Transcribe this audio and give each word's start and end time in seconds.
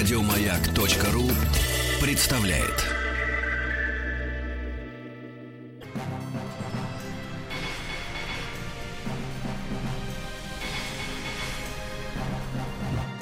Радиомаяк.ру 0.00 1.28
представляет. 2.00 2.86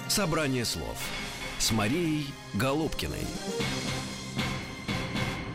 Собрание 0.06 0.64
слов 0.64 0.96
с 1.58 1.72
Марией 1.72 2.28
Голубкиной. 2.54 3.26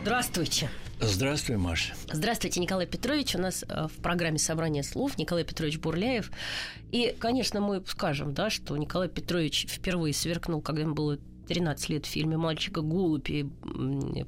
Здравствуйте. 0.02 0.70
Здравствуй, 1.06 1.58
Маша. 1.58 1.94
Здравствуйте, 2.12 2.60
Николай 2.60 2.88
Петрович. 2.88 3.36
У 3.36 3.40
нас 3.40 3.66
э, 3.68 3.88
в 3.88 4.02
программе 4.02 4.40
«Собрание 4.40 4.84
слов» 4.84 5.18
Николай 5.18 5.44
Петрович 5.44 5.78
Бурляев. 5.80 6.32
И, 6.92 7.16
конечно, 7.20 7.60
мы 7.60 7.84
скажем, 7.86 8.34
да, 8.34 8.50
что 8.50 8.78
Николай 8.78 9.10
Петрович 9.10 9.66
впервые 9.70 10.14
сверкнул, 10.14 10.62
когда 10.62 10.82
ему 10.82 10.94
было 10.94 11.18
13 11.48 11.90
лет 11.90 12.06
в 12.06 12.10
фильме 12.10 12.38
«Мальчика 12.38 12.82
голубь» 12.82 13.30
и 13.30 13.44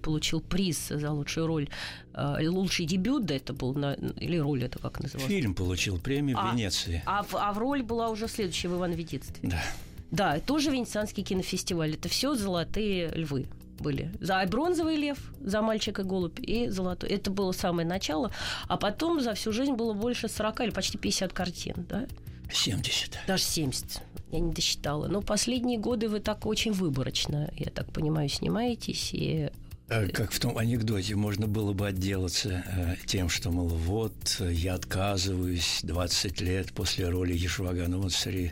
получил 0.02 0.42
приз 0.42 0.90
за 0.90 1.12
лучшую 1.12 1.48
роль, 1.48 1.70
э, 2.14 2.48
лучший 2.48 2.86
дебют, 2.86 3.26
да, 3.26 3.36
это 3.36 3.54
был, 3.54 3.74
на, 3.74 3.94
или 3.94 4.38
роль 4.38 4.64
это 4.64 4.80
как 4.80 5.00
называлось? 5.00 5.30
Фильм 5.30 5.56
получил 5.56 5.98
премию 6.00 6.38
а, 6.38 6.52
в 6.52 6.54
Венеции. 6.54 7.02
А, 7.06 7.26
а 7.32 7.54
в 7.54 7.58
роль 7.58 7.84
была 7.84 8.10
уже 8.10 8.28
следующая 8.28 8.68
в 8.68 8.76
«Иван 8.76 8.92
Ведитстве». 8.92 9.50
Да. 9.50 9.64
Да, 10.12 10.40
тоже 10.40 10.72
Венецианский 10.72 11.24
кинофестиваль. 11.24 11.94
Это 11.96 12.10
все 12.10 12.36
золотые 12.36 13.10
львы 13.10 13.48
были. 13.80 14.12
За 14.20 14.46
бронзовый 14.48 14.96
лев, 14.96 15.18
за 15.40 15.62
мальчика 15.62 16.04
голубь 16.04 16.40
и 16.40 16.70
золотой. 16.70 17.10
Это 17.10 17.32
было 17.32 17.52
самое 17.52 17.88
начало. 17.88 18.32
А 18.68 18.78
потом 18.78 19.22
за 19.22 19.34
всю 19.34 19.52
жизнь 19.52 19.74
было 19.74 19.94
больше 19.94 20.28
40 20.28 20.62
или 20.62 20.70
почти 20.72 20.98
50 20.98 21.34
картин, 21.34 21.86
да? 21.90 22.08
70. 22.52 23.20
Даже 23.28 23.44
70. 23.44 24.02
Я 24.32 24.40
не 24.40 24.54
досчитала. 24.54 25.08
Но 25.08 25.22
последние 25.22 25.80
годы 25.80 26.10
вы 26.10 26.20
так 26.20 26.46
очень 26.46 26.72
выборочно, 26.72 27.52
я 27.56 27.72
так 27.72 27.92
понимаю, 27.92 28.30
снимаетесь 28.30 29.12
и 29.14 29.50
а 29.88 30.08
как 30.08 30.32
в 30.32 30.40
том 30.40 30.58
анекдоте, 30.58 31.16
можно 31.16 31.46
было 31.46 31.74
бы 31.74 31.88
отделаться 31.88 32.64
э, 32.66 32.96
тем, 33.06 33.30
что, 33.30 33.52
мол, 33.52 33.68
вот, 33.68 34.42
я 34.42 34.74
отказываюсь 34.74 35.82
20 35.84 36.42
лет 36.42 36.74
после 36.74 37.08
роли 37.08 37.34
Ешвагана 37.34 38.10
смотри, 38.10 38.52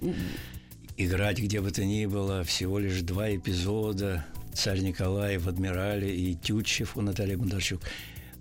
играть 0.96 1.40
где 1.40 1.60
бы 1.60 1.72
то 1.72 1.84
ни 1.84 2.06
было, 2.06 2.44
всего 2.44 2.78
лишь 2.78 3.02
два 3.02 3.36
эпизода, 3.36 4.24
царь 4.54 4.80
Николай 4.80 5.38
в 5.38 5.48
«Адмирале» 5.48 6.16
и 6.16 6.36
Тютчев 6.36 6.98
у 6.98 7.02
Натальи 7.02 7.36
Бондарчук. 7.36 7.82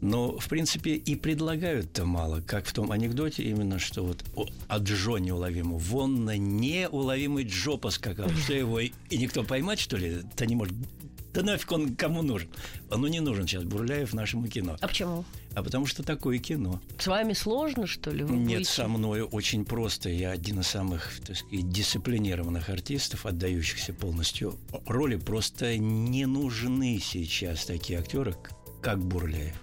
Но, 0.02 0.36
в 0.36 0.48
принципе, 0.48 0.94
и 0.94 1.14
предлагают-то 1.14 2.05
мало, 2.05 2.41
как 2.41 2.66
в 2.66 2.72
том 2.72 2.91
анекдоте 2.91 3.44
именно, 3.44 3.78
что 3.78 4.05
вот 4.05 4.24
от 4.66 4.83
Джо 4.83 5.18
неуловимо. 5.18 5.78
Вон 5.78 6.24
на 6.24 6.36
неуловимый 6.36 7.44
Джо 7.44 7.77
поскакал. 7.77 8.28
Что 8.44 8.52
его 8.52 8.80
и 8.80 8.90
никто 9.12 9.44
поймать, 9.44 9.78
что 9.78 9.96
ли? 9.96 10.22
Да 10.36 10.44
не 10.44 10.56
может. 10.56 10.74
Да 11.33 11.42
нафиг 11.42 11.70
он 11.70 11.94
кому 11.94 12.22
нужен? 12.22 12.48
Он 12.90 13.02
не 13.02 13.20
нужен 13.20 13.46
сейчас 13.46 13.62
Бурляев 13.62 14.12
нашему 14.12 14.48
кино. 14.48 14.77
А 14.80 14.88
почему? 14.88 15.24
А 15.55 15.62
потому 15.62 15.86
что 15.86 16.03
такое 16.03 16.39
кино. 16.39 16.81
С 16.98 17.06
вами 17.06 17.34
сложно, 17.34 17.86
что 17.86 18.11
ли? 18.11 18.25
Вы 18.25 18.36
Нет, 18.36 18.58
будете? 18.58 18.70
со 18.70 18.89
мной 18.89 19.22
очень 19.22 19.64
просто. 19.64 20.08
Я 20.08 20.31
один 20.31 20.61
из 20.61 20.67
самых, 20.69 21.20
так 21.27 21.36
сказать, 21.36 21.70
дисциплинированных 21.70 22.70
артистов, 22.70 23.27
отдающихся 23.27 23.92
полностью 23.92 24.56
роли. 24.86 25.17
Просто 25.17 25.77
не 25.77 26.27
нужны 26.27 26.98
сейчас 27.03 27.67
такие 27.67 27.98
актеры, 27.98 28.34
как 28.80 28.98
Бурляев. 29.05 29.55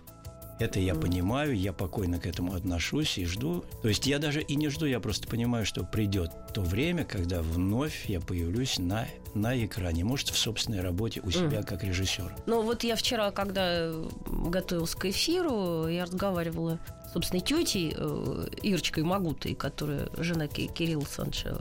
Это 0.60 0.82
я 0.82 0.94
понимаю, 0.94 1.56
я 1.58 1.72
покойно 1.72 2.20
к 2.20 2.28
этому 2.28 2.54
отношусь 2.54 3.18
и 3.18 3.24
жду. 3.26 3.64
То 3.82 3.88
есть 3.88 4.06
я 4.06 4.20
даже 4.20 4.42
и 4.42 4.56
не 4.56 4.68
жду, 4.68 4.86
я 4.86 5.00
просто 5.00 5.26
понимаю, 5.28 5.66
что 5.66 5.86
придет 5.86 6.32
то 6.54 6.62
время, 6.62 7.06
когда 7.06 7.42
вновь 7.42 8.10
я 8.10 8.20
появлюсь 8.20 8.78
на, 8.78 9.08
на 9.34 9.64
экране, 9.66 10.04
может, 10.04 10.30
в 10.30 10.38
собственной 10.38 10.82
работе 10.82 11.22
у 11.22 11.32
себя 11.32 11.60
mm. 11.60 11.66
как 11.66 11.84
режиссер. 11.84 12.36
Ну 12.46 12.62
вот 12.62 12.84
я 12.84 12.96
вчера, 12.96 13.32
когда 13.32 13.92
готовилась 14.28 14.96
к 14.96 15.06
эфиру, 15.06 15.88
я 15.88 16.06
разговаривала 16.06 16.80
с 17.10 17.14
собственной 17.14 17.42
тетей 17.42 17.94
э, 17.96 18.48
Ирочкой 18.62 19.04
Магутой, 19.04 19.56
которая 19.56 20.10
жена 20.18 20.48
Кирилла 20.48 21.06
Санча 21.06 21.58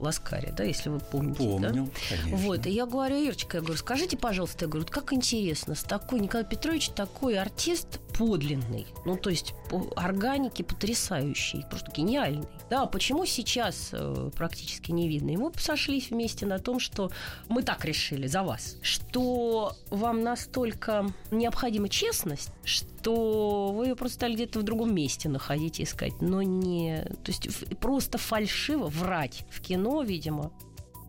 Ласкари, 0.00 0.52
да, 0.56 0.64
если 0.64 0.90
вы 0.90 1.00
помните. 1.00 1.38
Помню, 1.38 1.70
да? 1.70 1.86
конечно. 2.08 2.36
Вот, 2.36 2.66
и 2.66 2.70
я 2.70 2.86
говорю, 2.86 3.16
Ирочка, 3.16 3.58
я 3.58 3.60
говорю, 3.62 3.78
скажите, 3.78 4.16
пожалуйста, 4.16 4.64
я 4.64 4.68
говорю, 4.70 4.86
как 4.88 5.12
интересно, 5.12 5.74
с 5.74 5.82
такой, 5.82 6.20
Николай 6.20 6.46
Петрович 6.46 6.90
такой 6.90 7.38
артист 7.38 8.00
подлинный, 8.16 8.86
ну, 9.04 9.16
то 9.16 9.30
есть 9.30 9.54
по 9.70 9.92
органике 9.96 10.64
потрясающий, 10.64 11.64
просто 11.70 11.90
гениальный. 11.92 12.46
Да, 12.70 12.86
почему 12.86 13.24
сейчас 13.26 13.90
э, 13.92 14.30
практически 14.36 14.90
не 14.90 15.08
видно? 15.08 15.30
И 15.30 15.36
мы 15.36 15.52
сошлись 15.58 16.10
вместе 16.10 16.44
на 16.46 16.58
том, 16.58 16.80
что 16.80 17.07
мы 17.48 17.62
так 17.62 17.84
решили 17.84 18.26
за 18.26 18.42
вас, 18.42 18.76
что 18.82 19.76
вам 19.90 20.22
настолько 20.22 21.10
необходима 21.30 21.88
честность, 21.88 22.50
что 22.64 23.72
вы 23.72 23.86
ее 23.86 23.96
просто 23.96 24.16
стали 24.16 24.34
где-то 24.34 24.60
в 24.60 24.62
другом 24.62 24.94
месте 24.94 25.28
находить 25.28 25.80
и 25.80 25.84
искать, 25.84 26.20
но 26.20 26.42
не... 26.42 27.02
То 27.24 27.32
есть 27.32 27.78
просто 27.78 28.18
фальшиво 28.18 28.86
врать 28.88 29.44
в 29.50 29.60
кино, 29.60 30.02
видимо, 30.02 30.52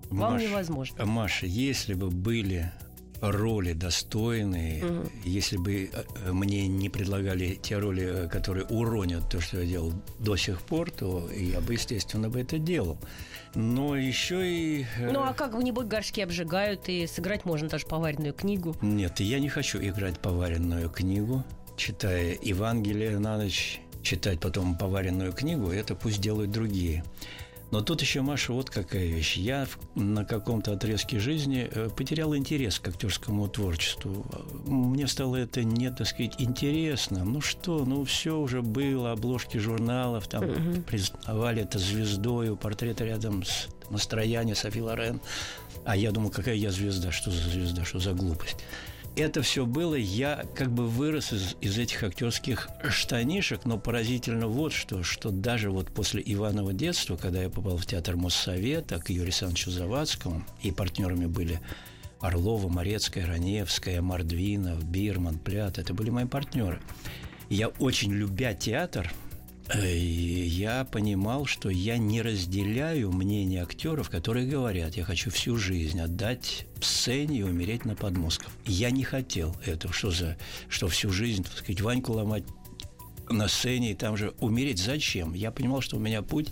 вам 0.10 0.34
Маша, 0.34 0.46
невозможно. 0.46 1.06
Маша, 1.06 1.46
если 1.46 1.94
бы 1.94 2.10
были 2.10 2.72
роли 3.22 3.74
достойные, 3.74 4.86
угу. 4.86 5.10
если 5.24 5.58
бы 5.58 5.90
э, 5.92 6.32
мне 6.32 6.68
не 6.68 6.90
предлагали 6.90 7.60
те 7.62 7.78
роли, 7.78 8.26
э, 8.26 8.30
которые 8.30 8.66
уронят 8.66 9.30
то, 9.30 9.42
что 9.42 9.60
я 9.60 9.66
делал 9.66 9.94
до 10.20 10.36
сих 10.36 10.62
пор, 10.62 10.92
то 10.92 11.30
я 11.32 11.62
бы, 11.62 11.74
естественно, 11.74 12.30
бы 12.30 12.42
это 12.42 12.58
делал. 12.58 12.98
Но 13.56 13.96
еще 13.96 14.48
и... 14.48 14.86
Э, 14.98 15.12
ну, 15.12 15.22
а 15.22 15.34
как 15.34 15.56
бы 15.56 15.64
нибудь 15.64 15.88
горшки 15.88 16.22
обжигают, 16.22 16.88
и 16.88 17.08
сыграть 17.08 17.46
можно 17.46 17.68
даже 17.68 17.86
поваренную 17.86 18.34
книгу? 18.34 18.76
Нет, 18.82 19.20
я 19.20 19.40
не 19.40 19.50
хочу 19.50 19.80
играть 19.80 20.20
поваренную 20.20 20.90
книгу, 20.90 21.44
читая 21.76 22.38
Евангелие 22.42 23.20
на 23.20 23.38
ночь, 23.38 23.82
читать 24.02 24.40
потом 24.40 24.78
поваренную 24.78 25.34
книгу, 25.34 25.70
это 25.70 25.96
пусть 25.96 26.22
делают 26.22 26.52
другие. 26.52 27.04
Но 27.72 27.82
тут 27.82 28.02
еще, 28.02 28.22
Маша, 28.22 28.54
вот 28.54 28.70
какая 28.70 29.06
вещь. 29.06 29.38
Я 29.38 29.68
на 29.96 30.26
каком-то 30.26 30.74
отрезке 30.74 31.20
жизни 31.20 31.70
э, 31.72 31.90
потерял 31.96 32.36
интерес 32.36 32.80
к 32.80 32.88
актерскому 32.88 33.48
творчеству. 33.48 34.26
Мне 34.66 35.08
стало 35.08 35.36
это 35.36 35.64
не, 35.64 35.92
так 35.92 36.08
сказать, 36.08 36.36
интересно. 36.40 37.24
Ну 37.24 37.42
что, 37.42 37.86
ну 37.86 38.04
все 38.06 38.38
уже 38.38 38.62
было, 38.62 39.12
обложки 39.12 39.58
журналов, 39.58 40.28
там 40.28 40.44
uh-huh. 40.44 40.82
признавали 40.84 41.62
это 41.62 41.78
звездою, 41.78 42.58
портрет 42.58 43.02
рядом 43.02 43.44
с 43.44 43.68
настроением 43.90 44.56
Софи 44.56 44.82
Лорен. 44.82 45.22
А 45.86 45.96
я 45.96 46.12
думал, 46.12 46.32
какая 46.32 46.56
я 46.56 46.72
звезда, 46.72 47.12
что 47.12 47.30
за 47.30 47.50
звезда, 47.50 47.86
что 47.86 48.00
за 48.00 48.14
глупость 48.14 48.58
это 49.16 49.42
все 49.42 49.66
было, 49.66 49.96
я 49.96 50.46
как 50.56 50.72
бы 50.72 50.88
вырос 50.88 51.34
из, 51.34 51.56
из 51.62 51.78
этих 51.78 52.04
актерских 52.04 52.70
штанишек, 52.90 53.66
но 53.66 53.78
поразительно 53.78 54.48
вот 54.48 54.74
что, 54.74 55.04
что 55.04 55.32
даже 55.32 55.70
вот 55.70 55.92
после 55.92 56.22
Иванова 56.26 56.74
детства, 56.74 57.16
когда 57.18 57.42
я 57.42 57.50
попал 57.50 57.78
в 57.78 57.86
театр 57.86 58.16
Моссовета 58.16 59.00
к 59.00 59.10
Юрию 59.10 59.26
Александровичу 59.26 59.72
Завадскому, 59.72 60.44
и 60.62 60.72
партнерами 60.72 61.26
были 61.26 61.60
Орлова, 62.20 62.68
Морецкая, 62.70 63.26
Раневская, 63.26 64.02
Мордвинов, 64.02 64.84
Бирман, 64.84 65.40
Плят, 65.40 65.78
это 65.78 65.94
были 65.94 66.10
мои 66.10 66.26
партнеры. 66.26 66.82
Я 67.50 67.70
очень 67.70 68.14
любя 68.14 68.54
театр– 68.54 69.12
я 69.78 70.84
понимал, 70.86 71.46
что 71.46 71.70
я 71.70 71.98
не 71.98 72.22
разделяю 72.22 73.12
мнение 73.12 73.62
актеров, 73.62 74.10
которые 74.10 74.48
говорят, 74.48 74.96
я 74.96 75.04
хочу 75.04 75.30
всю 75.30 75.58
жизнь 75.58 76.00
отдать 76.00 76.66
сцене 76.82 77.40
и 77.40 77.44
умереть 77.44 77.86
на 77.86 77.96
подмозгах. 77.96 78.50
Я 78.66 78.90
не 78.92 79.04
хотел 79.04 79.56
этого, 79.66 79.94
что 79.94 80.12
за, 80.12 80.38
что 80.70 80.88
всю 80.88 81.12
жизнь, 81.12 81.44
так 81.44 81.54
сказать, 81.54 81.82
Ваньку 81.82 82.14
ломать 82.14 82.44
на 83.30 83.48
сцене 83.48 83.92
и 83.92 83.96
там 83.96 84.18
же 84.18 84.34
умереть. 84.40 84.80
Зачем? 84.80 85.34
Я 85.34 85.52
понимал, 85.52 85.82
что 85.82 85.98
у 85.98 86.00
меня 86.00 86.22
путь 86.22 86.50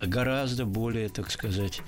гораздо 0.00 0.64
более, 0.64 1.08
так 1.08 1.30
сказать, 1.30 1.80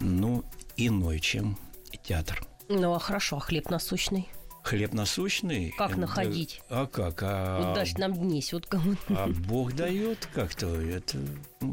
ну, 0.00 0.44
иной, 0.76 1.20
чем 1.20 1.56
театр. 2.02 2.44
Ну, 2.68 2.94
а 2.94 2.98
хорошо, 2.98 3.36
а 3.36 3.40
хлеб 3.40 3.70
насущный? 3.70 4.28
Хлеб 4.64 4.94
насущный. 4.94 5.74
Как 5.76 5.96
находить? 5.96 6.62
А 6.70 6.86
как? 6.86 7.20
А... 7.22 7.60
Вот 7.60 7.74
дашь 7.74 7.92
нам 7.98 8.14
днесь, 8.14 8.52
вот 8.52 8.66
кому 8.66 8.94
А 9.08 9.28
Бог 9.28 9.74
дает 9.74 10.26
как-то. 10.32 10.66
Это, 10.80 11.18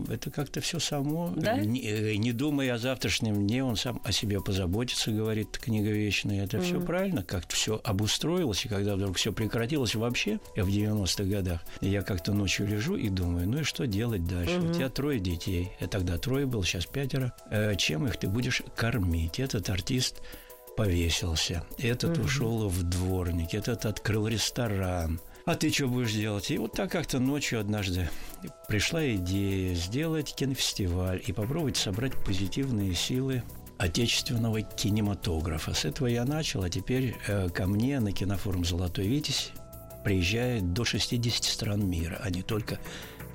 это 0.09 0.29
как-то 0.29 0.59
все 0.59 0.79
само. 0.79 1.33
Да? 1.35 1.57
Не, 1.57 1.81
э, 1.81 2.15
не 2.15 2.33
думая 2.33 2.73
о 2.73 2.77
завтрашнем 2.77 3.47
дне, 3.47 3.63
он 3.63 3.77
сам 3.77 4.01
о 4.03 4.11
себе 4.11 4.41
позаботится, 4.41 5.11
говорит 5.11 5.57
книга 5.57 5.89
вечная. 5.89 6.43
Это 6.43 6.57
mm 6.57 6.61
все 6.61 6.79
правильно, 6.79 7.23
как-то 7.23 7.55
все 7.55 7.81
обустроилось. 7.83 8.65
И 8.65 8.67
когда 8.67 8.95
вдруг 8.95 9.17
все 9.17 9.31
прекратилось 9.31 9.95
вообще 9.95 10.39
в 10.55 10.67
90-х 10.67 11.23
годах, 11.23 11.61
я 11.79 12.01
как-то 12.01 12.33
ночью 12.33 12.67
лежу 12.67 12.95
и 12.95 13.09
думаю, 13.09 13.47
ну 13.47 13.61
и 13.61 13.63
что 13.63 13.87
делать 13.87 14.27
дальше? 14.27 14.55
mm 14.55 14.69
У 14.69 14.73
тебя 14.73 14.89
трое 14.89 15.19
детей. 15.19 15.71
Я 15.79 15.87
тогда 15.87 16.17
трое 16.17 16.45
был, 16.45 16.63
сейчас 16.63 16.85
пятеро. 16.85 17.33
Э, 17.49 17.75
чем 17.77 18.05
их 18.05 18.17
ты 18.17 18.27
будешь 18.27 18.61
кормить? 18.75 19.39
Этот 19.39 19.69
артист 19.69 20.21
повесился, 20.81 21.63
этот 21.77 22.17
угу. 22.17 22.25
ушел 22.25 22.67
в 22.67 22.81
дворник, 22.81 23.53
этот 23.53 23.85
открыл 23.85 24.27
ресторан. 24.27 25.19
А 25.45 25.53
ты 25.53 25.71
что 25.71 25.87
будешь 25.87 26.13
делать? 26.13 26.49
И 26.49 26.57
вот 26.57 26.73
так 26.73 26.91
как-то 26.91 27.19
ночью 27.19 27.59
однажды 27.59 28.09
пришла 28.67 29.07
идея 29.13 29.75
сделать 29.75 30.33
кинофестиваль 30.33 31.21
и 31.23 31.33
попробовать 31.33 31.77
собрать 31.77 32.13
позитивные 32.25 32.95
силы 32.95 33.43
отечественного 33.77 34.63
кинематографа. 34.63 35.75
С 35.75 35.85
этого 35.85 36.07
я 36.07 36.25
начал, 36.25 36.63
а 36.63 36.69
теперь 36.69 37.15
э, 37.27 37.49
ко 37.49 37.67
мне 37.67 37.99
на 37.99 38.11
кинофорум 38.11 38.65
«Золотой 38.65 39.07
Витязь» 39.07 39.51
приезжает 40.03 40.73
до 40.73 40.83
60 40.83 41.43
стран 41.43 41.87
мира, 41.87 42.19
а 42.23 42.31
не 42.31 42.41
только 42.41 42.79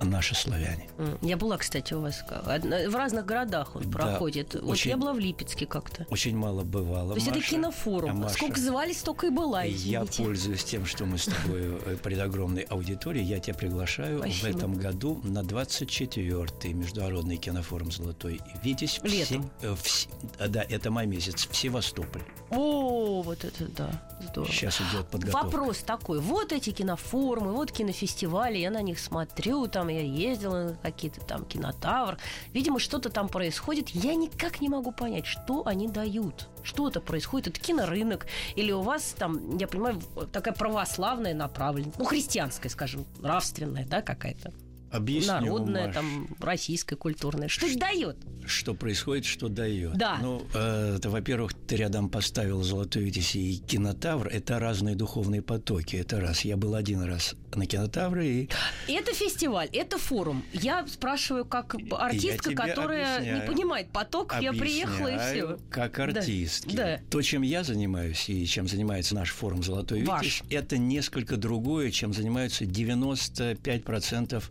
наши 0.04 0.34
славяне. 0.34 0.88
Я 1.22 1.36
была, 1.36 1.56
кстати, 1.58 1.94
у 1.94 2.00
вас 2.00 2.22
в 2.28 2.94
разных 2.94 3.26
городах 3.26 3.76
он 3.76 3.82
да, 3.84 3.90
проходит. 3.90 4.54
Очень, 4.54 4.66
вот 4.66 4.78
я 4.78 4.96
была 4.96 5.12
в 5.12 5.18
Липецке 5.18 5.66
как-то. 5.66 6.06
Очень 6.10 6.36
мало 6.36 6.62
бывало. 6.62 7.10
То 7.10 7.16
есть 7.16 7.28
Маша, 7.28 7.38
это 7.40 7.48
кинофорум. 7.48 8.10
А 8.10 8.14
Маша, 8.14 8.34
Сколько 8.34 8.60
звали, 8.60 8.92
столько 8.92 9.26
и 9.26 9.30
была. 9.30 9.66
Извините. 9.66 9.90
Я 9.90 10.04
пользуюсь 10.04 10.64
тем, 10.64 10.86
что 10.86 11.04
мы 11.04 11.18
с 11.18 11.26
тобой 11.26 11.78
э, 11.84 11.96
пред 12.02 12.20
огромной 12.20 12.62
аудиторией. 12.62 13.24
Я 13.24 13.38
тебя 13.38 13.54
приглашаю 13.54 14.18
Спасибо. 14.18 14.46
в 14.46 14.56
этом 14.56 14.74
году 14.74 15.20
на 15.24 15.40
24-й 15.40 16.72
международный 16.72 17.36
кинофорум 17.36 17.90
«Золотой 17.90 18.40
Витязь». 18.62 19.00
Летом. 19.02 19.50
Все, 19.58 19.72
э, 19.72 19.76
все, 19.82 20.08
да, 20.48 20.62
это 20.62 20.90
май 20.90 21.06
месяц. 21.06 21.46
В 21.48 21.56
Севастополь. 21.56 22.22
О, 22.50 23.22
вот 23.22 23.44
это 23.44 23.64
да. 23.68 23.90
Здорово. 24.30 24.52
Сейчас 24.52 24.80
идет 24.80 25.06
подготовка. 25.08 25.46
Вопрос 25.46 25.78
такой. 25.78 26.20
Вот 26.20 26.52
эти 26.52 26.70
кинофорумы, 26.70 27.52
вот 27.52 27.72
кинофестивали, 27.72 28.58
я 28.58 28.70
на 28.70 28.82
них 28.82 28.98
смотрю, 28.98 29.66
там 29.66 29.85
я 29.88 30.02
ездила 30.02 30.64
на 30.64 30.74
какие-то 30.76 31.20
там 31.20 31.44
кинотавр. 31.44 32.18
Видимо, 32.52 32.78
что-то 32.78 33.10
там 33.10 33.28
происходит. 33.28 33.90
Я 33.90 34.14
никак 34.14 34.60
не 34.60 34.68
могу 34.68 34.92
понять, 34.92 35.26
что 35.26 35.66
они 35.66 35.88
дают. 35.88 36.48
Что-то 36.62 37.00
происходит. 37.00 37.48
Это 37.48 37.60
кинорынок. 37.60 38.26
Или 38.54 38.72
у 38.72 38.82
вас 38.82 39.14
там, 39.18 39.56
я 39.58 39.68
понимаю, 39.68 40.00
такая 40.32 40.54
православная 40.54 41.34
направленность. 41.34 41.98
Ну, 41.98 42.04
христианская, 42.04 42.68
скажем, 42.68 43.04
нравственная, 43.20 43.86
да, 43.86 44.02
какая-то. 44.02 44.52
Объясню, 44.90 45.40
Народное, 45.40 45.86
Маш, 45.86 45.94
там, 45.94 46.28
российское, 46.40 46.96
культурное. 46.96 47.48
Что 47.48 47.66
это 47.66 47.78
дает? 47.78 48.16
Что 48.46 48.74
происходит, 48.74 49.24
что 49.24 49.48
дает? 49.48 49.96
Да. 49.96 50.18
Ну, 50.22 50.42
э, 50.54 50.96
это, 50.96 51.10
во-первых, 51.10 51.52
ты 51.54 51.76
рядом 51.76 52.08
поставил 52.08 52.62
«Золотой 52.62 53.02
Витязь» 53.02 53.34
и 53.34 53.58
«Кинотавр». 53.58 54.28
Это 54.28 54.60
разные 54.60 54.94
духовные 54.94 55.42
потоки. 55.42 55.96
Это 55.96 56.20
раз. 56.20 56.42
Я 56.42 56.56
был 56.56 56.74
один 56.76 57.02
раз 57.02 57.34
на 57.54 57.66
«Кинотавре» 57.66 58.42
и... 58.42 58.50
Это 58.86 59.12
фестиваль, 59.12 59.68
это 59.72 59.98
форум. 59.98 60.44
Я 60.52 60.86
спрашиваю, 60.86 61.44
как 61.44 61.74
артистка, 61.90 62.54
которая 62.54 63.40
не 63.40 63.46
понимает 63.46 63.90
поток, 63.90 64.34
я 64.40 64.52
приехала 64.52 65.08
и 65.08 65.18
все. 65.18 65.58
как 65.70 65.98
артистки. 65.98 66.76
Да. 66.76 67.00
То, 67.10 67.22
чем 67.22 67.42
я 67.42 67.64
занимаюсь 67.64 68.28
и 68.28 68.46
чем 68.46 68.68
занимается 68.68 69.14
наш 69.14 69.32
форум 69.32 69.62
«Золотой 69.62 70.00
Витязь», 70.00 70.42
это 70.50 70.78
несколько 70.78 71.36
другое, 71.36 71.90
чем 71.90 72.12
занимаются 72.12 72.64
95% 72.64 74.44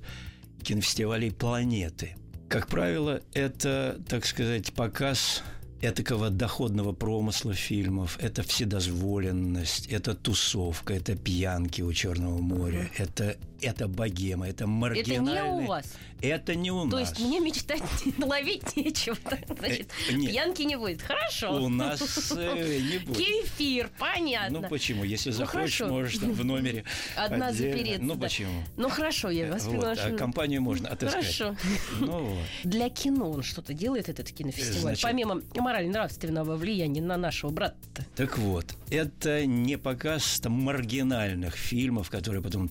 кинофестивалей 0.66 1.32
планеты. 1.32 2.16
Как 2.50 2.68
правило, 2.68 3.22
это, 3.34 4.02
так 4.08 4.26
сказать, 4.26 4.74
показ 4.74 5.44
этакого 5.82 6.30
доходного 6.30 6.94
промысла 6.94 7.54
фильмов, 7.54 8.18
это 8.22 8.44
вседозволенность, 8.44 9.88
это 9.88 10.14
тусовка, 10.16 10.94
это 10.94 11.16
пьянки 11.16 11.82
у 11.82 11.94
Черного 11.94 12.40
моря, 12.40 12.90
uh-huh. 12.98 13.04
это, 13.04 13.38
это 13.62 13.88
богема, 13.88 14.48
это 14.48 14.68
маргинальный... 14.68 15.34
Это 15.34 15.44
не 15.44 15.64
у 15.64 15.68
вас? 15.68 15.86
Это 16.22 16.56
не 16.56 16.72
у 16.72 16.90
То 16.90 16.98
нас. 16.98 17.12
То 17.12 17.16
есть 17.16 17.20
мне 17.20 17.40
мечтать 17.40 17.84
ловить 18.18 18.76
нечего. 18.76 19.18
Значит, 19.60 19.90
э, 20.10 20.14
Нет. 20.14 20.32
пьянки 20.32 20.62
не 20.64 20.78
будет. 20.78 21.02
Хорошо. 21.02 21.64
У 21.64 21.70
нас 21.70 22.32
э, 22.38 22.80
не 22.80 23.00
будет. 23.00 23.18
Кефир, 23.18 23.90
понятно. 24.00 24.62
Ну 24.62 24.68
почему? 24.68 25.04
Если 25.04 25.32
ну, 25.32 25.36
захочешь, 25.36 25.82
ну, 25.82 25.90
можешь 25.90 26.18
там 26.18 26.32
в 26.32 26.44
номере 26.44 26.84
Одна 27.16 27.52
запереться. 27.52 28.04
Ну 28.04 28.18
почему? 28.18 28.64
Ну 28.78 28.90
хорошо, 28.90 29.30
я 29.30 29.52
вас 29.52 29.66
вот, 29.66 29.72
приглашу. 29.72 30.02
А 30.16 30.18
компанию 30.18 30.62
можно 30.62 30.90
отыскать. 30.90 31.24
Хорошо. 31.24 31.56
Ну, 32.00 32.24
вот. 32.24 32.44
Для 32.64 32.90
кино 32.90 33.30
он 33.30 33.44
что-то 33.44 33.74
делает, 33.74 34.10
этот 34.10 34.32
кинофестиваль? 34.32 34.82
Значит, 34.82 35.04
Помимо 35.04 35.42
морально-нравственного 35.56 36.56
влияния 36.56 37.02
на 37.02 37.18
нашего 37.18 37.52
брата. 37.52 37.76
Так 38.16 38.38
вот, 38.38 38.76
это 38.90 39.46
не 39.46 39.78
показ 39.78 40.40
там, 40.40 40.54
маргинальных 40.54 41.56
фильмов, 41.56 42.10
которые 42.10 42.42
потом 42.42 42.68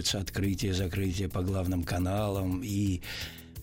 транслируются, 0.00 0.18
открытие, 0.18 0.74
закрытие 0.74 1.28
по 1.28 1.42
главным 1.42 1.84
каналам 1.84 2.62
и 2.64 3.00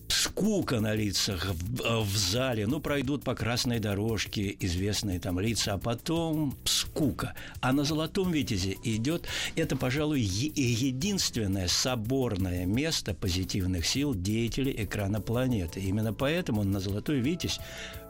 скука 0.07 0.80
на 0.80 0.94
лицах 0.95 1.45
в, 1.45 2.04
в 2.04 2.18
зале, 2.18 2.68
ну, 2.68 2.80
пройдут 2.80 3.24
по 3.24 3.36
красной 3.36 3.80
дорожке 3.80 4.56
известные 4.59 5.19
там 5.19 5.39
лица, 5.39 5.74
а 5.74 5.77
потом 5.77 6.57
скука. 6.65 7.33
А 7.62 7.74
на 7.74 7.83
«Золотом 7.83 8.31
Витязе» 8.31 8.77
идет, 8.83 9.27
это, 9.56 9.75
пожалуй, 9.75 10.21
е- 10.21 10.51
единственное 10.56 11.68
соборное 11.68 12.65
место 12.65 13.13
позитивных 13.13 13.86
сил 13.86 14.15
деятелей 14.15 14.75
экрана 14.83 15.21
планеты. 15.21 15.80
Именно 15.81 16.13
поэтому 16.13 16.63
на 16.63 16.80
«Золотой 16.80 17.19
Витязь» 17.19 17.60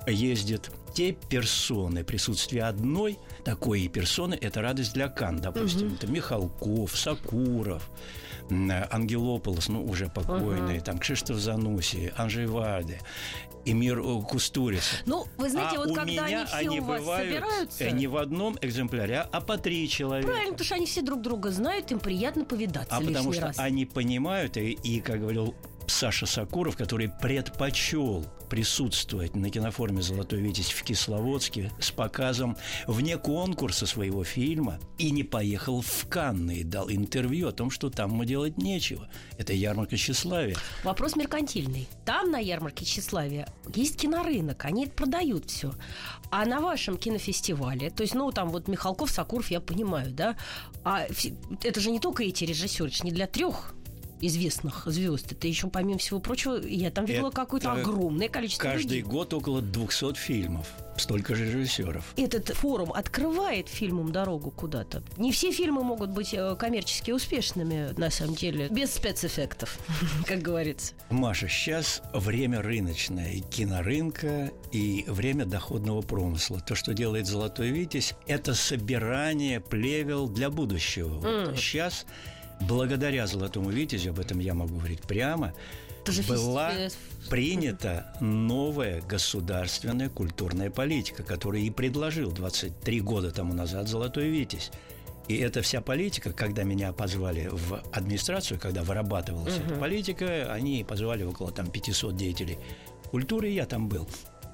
ездят 0.07 0.71
те 0.93 1.11
персоны, 1.11 2.03
присутствие 2.03 2.63
одной 2.63 3.19
такой 3.43 3.87
персоны– 3.87 4.37
это 4.41 4.61
радость 4.61 4.93
для 4.93 5.09
Кан, 5.09 5.39
допустим. 5.39 5.87
Угу. 5.87 5.95
Это 5.95 6.07
Михалков, 6.07 6.97
Сакуров, 6.97 7.89
Ангелополос, 8.49 9.67
ну, 9.67 9.83
уже 9.85 10.07
покойный, 10.09 10.77
uh 10.77 10.83
там, 10.83 10.99
Кшиштоф 10.99 11.37
Зануси, 11.37 12.13
Анжей 12.15 12.45
Варде, 12.45 12.99
Эмир 13.65 14.01
Кустурица. 14.23 14.95
Ну, 15.05 15.25
вы 15.37 15.49
знаете, 15.49 15.77
а 15.77 15.79
вот 15.79 15.95
когда 15.95 16.25
они 16.25 16.45
все 16.45 16.55
они 16.55 16.79
у 16.79 16.83
вас 16.83 17.01
бывают 17.01 17.29
собираются... 17.29 17.91
не 17.91 18.07
в 18.07 18.17
одном 18.17 18.57
экземпляре, 18.61 19.27
а 19.31 19.41
по 19.41 19.57
три 19.57 19.89
человека. 19.89 20.29
Правильно, 20.29 20.53
потому 20.53 20.65
что 20.65 20.75
они 20.75 20.85
все 20.85 21.01
друг 21.01 21.21
друга 21.21 21.51
знают, 21.51 21.91
им 21.91 21.99
приятно 21.99 22.45
повидаться 22.45 22.95
А 22.95 23.01
потому 23.01 23.33
что 23.33 23.47
раз. 23.47 23.59
они 23.59 23.85
понимают, 23.85 24.55
и, 24.57 24.71
и, 24.71 25.01
как 25.01 25.19
говорил 25.19 25.53
Саша 25.87 26.25
Сакуров, 26.25 26.75
который 26.75 27.09
предпочел 27.09 28.25
присутствовать 28.49 29.35
на 29.35 29.49
киноформе 29.49 30.01
«Золотой 30.01 30.39
Витязь» 30.39 30.71
в 30.71 30.83
Кисловодске 30.83 31.71
с 31.79 31.91
показом 31.91 32.57
вне 32.85 33.17
конкурса 33.17 33.85
своего 33.85 34.23
фильма 34.23 34.79
и 34.97 35.11
не 35.11 35.23
поехал 35.23 35.81
в 35.81 36.07
Канны 36.07 36.57
и 36.57 36.63
дал 36.63 36.89
интервью 36.89 37.49
о 37.49 37.51
том, 37.51 37.69
что 37.69 37.89
там 37.89 38.11
ему 38.11 38.23
делать 38.23 38.57
нечего. 38.57 39.09
Это 39.37 39.53
ярмарка 39.53 39.97
тщеславия. 39.97 40.55
Вопрос 40.83 41.15
меркантильный. 41.15 41.87
Там 42.05 42.31
на 42.31 42.39
ярмарке 42.39 42.85
тщеславия 42.85 43.47
есть 43.73 43.97
кинорынок, 43.97 44.65
они 44.65 44.87
продают 44.87 45.49
все. 45.49 45.73
А 46.31 46.45
на 46.45 46.61
вашем 46.61 46.97
кинофестивале, 46.97 47.89
то 47.89 48.03
есть, 48.03 48.13
ну, 48.13 48.31
там 48.31 48.49
вот 48.49 48.67
Михалков, 48.67 49.09
Сакуров, 49.09 49.49
я 49.51 49.59
понимаю, 49.61 50.11
да, 50.11 50.37
а 50.83 51.05
это 51.63 51.79
же 51.79 51.91
не 51.91 51.99
только 51.99 52.23
эти 52.23 52.43
режиссеры, 52.43 52.91
не 53.03 53.11
для 53.11 53.27
трех 53.27 53.73
известных 54.21 54.83
звезд. 54.85 55.31
Это 55.31 55.47
еще, 55.47 55.67
помимо 55.67 55.99
всего 55.99 56.19
прочего, 56.19 56.55
я 56.65 56.91
там 56.91 57.05
видела 57.05 57.31
какое-то 57.31 57.73
огромное 57.73 58.29
количество 58.29 58.63
Каждый 58.63 58.83
людей. 58.83 59.01
год 59.01 59.33
около 59.33 59.61
200 59.61 60.15
фильмов. 60.15 60.67
Столько 60.97 61.35
же 61.35 61.45
режиссеров. 61.45 62.03
Этот 62.17 62.49
форум 62.49 62.91
открывает 62.91 63.69
фильмам 63.69 64.11
дорогу 64.11 64.49
куда-то. 64.49 65.03
Не 65.17 65.31
все 65.31 65.51
фильмы 65.51 65.83
могут 65.83 66.09
быть 66.09 66.33
э, 66.33 66.55
коммерчески 66.57 67.11
успешными, 67.11 67.93
на 67.97 68.09
самом 68.09 68.33
деле, 68.33 68.67
без 68.69 68.95
спецэффектов, 68.95 69.77
как 70.27 70.41
говорится. 70.41 70.93
Маша, 71.11 71.47
сейчас 71.47 72.01
время 72.13 72.63
рыночное, 72.63 73.33
и 73.33 73.41
кинорынка, 73.41 74.51
и 74.71 75.05
время 75.07 75.45
доходного 75.45 76.01
промысла. 76.01 76.59
То, 76.61 76.73
что 76.73 76.93
делает 76.93 77.27
«Золотой 77.27 77.69
Витязь», 77.69 78.15
это 78.25 78.55
собирание 78.55 79.59
плевел 79.59 80.27
для 80.27 80.49
будущего. 80.49 81.19
Mm. 81.19 81.45
Вот 81.49 81.57
сейчас 81.57 82.05
благодаря 82.61 83.27
«Золотому 83.27 83.69
витязю», 83.69 84.11
об 84.11 84.19
этом 84.19 84.39
я 84.39 84.53
могу 84.53 84.75
говорить 84.75 85.01
прямо, 85.01 85.53
Тоже 86.05 86.23
была 86.23 86.71
принята 87.29 88.13
новая 88.21 89.01
государственная 89.01 90.09
культурная 90.09 90.69
политика, 90.69 91.23
которую 91.23 91.63
и 91.63 91.69
предложил 91.69 92.31
23 92.31 93.01
года 93.01 93.31
тому 93.31 93.53
назад 93.53 93.87
«Золотой 93.87 94.29
витязь». 94.29 94.71
И 95.27 95.35
эта 95.35 95.61
вся 95.61 95.81
политика, 95.81 96.31
когда 96.31 96.63
меня 96.63 96.93
позвали 96.93 97.49
в 97.51 97.83
администрацию, 97.91 98.59
когда 98.59 98.83
вырабатывалась 98.83 99.57
угу. 99.57 99.65
эта 99.65 99.75
политика, 99.75 100.53
они 100.53 100.85
позвали 100.87 101.23
около 101.23 101.51
там 101.51 101.67
500 101.67 102.15
деятелей 102.15 102.57
культуры, 103.11 103.49
я 103.49 103.65
там 103.65 103.89
был. 103.89 104.07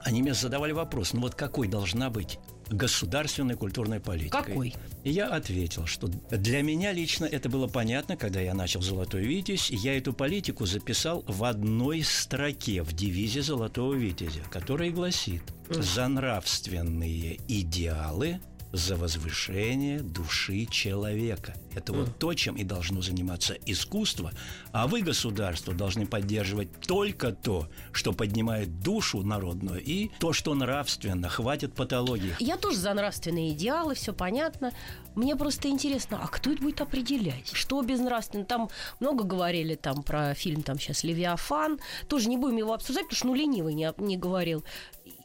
Они 0.03 0.21
мне 0.23 0.33
задавали 0.33 0.71
вопрос, 0.71 1.13
ну 1.13 1.21
вот 1.21 1.35
какой 1.35 1.67
должна 1.67 2.09
быть 2.09 2.39
государственной 2.73 3.55
культурной 3.55 3.99
политикой. 3.99 4.43
Какой? 4.43 4.75
И 5.03 5.11
я 5.11 5.27
ответил, 5.27 5.85
что 5.85 6.07
для 6.07 6.61
меня 6.61 6.91
лично 6.91 7.25
это 7.25 7.49
было 7.49 7.67
понятно, 7.67 8.17
когда 8.17 8.39
я 8.41 8.53
начал 8.53 8.81
«Золотой 8.81 9.23
Витязь». 9.23 9.69
Я 9.69 9.97
эту 9.97 10.13
политику 10.13 10.65
записал 10.65 11.23
в 11.27 11.43
одной 11.43 12.03
строке 12.03 12.83
в 12.83 12.93
девизе 12.93 13.41
«Золотого 13.41 13.93
Витязя», 13.93 14.41
который 14.51 14.91
гласит 14.91 15.43
«За 15.69 16.07
нравственные 16.07 17.39
идеалы– 17.47 18.39
за 18.73 18.95
возвышение 18.95 19.99
души 19.99 20.65
человека. 20.65 21.53
Это 21.75 21.93
вот 21.93 22.17
то, 22.17 22.33
чем 22.33 22.55
и 22.55 22.63
должно 22.63 23.01
заниматься 23.03 23.53
искусство, 23.67 24.31
а 24.71 24.87
вы, 24.87 25.01
государство, 25.01 25.73
должны 25.73 26.07
поддерживать 26.07 26.69
только 26.81 27.31
то, 27.31 27.69
что 27.91 28.13
поднимает 28.13 28.81
душу 28.81 29.21
народную, 29.21 29.81
и 29.81 30.09
то, 30.19 30.33
что 30.33 30.55
нравственно, 30.55 31.29
хватит 31.29 31.73
патологии. 31.73 32.35
Я 32.39 32.57
тоже 32.57 32.77
за 32.77 32.93
нравственные 32.95 33.51
идеалы, 33.51 33.93
все 33.93 34.11
понятно. 34.11 34.71
Мне 35.13 35.35
просто 35.35 35.67
интересно, 35.67 36.19
а 36.23 36.27
кто 36.27 36.51
это 36.51 36.63
будет 36.63 36.81
определять? 36.81 37.51
Что 37.53 37.79
безнравственно? 37.83 38.43
Там 38.43 38.69
много 38.99 39.23
говорили 39.23 39.75
там 39.75 40.01
про 40.01 40.33
фильм 40.33 40.63
там 40.63 40.79
сейчас 40.79 41.03
«Левиафан». 41.03 41.79
Тоже 42.07 42.27
не 42.27 42.37
будем 42.37 42.57
его 42.57 42.73
обсуждать, 42.73 43.03
потому 43.03 43.17
что 43.17 43.27
ну 43.27 43.35
ленивый 43.35 43.75
не, 43.75 43.93
не 43.97 44.17
говорил. 44.17 44.63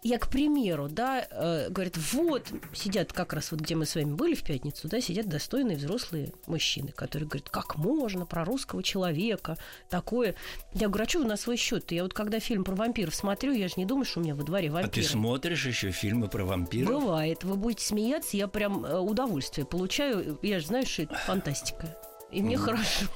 Я, 0.02 0.19
к 0.19 0.28
примеру, 0.28 0.88
да, 0.88 1.26
э, 1.31 1.71
говорит, 1.71 1.97
вот, 2.12 2.47
сидят 2.73 3.12
как 3.12 3.33
раз 3.33 3.50
вот, 3.50 3.61
где 3.61 3.75
мы 3.75 3.87
с 3.87 3.95
вами 3.95 4.14
были 4.14 4.35
в 4.35 4.43
пятницу, 4.43 4.88
да, 4.88 5.00
сидят 5.00 5.28
достойные 5.28 5.76
взрослые 5.76 6.33
мужчины, 6.47 6.93
которые 6.93 7.28
говорят, 7.28 7.49
как 7.49 7.76
можно 7.76 8.26
про 8.26 8.45
русского 8.45 8.83
человека 8.83 9.57
такое. 9.88 10.35
Я 10.75 10.88
говорю, 10.88 11.05
а 11.05 11.09
что 11.09 11.19
вы 11.21 11.25
на 11.25 11.37
свой 11.37 11.57
счет? 11.57 11.90
Я 11.93 12.02
вот 12.02 12.14
когда 12.14 12.40
фильм 12.40 12.64
про 12.64 12.75
вампиров 12.75 13.14
смотрю, 13.14 13.52
я 13.52 13.69
же 13.69 13.75
не 13.76 13.87
думаю, 13.87 14.05
что 14.05 14.21
у 14.21 14.23
меня 14.23 14.35
во 14.35 14.45
дворе 14.45 14.71
вампиры. 14.71 14.90
А 14.90 14.95
ты 14.95 15.02
смотришь 15.02 15.67
еще 15.67 15.90
фильмы 15.90 16.28
про 16.28 16.45
вампиров? 16.45 16.88
Бывает. 16.88 17.45
Вы 17.45 17.57
будете 17.57 17.85
смеяться, 17.85 18.37
я 18.37 18.49
прям 18.49 18.85
э, 18.85 18.99
удовольствие 18.99 19.67
получаю. 19.67 20.38
Я 20.43 20.61
же 20.61 20.67
знаю, 20.67 20.87
что 20.87 21.02
это 21.02 21.17
фантастика. 21.17 21.97
И 22.31 22.43
мне 22.43 22.59
хорошо. 22.59 23.07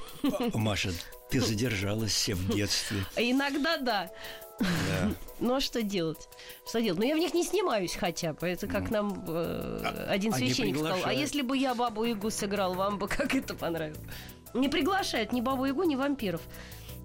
Маша, 0.55 0.91
ты 1.31 1.41
задержалась 1.41 2.12
все 2.12 2.35
в 2.35 2.55
детстве. 2.55 3.05
Иногда 3.17 3.77
да. 3.77 4.11
Ну 5.40 5.54
а 5.57 5.61
что 5.61 5.83
делать? 5.83 6.28
Что 6.66 6.81
делать? 6.81 7.00
Ну 7.00 7.04
я 7.07 7.16
в 7.16 7.19
них 7.19 7.35
не 7.35 7.45
снимаюсь 7.45 7.95
хотя 7.95 8.33
бы. 8.33 8.47
Это 8.47 8.66
как 8.66 8.90
нам 8.90 9.25
э, 9.26 10.07
один 10.09 10.33
они 10.33 10.47
священник 10.47 10.76
сказал. 10.78 10.99
А 11.04 11.12
если 11.12 11.42
бы 11.42 11.57
я 11.57 11.75
бабу 11.75 12.04
Ягу 12.04 12.31
сыграл, 12.31 12.75
вам 12.75 12.99
бы 12.99 13.09
как 13.09 13.35
это 13.35 13.54
понравилось? 13.54 13.99
Не 14.54 14.69
приглашают 14.69 15.33
ни 15.33 15.40
бабу 15.40 15.64
Ягу, 15.64 15.83
ни 15.83 15.97
вампиров. 15.97 16.42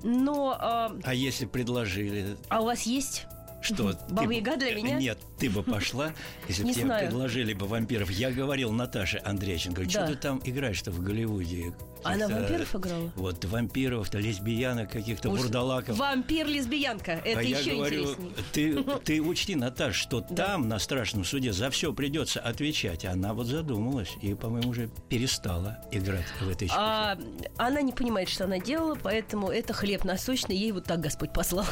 Но... 0.03 0.55
а, 0.59 0.95
А 1.03 1.13
если 1.13 1.45
предложили, 1.45 2.37
а 2.49 2.61
у 2.61 2.65
вас 2.65 2.83
есть? 2.83 3.25
Что... 3.67 3.99
Баба 4.09 4.31
Яга 4.31 4.55
для 4.57 4.75
меня? 4.75 4.97
Нет, 4.97 5.19
ты 5.37 5.49
бы 5.49 5.63
пошла, 5.63 6.13
если 6.47 6.63
бы 6.63 6.73
тебе 6.73 6.85
знаю. 6.85 7.07
предложили 7.07 7.53
бы 7.53 7.67
вампиров. 7.67 8.09
Я 8.09 8.31
говорил 8.31 8.71
Наташе 8.71 9.21
Андрейченко, 9.23 9.89
что 9.89 9.99
Да. 10.01 10.07
ты 10.07 10.15
там 10.15 10.41
играешь-то 10.43 10.91
в 10.91 11.01
Голливуде? 11.01 11.73
Она 12.03 12.27
вампиров 12.27 12.75
играла? 12.75 13.11
Вот 13.15 13.43
вампиров-то, 13.43 14.19
лесбиянок, 14.19 14.91
каких-то 14.91 15.29
Уж 15.29 15.41
бурдалаков. 15.41 15.97
Вампир-лесбиянка. 15.97 17.21
Это 17.25 17.39
а 17.39 17.43
я 17.43 17.59
еще 17.59 17.75
говорю, 17.75 18.01
интереснее. 18.01 18.31
ты, 18.53 18.83
ты 19.03 19.21
учти, 19.21 19.55
Наташ, 19.55 19.95
что 19.95 20.21
там, 20.21 20.67
на 20.67 20.79
страшном 20.79 21.25
суде, 21.25 21.51
за 21.51 21.69
все 21.69 21.93
придется 21.93 22.39
отвечать. 22.39 23.03
Она 23.05 23.33
вот 23.33 23.47
задумалась 23.47 24.11
и, 24.21 24.33
по-моему, 24.33 24.69
уже 24.69 24.89
перестала 25.09 25.79
играть 25.91 26.25
в 26.39 26.49
этой. 26.49 26.69
А 26.73 27.17
она 27.57 27.81
не 27.81 27.91
понимает, 27.91 28.29
что 28.29 28.45
она 28.45 28.59
делала, 28.59 28.95
поэтому 29.01 29.49
это 29.49 29.73
хлеб 29.73 30.03
насущный, 30.03 30.55
ей 30.55 30.71
вот 30.71 30.85
так 30.85 30.99
Господь 31.01 31.33
послал. 31.33 31.65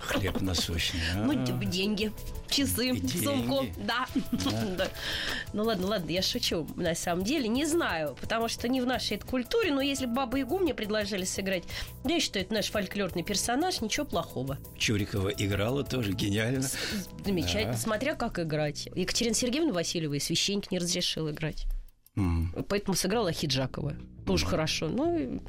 Хлеб 0.00 0.40
насущный. 0.40 1.00
Ну, 1.16 1.40
а. 1.42 1.46
типа, 1.46 1.64
деньги, 1.64 2.12
часы, 2.48 2.92
деньги. 2.92 3.24
сумку. 3.24 3.66
Да. 3.78 4.06
Да. 4.76 4.88
Ну 5.52 5.64
ладно, 5.64 5.86
ладно, 5.86 6.10
я 6.10 6.22
шучу. 6.22 6.66
На 6.76 6.94
самом 6.94 7.24
деле 7.24 7.48
не 7.48 7.64
знаю, 7.64 8.16
потому 8.20 8.48
что 8.48 8.68
не 8.68 8.80
в 8.80 8.86
нашей 8.86 9.16
это 9.16 9.26
культуре, 9.26 9.72
но 9.72 9.80
если 9.80 10.06
бы 10.06 10.14
Бабу 10.14 10.36
Ягу 10.36 10.58
мне 10.58 10.74
предложили 10.74 11.24
сыграть, 11.24 11.64
я 12.04 12.20
считаю, 12.20 12.44
это 12.44 12.54
наш 12.54 12.66
фольклорный 12.70 13.22
персонаж, 13.22 13.80
ничего 13.80 14.04
плохого. 14.06 14.58
Чурикова 14.78 15.30
играла 15.30 15.82
тоже 15.84 16.12
гениально. 16.12 16.68
Замечательно, 17.24 17.72
Да. 17.72 17.78
смотря 17.78 18.14
как 18.14 18.38
играть. 18.38 18.88
Екатерина 18.94 19.34
Сергеевна 19.34 19.72
Васильева 19.72 20.14
и 20.14 20.20
священник 20.20 20.70
не 20.70 20.78
разрешил 20.78 21.30
играть. 21.30 21.66
М. 22.16 22.54
Поэтому 22.68 22.94
сыграла 22.96 23.32
Хиджакова. 23.32 23.94
Тоже 24.26 24.46
хорошо. 24.46 24.88
Ну, 24.88 25.18
и 25.18 25.40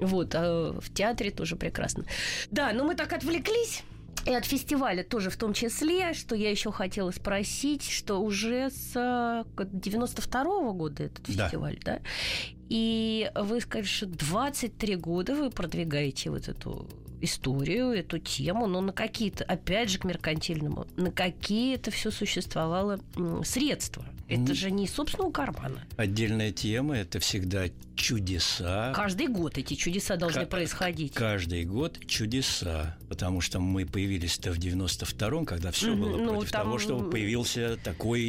вот, 0.00 0.34
а 0.34 0.72
в 0.80 0.92
театре 0.92 1.30
тоже 1.30 1.56
прекрасно. 1.56 2.04
Да, 2.50 2.72
но 2.72 2.84
мы 2.84 2.94
так 2.94 3.12
отвлеклись. 3.12 3.82
И 4.26 4.34
от 4.34 4.44
фестиваля 4.44 5.02
тоже 5.02 5.30
в 5.30 5.36
том 5.36 5.54
числе, 5.54 6.12
что 6.12 6.34
я 6.34 6.50
еще 6.50 6.70
хотела 6.70 7.10
спросить, 7.10 7.88
что 7.88 8.18
уже 8.20 8.68
с 8.70 9.44
92 9.56 10.72
года 10.72 11.04
этот 11.04 11.24
Да. 11.34 11.44
фестиваль, 11.44 11.78
да? 11.84 12.00
И 12.68 13.30
вы 13.34 13.60
сказали, 13.62 13.86
что 13.86 14.06
23 14.06 14.96
года 14.96 15.34
вы 15.34 15.50
продвигаете 15.50 16.30
вот 16.30 16.48
эту 16.48 16.86
историю, 17.20 17.92
эту 17.92 18.18
тему, 18.18 18.66
но 18.66 18.80
на 18.80 18.92
какие-то, 18.92 19.44
опять 19.44 19.90
же, 19.90 19.98
к 19.98 20.04
меркантильному, 20.04 20.86
на 20.96 21.10
какие 21.10 21.74
это 21.74 21.90
все 21.90 22.10
существовало 22.10 23.00
средства. 23.44 24.04
Это 24.28 24.54
же 24.54 24.70
не 24.70 24.84
из 24.84 24.92
собственного 24.94 25.32
кармана. 25.32 25.82
Отдельная 25.96 26.52
тема– 26.52 26.96
это 26.98 27.18
всегда 27.18 27.64
чудеса. 27.96 28.92
Каждый 28.94 29.26
год 29.26 29.58
эти 29.58 29.74
чудеса 29.74 30.16
должны 30.16 30.42
Ка- 30.42 30.46
происходить. 30.46 31.12
Каждый 31.14 31.64
год 31.64 31.98
чудеса, 32.06 32.96
потому 33.08 33.40
что 33.40 33.58
мы 33.58 33.86
появились-то 33.86 34.52
в 34.52 34.58
92-м, 34.58 35.44
когда 35.44 35.70
все 35.72 35.94
было 35.94 36.16
ну, 36.16 36.34
против 36.34 36.52
там- 36.52 36.62
того, 36.62 36.78
чтобы 36.78 37.10
появился 37.10 37.76
такой 37.82 38.22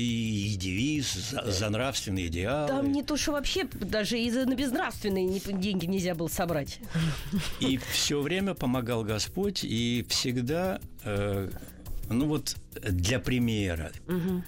девиз 0.57 1.13
за, 1.13 1.51
за 1.51 1.69
нравственные 1.69 2.27
идеалы. 2.27 2.67
Там 2.67 2.91
не 2.91 3.03
то, 3.03 3.15
что 3.15 3.33
вообще 3.33 3.65
даже 3.65 4.19
и 4.19 4.29
за 4.29 4.45
безнравственные 4.45 5.39
деньги 5.39 5.85
нельзя 5.85 6.15
было 6.15 6.27
собрать. 6.27 6.79
И 7.59 7.77
все 7.77 8.21
время 8.21 8.55
помогал 8.81 9.03
Господь, 9.03 9.63
и 9.63 10.03
всегда, 10.09 10.79
э, 11.03 11.49
ну 12.09 12.25
вот 12.25 12.55
для 12.81 13.19
примера, 13.19 13.91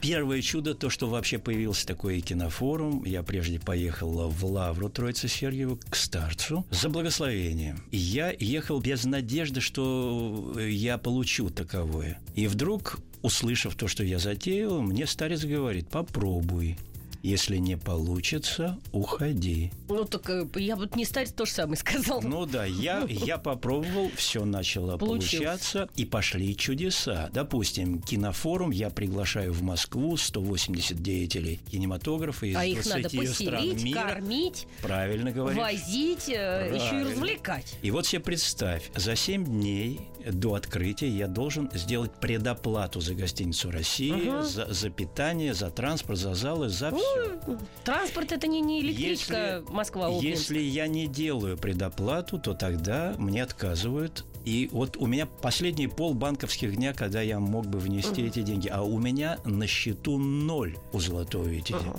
первое 0.02 0.42
чудо 0.42 0.74
то, 0.74 0.90
что 0.90 1.08
вообще 1.08 1.38
появился 1.38 1.86
такой 1.86 2.20
кинофорум. 2.22 3.04
Я 3.06 3.22
прежде 3.22 3.60
поехал 3.60 4.30
в 4.30 4.46
Лавру 4.46 4.90
Троицы 4.90 5.28
Сергиеву 5.28 5.80
к 5.88 5.96
старцу 5.96 6.66
за 6.72 6.90
благословением. 6.90 7.84
И 7.92 7.98
я 7.98 8.34
ехал 8.40 8.80
без 8.80 9.04
надежды, 9.06 9.62
что 9.62 10.56
я 10.60 10.98
получу 10.98 11.52
таковое. 11.52 12.20
И 12.34 12.48
вдруг, 12.48 12.98
услышав 13.22 13.76
то, 13.76 13.88
что 13.88 14.04
я 14.04 14.18
затеял, 14.18 14.82
мне 14.82 15.06
старец 15.06 15.46
говорит, 15.46 15.90
попробуй. 15.90 16.78
Если 17.24 17.56
не 17.56 17.78
получится, 17.78 18.78
уходи. 18.92 19.72
Ну, 19.88 20.04
так 20.04 20.30
э, 20.30 20.46
я 20.56 20.76
вот 20.76 20.98
не 20.98 21.06
старец 21.06 21.32
то 21.32 21.46
же 21.46 21.52
самое 21.54 21.78
сказал. 21.78 22.22
Ну 22.22 22.46
да, 22.46 22.66
я, 22.66 23.06
я 23.08 23.38
попробовал, 23.38 24.12
все 24.18 24.44
начало 24.44 24.98
Получилось. 24.98 25.32
получаться, 25.32 25.90
и 25.96 26.04
пошли 26.04 26.54
чудеса. 26.58 27.30
Допустим, 27.32 28.02
кинофорум, 28.02 28.72
я 28.72 28.90
приглашаю 28.90 29.54
в 29.54 29.62
Москву 29.62 30.18
180 30.18 31.02
деятелей 31.02 31.62
кинематографа 31.72 32.46
из 32.46 32.58
а 32.58 32.66
их 32.66 32.84
20 32.84 33.14
надо 33.14 33.34
стран 33.34 33.56
поселить, 33.62 33.84
мира. 33.86 34.02
кормить, 34.02 34.68
Правильно 34.82 35.32
говоришь. 35.32 35.60
возить, 35.62 36.28
э, 36.28 36.72
еще 36.74 36.76
и 36.76 36.90
Правильно. 36.90 37.12
развлекать. 37.12 37.78
И 37.82 37.92
вот 37.92 38.06
себе 38.06 38.20
представь, 38.20 38.92
за 38.96 39.16
7 39.16 39.46
дней 39.46 40.02
до 40.30 40.56
открытия 40.56 41.08
я 41.08 41.28
должен 41.28 41.70
сделать 41.74 42.12
предоплату 42.20 43.00
за 43.00 43.14
гостиницу 43.16 43.72
России, 43.72 44.28
Ага. 44.28 44.44
за, 44.44 44.74
за 44.74 44.90
питание, 44.90 45.54
за 45.54 45.70
транспорт, 45.70 46.20
за 46.20 46.34
залы, 46.36 46.68
за 46.68 46.92
все. 46.92 47.13
Транспорт 47.84 48.32
это 48.32 48.48
не, 48.48 48.62
не 48.62 48.82
электричка 48.82 49.58
Если- 49.58 49.74
Москва 49.74 50.08
Обнинск. 50.08 50.24
Если 50.24 50.60
я 50.60 50.88
не 50.88 51.08
делаю 51.08 51.58
предоплату, 51.58 52.40
то 52.40 52.54
тогда 52.54 53.16
мне 53.18 53.44
отказывают. 53.44 54.26
И 54.46 54.70
вот 54.72 54.98
у 54.98 55.06
меня 55.06 55.26
последние 55.26 55.90
пол 55.90 56.14
банковских 56.14 56.76
дня, 56.76 56.94
когда 56.94 57.22
я 57.22 57.40
мог 57.40 57.66
бы 57.66 57.80
внести 57.80 58.24
эти 58.26 58.42
деньги, 58.42 58.68
а 58.68 58.82
у 58.82 59.00
меня 59.00 59.40
на 59.46 59.68
счету 59.68 60.18
ноль 60.18 60.78
у 60.92 61.00
Золотого 61.00 61.46
Витязя. 61.46 61.96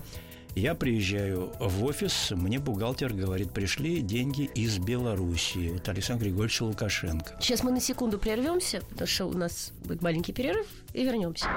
Я 0.54 0.76
приезжаю 0.76 1.52
в 1.58 1.84
офис, 1.84 2.30
мне 2.30 2.60
бухгалтер 2.60 3.12
говорит, 3.12 3.50
пришли 3.52 4.00
деньги 4.00 4.42
из 4.54 4.78
Белоруссии. 4.78 5.70
Вот 5.70 5.88
Александр 5.88 6.26
Григорьевич 6.26 6.60
Лукашенко. 6.60 7.36
Сейчас 7.40 7.64
мы 7.64 7.72
на 7.72 7.80
секунду 7.80 8.18
прервемся, 8.18 8.80
потому 8.90 9.08
что 9.08 9.24
у 9.24 9.32
нас 9.32 9.72
будет 9.84 10.00
маленький 10.00 10.32
перерыв, 10.32 10.68
и 10.92 11.02
вернемся. 11.02 11.48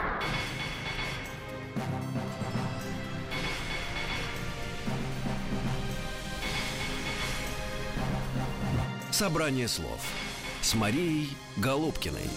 Собрание 9.17 9.67
слов 9.67 9.99
с 10.61 10.75
Марией 10.75 11.35
Голубкиной. 11.55 12.29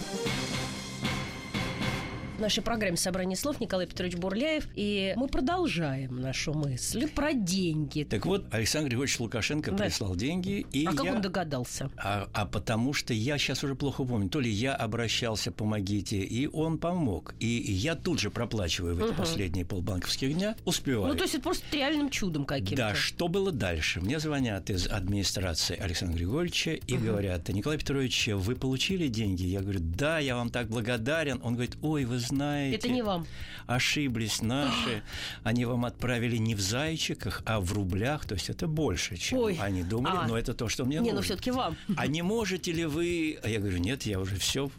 В 2.41 2.43
нашей 2.43 2.63
программе 2.63 2.97
«Собрание 2.97 3.37
слов» 3.37 3.61
Николай 3.61 3.87
Петрович 3.87 4.17
Бурляев, 4.17 4.67
и 4.75 5.13
мы 5.15 5.29
продолжаем 5.29 6.23
нашу 6.23 6.55
мысль 6.55 7.07
про 7.07 7.35
деньги. 7.35 8.05
Так 8.05 8.25
вот, 8.25 8.47
Александр 8.51 8.89
Григорьевич 8.89 9.21
Лукашенко 9.21 9.73
Да. 9.73 9.85
прислал 9.85 10.17
деньги, 10.17 10.67
и 10.73 10.87
а 10.87 10.93
как 10.93 11.05
я... 11.05 11.13
он 11.13 11.21
догадался? 11.21 11.91
А, 11.99 12.31
а 12.33 12.47
потому 12.47 12.95
что 12.95 13.13
я 13.13 13.37
сейчас 13.37 13.63
уже 13.63 13.75
плохо 13.75 14.05
помню, 14.05 14.31
то 14.31 14.41
ли 14.41 14.51
я 14.51 14.75
обращался, 14.75 15.53
помогите, 15.53 16.21
и 16.21 16.47
он 16.47 16.79
помог. 16.79 17.35
И 17.41 17.47
я 17.47 17.95
тут 17.95 18.21
же 18.21 18.31
проплачиваю 18.31 18.95
в 18.97 19.05
эти 19.05 19.15
последние 19.15 19.67
полбанковских 19.67 20.33
дня, 20.33 20.57
успеваю. 20.65 21.13
Ну, 21.13 21.19
то 21.19 21.25
есть 21.25 21.35
это 21.35 21.43
просто 21.43 21.67
реальным 21.77 22.09
чудом 22.09 22.47
каким-то. 22.47 22.77
Да, 22.77 22.95
что 22.95 23.29
было 23.29 23.53
дальше? 23.53 24.01
Мне 24.01 24.19
звонят 24.19 24.71
из 24.71 24.87
администрации 24.87 25.79
Александра 25.79 26.17
Григорьевича 26.17 26.71
и 26.71 26.97
говорят, 26.97 27.51
Николай 27.51 27.77
Петрович, 27.77 28.29
вы 28.29 28.57
получили 28.57 29.09
деньги? 29.09 29.43
Я 29.43 29.61
говорю, 29.61 29.81
да, 29.83 30.19
я 30.19 30.37
вам 30.37 30.49
так 30.49 30.69
благодарен. 30.69 31.39
Он 31.43 31.53
говорит, 31.53 31.77
ой, 31.83 32.07
вы 32.07 32.19
знаете... 32.31 32.77
Это 32.77 32.89
не 32.89 33.03
вам. 33.03 33.27
Ошиблись 33.67 34.43
наши. 34.43 35.03
Они 35.45 35.65
вам 35.65 35.85
отправили 35.85 36.37
не 36.39 36.55
в 36.55 36.61
зайчиках, 36.61 37.43
а 37.47 37.61
в 37.61 37.73
рублях. 37.73 38.25
То 38.27 38.35
есть 38.35 38.51
это 38.51 38.67
больше, 38.67 39.17
чем 39.17 39.39
Ой. 39.39 39.59
они 39.61 39.83
думали. 39.83 40.17
А. 40.17 40.27
Но 40.27 40.37
это 40.37 40.55
то, 40.55 40.69
что 40.69 40.85
мне 40.85 40.97
Не, 40.97 41.11
ну 41.11 41.17
нужно. 41.17 41.23
все-таки 41.23 41.51
вам. 41.51 41.77
А 41.97 42.07
не 42.07 42.23
можете 42.23 42.73
ли 42.73 42.85
вы... 42.87 43.39
А 43.43 43.49
я 43.49 43.61
говорю, 43.61 43.79
нет, 43.79 44.03
я 44.05 44.19
уже 44.19 44.37
все. 44.37 44.71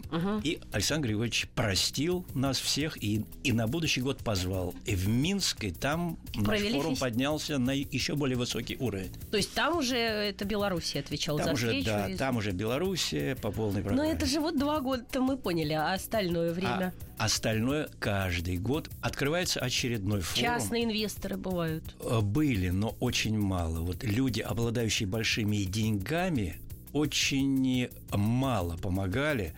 И 0.44 0.60
Александр 0.74 1.08
Григорьевич 1.08 1.48
простил 1.56 2.26
нас 2.34 2.60
всех 2.60 3.02
и, 3.02 3.24
и 3.44 3.54
на 3.54 3.68
будущий 3.68 4.02
год 4.02 4.18
позвал. 4.24 4.74
И 4.86 4.96
в 4.96 5.08
Минск, 5.08 5.64
и 5.64 5.72
там 5.72 6.18
наш 6.36 6.46
Провели 6.46 6.74
форум 6.78 6.94
фест- 6.96 7.00
поднялся 7.00 7.58
на 7.60 7.72
еще 7.72 8.16
более 8.16 8.38
высокий 8.38 8.76
уровень. 8.78 9.12
То 9.32 9.38
есть 9.38 9.54
там 9.54 9.78
уже 9.78 9.96
это 9.98 10.44
Белоруссия 10.46 11.00
отвечала 11.00 11.38
Там 11.40 11.48
за 11.48 11.54
уже, 11.54 11.68
встречу. 11.68 11.86
да, 11.86 12.10
и- 12.10 12.16
там 12.18 12.38
уже 12.38 12.52
Белоруссия 12.52 13.36
по 13.36 13.52
полной 13.52 13.82
Но 13.82 13.88
программе. 13.88 14.12
это 14.12 14.26
же 14.26 14.40
вот 14.40 14.58
два 14.58 14.80
года-то 14.82 15.22
мы 15.22 15.38
поняли, 15.38 15.74
а 15.74 15.94
остальное 15.94 16.52
время... 16.54 16.94
А 17.18 17.30
Остальное 17.42 17.90
каждый 17.98 18.58
год 18.58 18.92
открывается 19.02 19.62
очередной 19.62 20.22
форум. 20.22 20.44
Частные 20.44 20.84
инвесторы 20.84 21.38
бывают. 21.38 21.84
Э, 22.00 22.22
были, 22.22 22.70
но 22.70 22.96
очень 23.00 23.36
мало. 23.36 23.80
Вот 23.80 24.04
люди, 24.04 24.42
обладающие 24.42 25.08
большими 25.10 25.64
деньгами, 25.64 26.58
очень 26.94 27.90
мало 28.12 28.78
помогали 28.78 29.56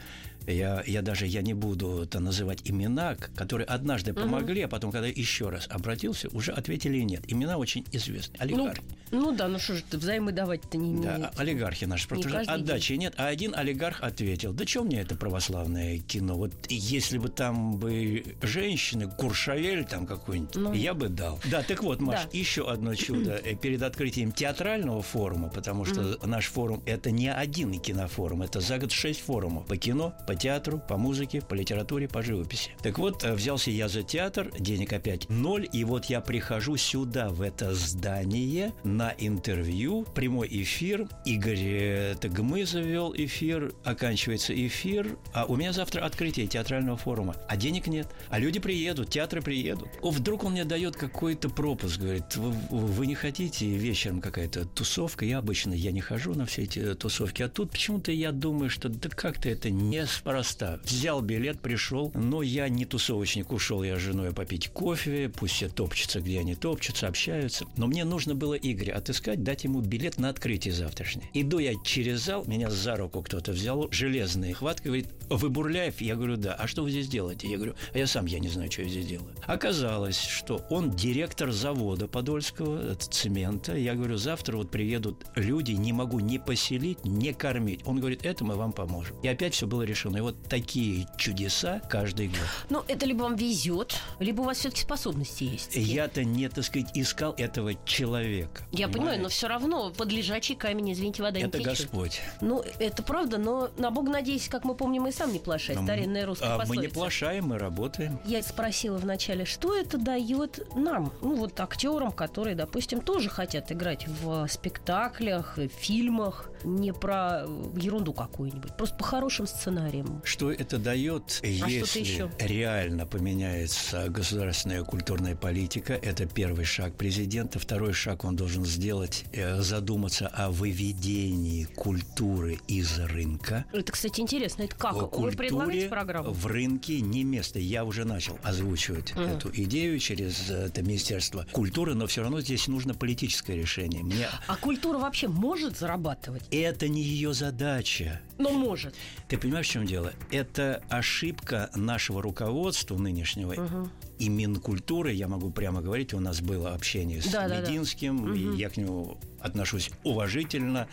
я, 0.47 0.83
я 0.85 1.01
даже 1.01 1.25
я 1.25 1.41
не 1.41 1.53
буду 1.53 2.03
это 2.03 2.19
называть 2.19 2.61
имена, 2.65 3.15
которые 3.35 3.65
однажды 3.65 4.13
помогли, 4.13 4.61
угу. 4.61 4.67
а 4.67 4.69
потом, 4.69 4.91
когда 4.91 5.07
еще 5.07 5.49
раз 5.49 5.67
обратился, 5.69 6.29
уже 6.29 6.51
ответили 6.51 6.99
нет. 6.99 7.23
Имена 7.27 7.57
очень 7.57 7.85
известны. 7.91 8.35
Олигархи. 8.39 8.81
Ну, 9.11 9.21
ну 9.21 9.31
да, 9.31 9.47
ну 9.47 9.59
что 9.59 9.75
же 9.75 9.83
взаймы 9.91 10.31
давать-то 10.31 10.77
не 10.77 11.01
Да, 11.01 11.17
не, 11.17 11.25
олигархи 11.37 11.85
наши. 11.85 12.07
Просто 12.07 12.27
уже 12.27 12.39
отдачи 12.39 12.93
день. 12.93 13.01
нет. 13.01 13.13
А 13.17 13.27
один 13.27 13.53
олигарх 13.55 14.01
ответил, 14.01 14.53
да 14.53 14.65
что 14.65 14.83
мне 14.83 15.01
это 15.01 15.15
православное 15.15 15.99
кино? 15.99 16.35
Вот 16.35 16.53
если 16.69 17.17
бы 17.17 17.29
там 17.29 17.77
бы 17.77 18.23
женщины, 18.41 19.09
Куршавель 19.09 19.85
там 19.85 20.07
какой-нибудь, 20.07 20.55
ну. 20.55 20.73
я 20.73 20.93
бы 20.93 21.09
дал. 21.09 21.39
Да, 21.45 21.61
так 21.61 21.83
вот, 21.83 22.01
Маш, 22.01 22.23
да. 22.23 22.29
еще 22.37 22.69
одно 22.69 22.95
чудо. 22.95 23.39
Перед 23.61 23.83
открытием 23.83 24.31
театрального 24.31 25.01
форума, 25.01 25.49
потому 25.49 25.85
что 25.85 26.17
наш 26.25 26.47
форум 26.47 26.81
это 26.85 27.11
не 27.11 27.31
один 27.31 27.79
кинофорум, 27.79 28.41
это 28.41 28.61
за 28.61 28.79
год 28.79 28.91
шесть 28.91 29.21
форумов 29.21 29.67
по 29.67 29.77
кино, 29.77 30.13
по 30.27 30.32
по 30.33 30.39
театру, 30.39 30.79
по 30.79 30.97
музыке, 30.97 31.41
по 31.41 31.53
литературе, 31.53 32.07
по 32.07 32.23
живописи. 32.23 32.71
Так 32.81 32.97
вот, 32.97 33.23
э, 33.23 33.33
взялся 33.35 33.69
я 33.69 33.87
за 33.87 34.01
театр, 34.01 34.51
денег 34.57 34.91
опять 34.91 35.29
ноль, 35.29 35.69
и 35.71 35.83
вот 35.83 36.05
я 36.05 36.21
прихожу 36.21 36.75
сюда, 36.75 37.29
в 37.29 37.43
это 37.43 37.75
здание, 37.75 38.73
на 38.83 39.13
интервью, 39.19 40.05
прямой 40.15 40.47
эфир. 40.49 41.07
Игорь 41.23 41.59
э, 41.59 42.15
Тагмы 42.19 42.65
завел 42.65 43.13
эфир, 43.15 43.73
оканчивается 43.83 44.55
эфир, 44.55 45.15
а 45.33 45.45
у 45.45 45.55
меня 45.55 45.71
завтра 45.71 46.03
открытие 46.03 46.47
театрального 46.47 46.97
форума, 46.97 47.35
а 47.47 47.55
денег 47.55 47.85
нет. 47.85 48.07
А 48.29 48.39
люди 48.39 48.59
приедут, 48.59 49.11
театры 49.11 49.43
приедут. 49.43 49.89
О, 50.01 50.09
вдруг 50.09 50.45
он 50.45 50.53
мне 50.53 50.65
дает 50.65 50.95
какой-то 50.95 51.49
пропуск, 51.49 51.99
говорит, 51.99 52.35
вы, 52.37 52.49
вы 52.71 53.05
не 53.05 53.13
хотите 53.13 53.67
вечером 53.67 54.19
какая-то 54.19 54.65
тусовка? 54.65 55.25
Я 55.25 55.37
обычно, 55.37 55.73
я 55.73 55.91
не 55.91 56.01
хожу 56.01 56.33
на 56.33 56.47
все 56.47 56.63
эти 56.63 56.95
тусовки, 56.95 57.43
а 57.43 57.49
тут 57.49 57.69
почему-то 57.69 58.11
я 58.11 58.31
думаю, 58.31 58.71
что 58.71 58.89
да 58.89 59.09
как-то 59.09 59.47
это 59.47 59.69
не 59.69 60.07
неспроста. 60.23 60.79
Взял 60.83 61.21
билет, 61.21 61.59
пришел, 61.59 62.11
но 62.13 62.41
я 62.41 62.69
не 62.69 62.85
тусовочник, 62.85 63.51
ушел 63.51 63.83
я 63.83 63.97
с 63.97 64.01
женой 64.01 64.33
попить 64.33 64.69
кофе, 64.69 65.29
пусть 65.29 65.55
все 65.55 65.69
топчутся, 65.69 66.21
где 66.21 66.39
они 66.39 66.55
топчутся, 66.55 67.07
общаются. 67.07 67.65
Но 67.77 67.87
мне 67.87 68.05
нужно 68.05 68.35
было 68.35 68.53
Игоря 68.53 68.95
отыскать, 68.95 69.43
дать 69.43 69.63
ему 69.63 69.81
билет 69.81 70.19
на 70.19 70.29
открытие 70.29 70.73
завтрашнее. 70.73 71.27
Иду 71.33 71.59
я 71.59 71.73
через 71.83 72.21
зал, 72.21 72.45
меня 72.47 72.69
за 72.69 72.95
руку 72.95 73.21
кто-то 73.21 73.51
взял, 73.51 73.89
железный 73.91 74.53
хватка, 74.53 74.85
говорит, 74.85 75.07
вы 75.37 75.49
Бурляев? 75.49 76.01
Я 76.01 76.15
говорю, 76.15 76.37
да. 76.37 76.53
А 76.53 76.67
что 76.67 76.83
вы 76.83 76.91
здесь 76.91 77.07
делаете? 77.07 77.47
Я 77.47 77.57
говорю, 77.57 77.75
а 77.93 77.97
я 77.97 78.07
сам 78.07 78.25
я 78.25 78.39
не 78.39 78.49
знаю, 78.49 78.71
что 78.71 78.81
я 78.81 78.89
здесь 78.89 79.05
делаю. 79.05 79.33
Оказалось, 79.45 80.19
что 80.19 80.65
он 80.69 80.91
директор 80.91 81.51
завода 81.51 82.07
Подольского, 82.07 82.95
цемента. 82.95 83.75
Я 83.75 83.95
говорю, 83.95 84.17
завтра 84.17 84.57
вот 84.57 84.71
приедут 84.71 85.25
люди, 85.35 85.71
не 85.71 85.93
могу 85.93 86.19
ни 86.19 86.37
поселить, 86.37 87.05
ни 87.05 87.31
кормить. 87.31 87.81
Он 87.85 87.99
говорит, 87.99 88.25
это 88.25 88.43
мы 88.43 88.55
вам 88.55 88.73
поможем. 88.73 89.15
И 89.21 89.27
опять 89.27 89.53
все 89.53 89.67
было 89.67 89.83
решено. 89.83 90.17
И 90.17 90.21
вот 90.21 90.35
такие 90.49 91.07
чудеса 91.17 91.81
каждый 91.89 92.27
год. 92.27 92.37
Ну, 92.69 92.83
это 92.87 93.05
либо 93.05 93.23
вам 93.23 93.35
везет, 93.35 93.95
либо 94.19 94.41
у 94.41 94.45
вас 94.45 94.57
все-таки 94.57 94.81
способности 94.81 95.43
есть. 95.43 95.75
Я-то 95.75 96.23
не, 96.23 96.49
так 96.49 96.63
сказать, 96.63 96.91
искал 96.95 97.33
этого 97.37 97.73
человека. 97.85 98.65
Я 98.71 98.87
понимаете? 98.87 99.03
понимаю, 99.03 99.21
но 99.23 99.29
все 99.29 99.47
равно 99.47 99.91
под 99.91 100.11
лежачий 100.11 100.55
камень, 100.55 100.93
извините, 100.93 101.21
вода 101.21 101.39
это 101.39 101.57
не 101.57 101.65
течет. 101.65 101.81
Господь. 101.81 102.21
Ну, 102.41 102.63
это 102.79 103.03
правда, 103.03 103.37
но 103.37 103.69
на 103.77 103.91
Бог 103.91 104.07
надеюсь, 104.07 104.47
как 104.47 104.63
мы 104.63 104.75
помним, 104.75 105.07
и 105.07 105.11
сам 105.11 105.22
не 105.31 105.39
плашай. 105.39 105.75
Старинная 105.75 106.25
русская 106.25 106.55
а 106.55 106.59
пословица. 106.59 106.81
Мы 106.81 106.87
не 106.87 106.93
плашаем, 106.93 107.45
мы 107.45 107.57
работаем. 107.57 108.19
Я 108.25 108.41
спросила 108.43 108.97
вначале, 108.97 109.45
что 109.45 109.75
это 109.75 109.97
дает 109.97 110.75
нам, 110.75 111.13
ну 111.21 111.35
вот 111.35 111.59
актерам, 111.59 112.11
которые, 112.11 112.55
допустим, 112.55 113.01
тоже 113.01 113.29
хотят 113.29 113.71
играть 113.71 114.07
в 114.07 114.47
спектаклях, 114.47 115.57
в 115.57 115.67
фильмах, 115.67 116.49
не 116.63 116.93
про 116.93 117.45
ерунду 117.75 118.13
какую-нибудь, 118.13 118.75
просто 118.77 118.95
по 118.95 119.03
хорошим 119.03 119.47
сценариям. 119.47 120.21
Что 120.23 120.51
это 120.51 120.77
дает, 120.77 121.39
а 121.43 121.47
если 121.47 122.29
реально 122.39 123.05
поменяется 123.05 124.09
государственная 124.09 124.83
культурная 124.83 125.35
политика? 125.35 125.93
Это 125.93 126.25
первый 126.25 126.65
шаг 126.65 126.95
президента. 126.95 127.59
Второй 127.59 127.93
шаг 127.93 128.23
он 128.23 128.35
должен 128.35 128.65
сделать, 128.65 129.25
э, 129.33 129.61
задуматься 129.61 130.27
о 130.27 130.51
выведении 130.51 131.65
культуры 131.65 132.59
из 132.67 132.99
рынка. 132.99 133.65
Это, 133.73 133.91
кстати, 133.91 134.21
интересно. 134.21 134.63
Это 134.63 134.75
как? 134.75 135.02
Предлагаете 135.07 135.89
программу? 135.89 136.31
В 136.31 136.45
рынке 136.45 137.01
не 137.01 137.23
место. 137.23 137.59
Я 137.59 137.85
уже 137.85 138.05
начал 138.05 138.37
озвучивать 138.43 139.11
угу. 139.13 139.21
эту 139.21 139.51
идею 139.53 139.99
через 139.99 140.49
э, 140.49 140.67
это 140.67 140.81
Министерство 140.81 141.45
культуры, 141.51 141.93
но 141.93 142.07
все 142.07 142.21
равно 142.21 142.41
здесь 142.41 142.67
нужно 142.67 142.93
политическое 142.93 143.55
решение. 143.55 144.03
Мне... 144.03 144.27
А 144.47 144.55
культура 144.57 144.97
вообще 144.97 145.27
может 145.27 145.77
зарабатывать? 145.77 146.43
Это 146.51 146.87
не 146.87 147.01
ее 147.01 147.33
задача. 147.33 148.21
Но 148.37 148.51
может. 148.51 148.95
Ты 149.27 149.37
понимаешь, 149.37 149.67
в 149.67 149.71
чем 149.71 149.85
дело? 149.85 150.13
Это 150.31 150.83
ошибка 150.89 151.69
нашего 151.75 152.21
руководства 152.21 152.97
нынешнего. 152.97 153.53
Угу 153.53 153.89
и 154.23 154.29
Минкультуры, 154.29 155.11
я 155.11 155.27
могу 155.27 155.51
прямо 155.51 155.81
говорить, 155.81 156.13
у 156.13 156.19
нас 156.19 156.41
было 156.41 156.73
общение 156.73 157.21
с 157.21 157.27
да, 157.27 157.47
Мединским, 157.47 158.25
да, 158.25 158.31
да. 158.31 158.37
и 158.37 158.57
я 158.57 158.69
к 158.69 158.77
нему 158.77 159.17
отношусь 159.39 159.91
уважительно. 160.03 160.87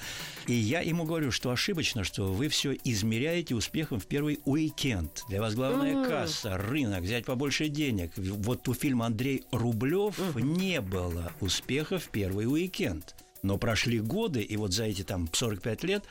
И 0.46 0.53
я 0.53 0.81
ему 0.81 1.05
говорю, 1.05 1.31
что 1.31 1.50
ошибочно, 1.50 2.03
что 2.03 2.33
вы 2.33 2.48
все 2.48 2.72
измеряете 2.85 3.55
успехом 3.55 4.00
в 4.00 4.07
первый 4.07 4.40
уикенд. 4.44 5.24
Для 5.29 5.40
вас 5.40 5.55
главная 5.55 5.94
mm. 5.94 6.09
касса, 6.09 6.57
рынок, 6.57 7.03
взять 7.03 7.24
побольше 7.24 7.68
денег. 7.68 8.12
Вот 8.16 8.66
у 8.68 8.74
фильма 8.74 9.07
Андрей 9.07 9.44
Рублев 9.53 10.18
mm. 10.18 10.40
не 10.40 10.81
было 10.81 11.33
успеха 11.40 11.98
в 11.98 12.09
первый 12.09 12.46
уикенд. 12.46 13.14
Но 13.42 13.57
прошли 13.59 14.00
годы, 14.00 14.42
и 14.42 14.57
вот 14.57 14.72
за 14.72 14.85
эти 14.85 15.03
там 15.03 15.29
45 15.33 15.85
лет 15.85 16.05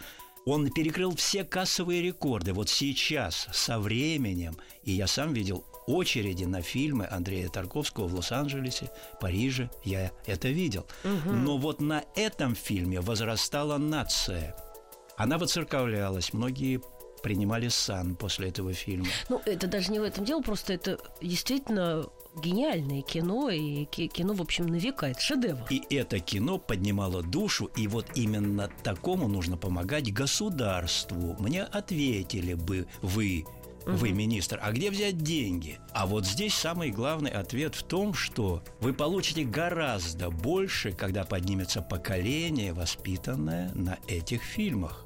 он 0.46 0.72
перекрыл 0.72 1.16
все 1.16 1.44
кассовые 1.44 2.02
рекорды. 2.02 2.54
Вот 2.54 2.70
сейчас, 2.70 3.48
со 3.52 3.80
временем, 3.80 4.58
и 4.84 4.92
я 4.92 5.08
сам 5.08 5.34
видел 5.34 5.66
очереди 5.88 6.46
на 6.46 6.62
фильмы 6.62 7.08
Андрея 7.10 7.50
Тарковского 7.50 8.08
в 8.08 8.16
Лос-Анджелесе, 8.16 8.92
Париже. 9.20 9.70
Я 9.84 10.12
это 10.26 10.50
видел. 10.50 10.86
Угу. 11.04 11.34
Но 11.34 11.58
вот 11.58 11.82
на 11.82 12.04
этом 12.16 12.56
фильме 12.56 13.02
возрастала 13.02 13.78
нация. 13.78 14.56
Она 15.18 15.38
воцерковлялась. 15.38 16.32
Многие 16.34 16.82
принимали 17.22 17.68
сан 17.68 18.16
после 18.16 18.50
этого 18.50 18.74
фильма. 18.74 19.08
Ну, 19.30 19.42
это 19.46 19.68
даже 19.68 19.92
не 19.92 20.00
в 20.00 20.04
этом 20.04 20.26
дело, 20.26 20.42
просто 20.42 20.74
это 20.74 21.00
действительно 21.22 22.06
гениальное 22.42 23.02
кино, 23.02 23.50
и 23.50 23.86
кино, 23.86 24.34
в 24.34 24.42
общем, 24.42 24.68
на 24.68 24.76
века, 24.76 25.08
это 25.08 25.20
шедевр. 25.20 25.66
И 25.70 25.82
это 25.90 26.20
кино 26.20 26.58
поднимало 26.58 27.24
душу, 27.24 27.66
и 27.76 27.88
вот 27.88 28.06
именно 28.16 28.70
такому 28.84 29.28
нужно 29.28 29.58
помогать 29.58 30.14
государству. 30.14 31.36
Мне 31.40 31.64
ответили 31.64 32.54
бы 32.54 32.88
вы, 33.02 33.46
вы 33.86 34.12
министр, 34.12 34.60
а 34.62 34.72
где 34.72 34.92
взять 34.92 35.18
деньги? 35.18 35.80
А 35.94 36.06
вот 36.06 36.26
здесь 36.26 36.54
самый 36.54 36.92
главный 36.92 37.32
ответ 37.32 37.76
в 37.76 37.84
том, 37.84 38.14
что 38.14 38.64
вы 38.80 38.94
получите 38.94 39.44
гораздо 39.44 40.30
больше, 40.30 40.92
когда 40.92 41.24
поднимется 41.24 41.82
поколение, 41.82 42.74
воспитанное 42.74 43.72
на 43.74 43.98
этих 44.08 44.44
фильмах. 44.44 45.06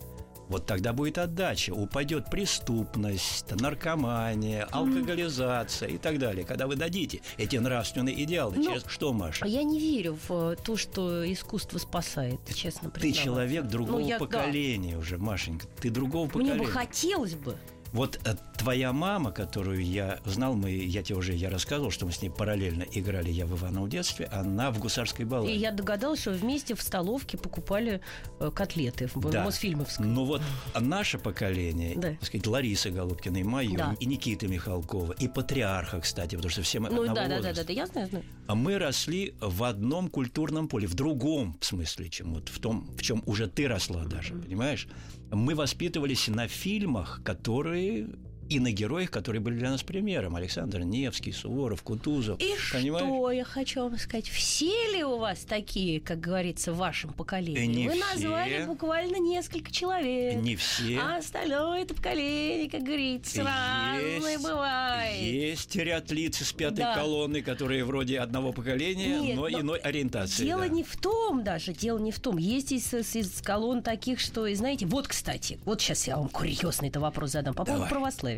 Вот 0.53 0.67
тогда 0.67 0.93
будет 0.93 1.17
отдача, 1.17 1.71
упадет 1.71 2.29
преступность, 2.29 3.59
наркомания, 3.59 4.67
алкоголизация 4.69 5.89
и 5.89 5.97
так 5.97 6.19
далее. 6.19 6.45
Когда 6.45 6.67
вы 6.67 6.75
дадите 6.75 7.21
эти 7.39 7.55
нравственные 7.55 8.23
идеалы, 8.23 8.57
ну, 8.57 8.63
через 8.63 8.83
что, 8.85 9.13
Маша? 9.13 9.47
Я 9.47 9.63
не 9.63 9.79
верю 9.79 10.15
в 10.27 10.55
то, 10.57 10.77
что 10.77 11.31
искусство 11.33 11.79
спасает, 11.79 12.39
честно 12.53 12.91
Ты 12.91 13.13
человек 13.13 13.65
другого 13.65 14.01
ну, 14.01 14.07
я, 14.07 14.19
поколения 14.19 14.93
да. 14.93 14.99
уже, 14.99 15.17
Машенька. 15.17 15.65
Ты 15.81 15.89
другого 15.89 16.27
поколения. 16.27 16.53
Мне 16.53 16.63
бы 16.65 16.69
хотелось 16.69 17.33
бы. 17.33 17.57
Вот 17.93 18.19
э, 18.25 18.35
твоя 18.57 18.91
мама, 18.91 19.31
которую 19.31 19.85
я 19.85 20.19
знал, 20.25 20.55
мы, 20.55 20.71
я 20.71 21.03
тебе 21.03 21.15
уже 21.15 21.33
я 21.33 21.51
рассказывал, 21.51 21.91
что 21.91 22.07
мы 22.07 22.11
с 22.11 22.23
ней 22.23 22.29
параллельно 22.29 22.85
играли, 22.91 23.29
я 23.29 23.45
в 23.45 23.55
Ивана 23.55 23.83
в 23.83 23.89
детстве, 23.89 24.25
она 24.25 24.71
в 24.71 24.79
гусарской 24.79 25.25
балладе. 25.25 25.53
И 25.53 25.57
я 25.57 25.71
догадалась, 25.71 26.21
что 26.21 26.31
вместе 26.31 26.73
в 26.73 26.81
столовке 26.81 27.37
покупали 27.37 28.01
э, 28.39 28.51
котлеты 28.51 29.09
в 29.13 29.29
да. 29.29 29.43
Мосфильмовской. 29.43 30.07
Ну 30.07 30.25
вот 30.25 30.41
наше 30.79 31.19
поколение, 31.19 31.93
да. 31.95 32.09
так 32.11 32.25
сказать, 32.25 32.47
Лариса 32.47 32.89
Голубкина 32.89 33.37
и 33.37 33.43
мою, 33.43 33.77
да. 33.77 33.95
и 33.99 34.05
Никита 34.07 34.47
Михалкова, 34.47 35.13
и 35.13 35.27
Патриарха, 35.27 36.01
кстати, 36.01 36.35
потому 36.35 36.49
что 36.49 36.63
все 36.63 36.79
мы 36.79 36.89
ну, 36.89 37.05
да, 37.05 37.27
да, 37.27 37.41
да, 37.41 37.53
да, 37.53 37.63
да, 37.63 37.73
ясно, 37.73 37.99
ясно. 37.99 38.23
А 38.47 38.55
мы 38.55 38.79
росли 38.79 39.35
в 39.39 39.63
одном 39.63 40.09
культурном 40.09 40.67
поле, 40.67 40.87
в 40.87 40.95
другом 40.95 41.57
смысле, 41.61 42.09
чем 42.09 42.33
вот 42.33 42.49
в 42.49 42.59
том, 42.59 42.89
в 42.97 43.01
чем 43.03 43.21
уже 43.27 43.47
ты 43.47 43.67
росла 43.67 44.05
даже, 44.05 44.33
mm-hmm. 44.33 44.43
понимаешь? 44.43 44.87
Мы 45.33 45.55
воспитывались 45.55 46.27
на 46.27 46.47
фильмах, 46.47 47.21
которые 47.23 48.07
и 48.53 48.59
на 48.59 48.71
героях, 48.71 49.09
которые 49.09 49.41
были 49.41 49.55
для 49.57 49.71
нас 49.71 49.81
примером. 49.81 50.35
Александр 50.35 50.81
Невский, 50.81 51.31
Суворов, 51.31 51.81
Кутузов. 51.81 52.39
И 52.39 52.53
понимаешь? 52.71 53.05
что 53.05 53.31
я 53.31 53.43
хочу 53.43 53.81
вам 53.81 53.97
сказать? 53.97 54.29
Все 54.29 54.91
ли 54.91 55.03
у 55.03 55.17
вас 55.17 55.39
такие, 55.39 55.99
как 55.99 56.19
говорится, 56.19 56.71
в 56.71 56.77
вашем 56.77 57.13
поколении? 57.13 57.83
Не 57.83 57.87
Вы 57.89 57.95
все. 57.95 58.05
назвали 58.13 58.65
буквально 58.65 59.17
несколько 59.17 59.71
человек. 59.71 60.35
Не 60.41 60.55
все. 60.55 60.99
А 60.99 61.17
остальное 61.17 61.81
это 61.83 61.95
поколение, 61.95 62.69
как 62.69 62.83
говорится, 62.83 63.43
разное 63.43 64.37
бывает. 64.39 65.21
Есть 65.21 65.75
ряд 65.75 66.11
лиц 66.11 66.41
из 66.41 66.53
пятой 66.53 66.77
Да. 66.83 66.95
колонны, 66.95 67.41
которые 67.41 67.83
вроде 67.83 68.19
одного 68.19 68.53
поколения, 68.53 69.19
Нет, 69.19 69.35
но 69.35 69.43
но 69.43 69.49
иной 69.59 69.79
ориентации. 69.79 70.45
Дело 70.45 70.61
да. 70.61 70.67
не 70.69 70.83
в 70.83 70.95
том 70.97 71.43
даже, 71.43 71.73
дело 71.73 71.97
не 71.97 72.11
в 72.11 72.19
том. 72.19 72.37
Есть 72.37 72.71
из, 72.71 72.93
из- 72.93 73.41
колонн 73.41 73.81
таких, 73.81 74.19
что, 74.19 74.45
и 74.45 74.55
знаете, 74.55 74.85
вот, 74.85 75.07
кстати, 75.07 75.59
вот 75.65 75.81
сейчас 75.81 76.07
я 76.07 76.17
вам 76.17 76.29
курьезный 76.29 76.89
это 76.89 76.99
вопрос 76.99 77.31
задам 77.31 77.53
по 77.53 77.65
поводу 77.65 77.85
Давай. 77.89 77.89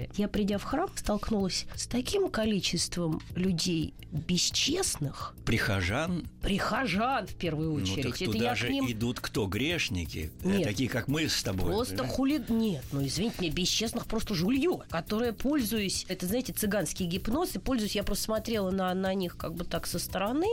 Православия. 0.06 0.10
Я, 0.16 0.28
придя 0.28 0.58
в 0.58 0.64
храм, 0.64 0.90
столкнулась 0.96 1.66
с 1.76 1.88
таким 1.88 2.30
количеством 2.30 3.22
людей 3.36 3.94
бесчестных, 4.12 5.36
Прихожан, 5.46 6.26
прихожан 6.42 7.28
в 7.28 7.36
первую 7.36 7.72
ну 7.72 7.76
очередь. 7.76 8.04
так 8.04 8.16
это 8.16 8.32
туда 8.32 8.46
я 8.46 8.56
же 8.56 8.70
ним 8.70 8.92
идут 8.92 9.20
кто? 9.20 9.46
Грешники, 9.46 10.32
э, 10.44 10.48
Нет. 10.58 10.64
такие 10.64 10.90
как 10.90 11.08
мы 11.08 11.30
с 11.30 11.44
тобой. 11.44 11.66
Просто 11.66 11.94
понимаешь? 11.94 12.16
хули... 12.16 12.46
Нет, 12.50 12.84
ну 12.92 13.06
извините 13.06 13.36
меня, 13.42 13.52
бесчестных 13.52 14.08
просто 14.08 14.34
жулье, 14.34 14.82
которое 14.90 15.34
пользуюсь, 15.34 16.06
это, 16.10 16.26
знаете, 16.26 16.52
цыганский 16.52 17.06
гипноз, 17.06 17.56
и 17.56 17.60
пользуюсь, 17.60 17.96
я 17.96 18.04
просто 18.04 18.26
смотрела 18.26 18.72
на, 18.72 18.94
на 18.96 19.14
них 19.14 19.38
как 19.38 19.54
бы 19.54 19.66
так 19.66 19.86
со 19.86 20.00
стороны, 20.00 20.48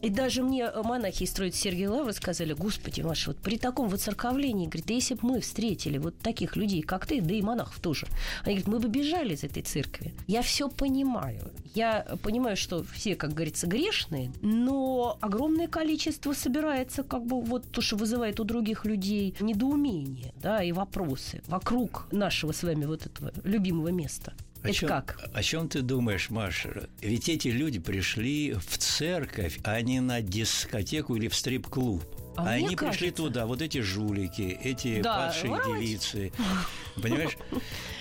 и 0.00 0.10
даже 0.10 0.42
мне 0.42 0.64
э, 0.64 0.82
монахи 0.82 1.24
из 1.24 1.30
строить 1.30 1.56
Сергия 1.56 1.90
Лавры 1.90 2.12
сказали, 2.12 2.52
господи, 2.52 3.00
Маша, 3.00 3.30
вот 3.30 3.38
при 3.38 3.58
таком 3.58 3.88
воцерковлении, 3.88 4.66
говорит, 4.66 4.86
да 4.86 4.94
если 4.94 5.14
бы 5.14 5.20
мы 5.22 5.40
встретили 5.40 5.98
вот 5.98 6.16
таких 6.18 6.54
людей, 6.56 6.82
как 6.82 7.06
ты, 7.06 7.20
да 7.20 7.34
и 7.34 7.42
монахов 7.42 7.80
тоже, 7.80 8.06
они 8.44 8.60
говорят, 8.60 8.68
мы 8.68 8.78
бы 8.78 8.85
бежали 8.88 9.34
из 9.34 9.44
этой 9.44 9.62
церкви. 9.62 10.14
Я 10.26 10.42
все 10.42 10.68
понимаю. 10.68 11.50
Я 11.74 12.06
понимаю, 12.22 12.56
что 12.56 12.84
все, 12.94 13.14
как 13.16 13.34
говорится, 13.34 13.66
грешные, 13.66 14.32
но 14.42 15.18
огромное 15.20 15.68
количество 15.68 16.32
собирается, 16.32 17.02
как 17.02 17.24
бы 17.26 17.42
вот 17.42 17.70
то, 17.70 17.80
что 17.82 17.96
вызывает 17.96 18.40
у 18.40 18.44
других 18.44 18.84
людей 18.86 19.34
недоумение, 19.40 20.32
да, 20.40 20.62
и 20.62 20.72
вопросы 20.72 21.42
вокруг 21.48 22.06
нашего 22.12 22.52
с 22.52 22.62
вами 22.62 22.86
вот 22.86 23.04
этого 23.06 23.32
любимого 23.44 23.88
места. 23.88 24.32
О 24.62 24.68
Это 24.68 24.72
чем, 24.78 24.88
как? 24.88 25.20
О 25.34 25.42
чем 25.42 25.68
ты 25.68 25.82
думаешь, 25.82 26.30
Маша? 26.30 26.88
Ведь 27.00 27.28
эти 27.28 27.48
люди 27.48 27.78
пришли 27.78 28.54
в 28.54 28.78
церковь, 28.78 29.58
а 29.62 29.80
не 29.82 30.00
на 30.00 30.22
дискотеку 30.22 31.14
или 31.14 31.28
в 31.28 31.36
стрип-клуб. 31.36 32.02
А 32.36 32.48
Они 32.50 32.74
пришли 32.74 32.76
кажется- 32.76 33.12
туда, 33.12 33.46
вот 33.46 33.62
эти 33.62 33.80
жулики, 33.80 34.58
эти 34.62 35.00
Да, 35.02 35.26
падшие 35.28 35.50
воровать. 35.50 35.80
девицы. 35.80 36.32
Понимаешь? 37.02 37.36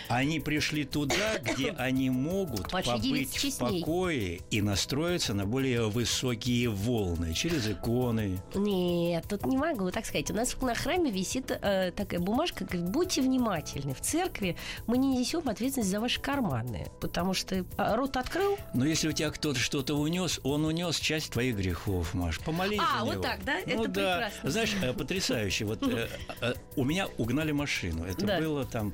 Они 0.08 0.40
пришли 0.40 0.84
туда, 0.84 1.38
где 1.42 1.72
они 1.72 2.10
могут 2.10 2.70
побыть 2.72 3.38
в 3.38 3.58
покое 3.60 4.42
и 4.52 4.62
настроиться 4.62 5.34
на 5.34 5.46
более 5.46 5.90
высокие 5.90 6.70
волны 6.70 7.34
через 7.34 7.68
иконы. 7.68 8.40
Нет, 8.54 9.26
тут 9.30 9.46
не 9.46 9.58
могу 9.58 9.92
так 9.92 10.06
сказать. 10.06 10.30
У 10.32 10.34
нас 10.34 10.56
на 10.62 10.76
храме 10.76 11.12
висит 11.12 11.52
э, 11.52 11.92
такая 11.96 12.20
бумажка, 12.20 12.66
говорит, 12.66 12.90
будьте 12.90 13.22
внимательны. 13.22 13.94
В 13.94 14.02
церкви 14.02 14.56
мы 14.88 14.98
не 14.98 15.18
несем 15.18 15.48
ответственность 15.48 15.92
за 15.92 16.00
ваши 16.00 16.20
карманы, 16.22 16.88
потому 17.02 17.34
что 17.34 17.66
а, 17.78 17.96
рот 17.96 18.18
открыл, 18.18 18.58
Но 18.74 18.86
если 18.86 19.08
у 19.10 19.12
тебя 19.12 19.30
кто-то 19.30 19.60
что-то 19.60 19.96
унес, 19.96 20.40
он 20.44 20.66
унес 20.66 20.98
часть 21.00 21.32
твоих 21.32 21.56
грехов, 21.58 22.14
Маш. 22.14 22.40
Помолись 22.40 22.80
А, 22.82 23.00
за 23.00 23.06
вот 23.06 23.14
него. 23.14 23.24
так, 23.24 23.44
да? 23.46 23.58
Ну 23.66 23.84
Это 23.84 23.88
да. 23.92 24.16
прекрасно. 24.30 24.50
Знаешь, 24.52 24.76
э, 24.82 24.94
потрясающе. 24.94 25.66
Вот 25.66 25.84
э, 25.84 26.08
э, 26.42 26.54
у 26.76 26.84
меня 26.84 27.08
угнали 27.18 27.52
машину. 27.52 28.06
Это 28.06 28.26
Да. 28.26 28.40
было 28.40 28.66
там... 28.66 28.94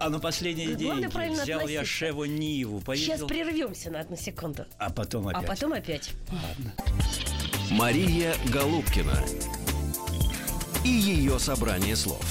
А 0.00 0.10
на 0.10 0.20
последние 0.20 0.74
Главное 0.76 1.08
деньги 1.08 1.40
взял 1.42 1.66
я. 1.66 1.84
Шеву 1.84 2.24
Ниву, 2.24 2.80
сейчас 2.94 3.22
прервемся 3.22 3.90
на 3.90 4.00
одну 4.00 4.16
секунду. 4.16 4.64
а 4.78 4.90
потом 4.90 5.28
опять. 5.28 5.44
А 5.44 5.46
потом 5.46 5.72
опять. 5.72 6.10
Мария 7.70 8.34
Голубкина 8.52 9.24
и 10.84 10.88
ее 10.88 11.38
собрание 11.38 11.96
слов. 11.96 12.24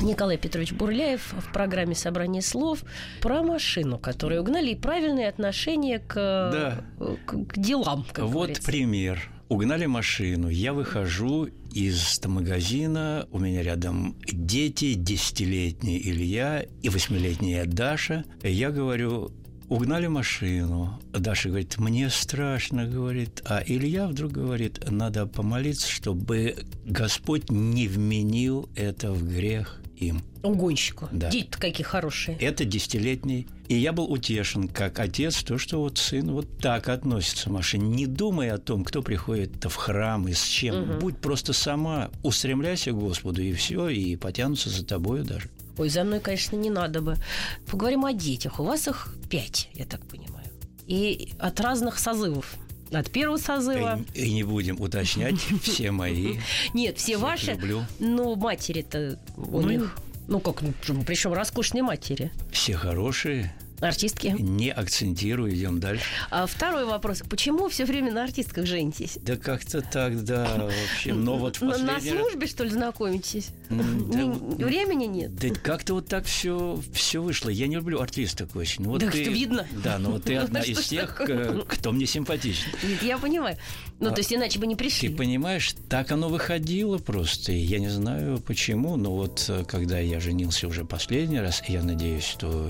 Николай 0.00 0.36
Петрович 0.36 0.72
Бурляев 0.72 1.32
в 1.32 1.52
программе 1.52 1.94
«Собрание 1.94 2.42
слов» 2.42 2.80
про 3.22 3.42
машину, 3.42 3.96
которую 3.98 4.40
угнали, 4.42 4.70
и 4.70 4.74
правильное 4.74 5.28
отношение 5.28 5.98
к, 6.00 6.14
Да. 6.14 6.84
к, 7.26 7.44
к 7.46 7.58
делам, 7.58 8.04
как 8.12 8.24
вот 8.24 8.32
говорится. 8.32 8.62
пример. 8.64 9.30
Угнали 9.48 9.86
машину, 9.86 10.48
я 10.48 10.72
выхожу 10.72 11.48
из 11.72 12.20
магазина, 12.24 13.28
у 13.30 13.38
меня 13.38 13.62
рядом 13.62 14.16
дети, 14.26 14.94
десятилетний 14.94 16.00
Илья 16.02 16.64
и 16.82 16.88
восьмилетняя 16.88 17.66
Даша. 17.66 18.24
Я 18.42 18.70
говорю, 18.70 19.32
угнали 19.68 20.06
машину. 20.06 20.98
Даша 21.12 21.50
говорит, 21.50 21.78
мне 21.78 22.08
страшно, 22.08 22.86
говорит. 22.86 23.42
А 23.44 23.62
Илья 23.64 24.08
вдруг 24.08 24.32
говорит, 24.32 24.90
надо 24.90 25.26
помолиться, 25.26 25.90
чтобы 25.90 26.56
Господь 26.86 27.50
не 27.50 27.86
вменил 27.86 28.70
это 28.74 29.12
в 29.12 29.28
грех 29.28 29.82
им. 29.96 30.22
Угонщику. 30.42 31.08
Да. 31.12 31.30
Дети-то 31.30 31.58
какие 31.58 31.84
хорошие. 31.84 32.36
Это 32.38 32.64
десятилетний. 32.64 33.46
И 33.68 33.76
я 33.76 33.92
был 33.92 34.04
утешен, 34.12 34.68
как 34.68 34.98
отец, 34.98 35.42
то, 35.42 35.56
что 35.56 35.80
вот 35.80 35.96
сын 35.98 36.30
вот 36.30 36.58
так 36.58 36.88
относится 36.88 37.48
машине. 37.50 37.88
Не 37.88 38.06
думай 38.06 38.50
о 38.50 38.58
том, 38.58 38.84
кто 38.84 39.02
приходит 39.02 39.64
в 39.64 39.74
храм 39.74 40.28
и 40.28 40.34
с 40.34 40.42
чем. 40.44 40.98
Будь 40.98 41.16
просто 41.16 41.52
сама, 41.54 42.10
устремляйся 42.22 42.90
к 42.92 42.98
Господу, 42.98 43.40
и 43.42 43.52
все, 43.54 43.88
и 43.88 44.16
потянутся 44.16 44.68
за 44.68 44.84
тобою 44.84 45.24
даже. 45.24 45.48
Ой, 45.78 45.88
за 45.88 46.04
мной, 46.04 46.20
конечно, 46.20 46.56
не 46.56 46.70
надо 46.70 47.00
бы. 47.00 47.16
Поговорим 47.70 48.04
о 48.04 48.12
детях. 48.12 48.60
У 48.60 48.64
вас 48.64 48.86
их 48.86 49.14
пять, 49.30 49.70
я 49.74 49.86
так 49.86 50.04
понимаю. 50.06 50.46
И 50.86 51.30
от 51.38 51.58
разных 51.60 51.98
созывов. 51.98 52.54
От 52.92 53.10
первого 53.10 53.38
созыва. 53.38 53.98
И, 54.14 54.26
и 54.26 54.32
не 54.34 54.42
будем 54.44 54.78
уточнять, 54.80 55.40
все 55.62 55.90
мои. 55.90 56.36
Нет, 56.74 56.98
все 56.98 57.16
ваши. 57.16 57.52
люблю. 57.52 57.82
Но 57.98 58.36
матери-то 58.36 59.18
у 59.36 59.62
Ну, 59.62 59.68
них. 59.70 59.96
Ну 60.28 60.40
как, 60.40 60.62
причем 61.06 61.32
роскошные 61.32 61.82
матери. 61.82 62.32
Все 62.50 62.74
хорошие, 62.74 63.54
Артистки. 63.80 64.34
не 64.38 64.70
акцентирую, 64.70 65.54
идем 65.54 65.80
дальше. 65.80 66.04
А 66.30 66.46
второй 66.46 66.86
вопрос. 66.86 67.22
Почему 67.28 67.68
все 67.68 67.84
время 67.84 68.10
на 68.12 68.24
артистках 68.24 68.64
женитесь? 68.66 69.18
Да 69.20 69.36
как-то 69.36 69.82
так, 69.82 70.24
да, 70.24 70.46
в 70.46 70.94
общем. 70.94 71.22
Но 71.24 71.36
вот 71.36 71.60
На- 71.60 71.66
На 71.66 71.72
последний 71.74 72.12
раз- 72.12 72.20
службе, 72.22 72.46
что 72.46 72.64
ли, 72.64 72.70
знакомитесь? 72.70 73.48
Да, 73.68 73.76
Не- 74.22 74.64
Времени 74.64 75.04
нет. 75.04 75.34
Да 75.36 75.48
как-то 75.50 75.94
вот 75.94 76.06
так 76.08 76.24
все, 76.24 76.80
все 76.94 77.20
вышло. 77.20 77.50
Я 77.50 77.66
не 77.66 77.74
люблю 77.76 78.00
артисток 78.00 78.56
очень. 78.56 78.84
Ну, 78.84 78.90
Вот 78.90 79.00
Да 79.02 79.10
ты, 79.10 79.22
что 79.22 79.30
видно. 79.32 79.66
Да, 79.82 79.98
но 79.98 80.12
вот 80.12 80.24
ты 80.24 80.34
Ну, 80.38 80.44
одна 80.44 80.60
из 80.60 80.78
тех, 80.86 81.20
э, 81.20 81.62
кто 81.68 81.92
мне 81.92 82.06
симпатичен. 82.06 82.68
Нет, 82.82 83.02
я 83.02 83.18
понимаю. 83.18 83.58
Ну, 84.00 84.08
А 84.08 84.12
то 84.12 84.20
есть 84.20 84.32
иначе 84.32 84.58
бы 84.58 84.66
не 84.66 84.74
Ты 84.74 84.78
пришли. 84.84 85.08
понимаешь, 85.08 85.74
так 85.88 86.10
оно 86.10 86.28
выходило 86.28 86.98
просто. 86.98 87.52
И 87.52 87.56
я 87.58 87.78
не 87.78 87.88
знаю 87.88 88.40
почему, 88.40 88.96
но 88.96 89.14
вот 89.14 89.46
э, 89.48 89.64
когда 89.66 89.98
я 89.98 90.20
женился 90.20 90.66
уже 90.66 90.84
последний 90.84 91.38
раз, 91.40 91.62
я 91.68 91.82
надеюсь, 91.82 92.24
что 92.24 92.68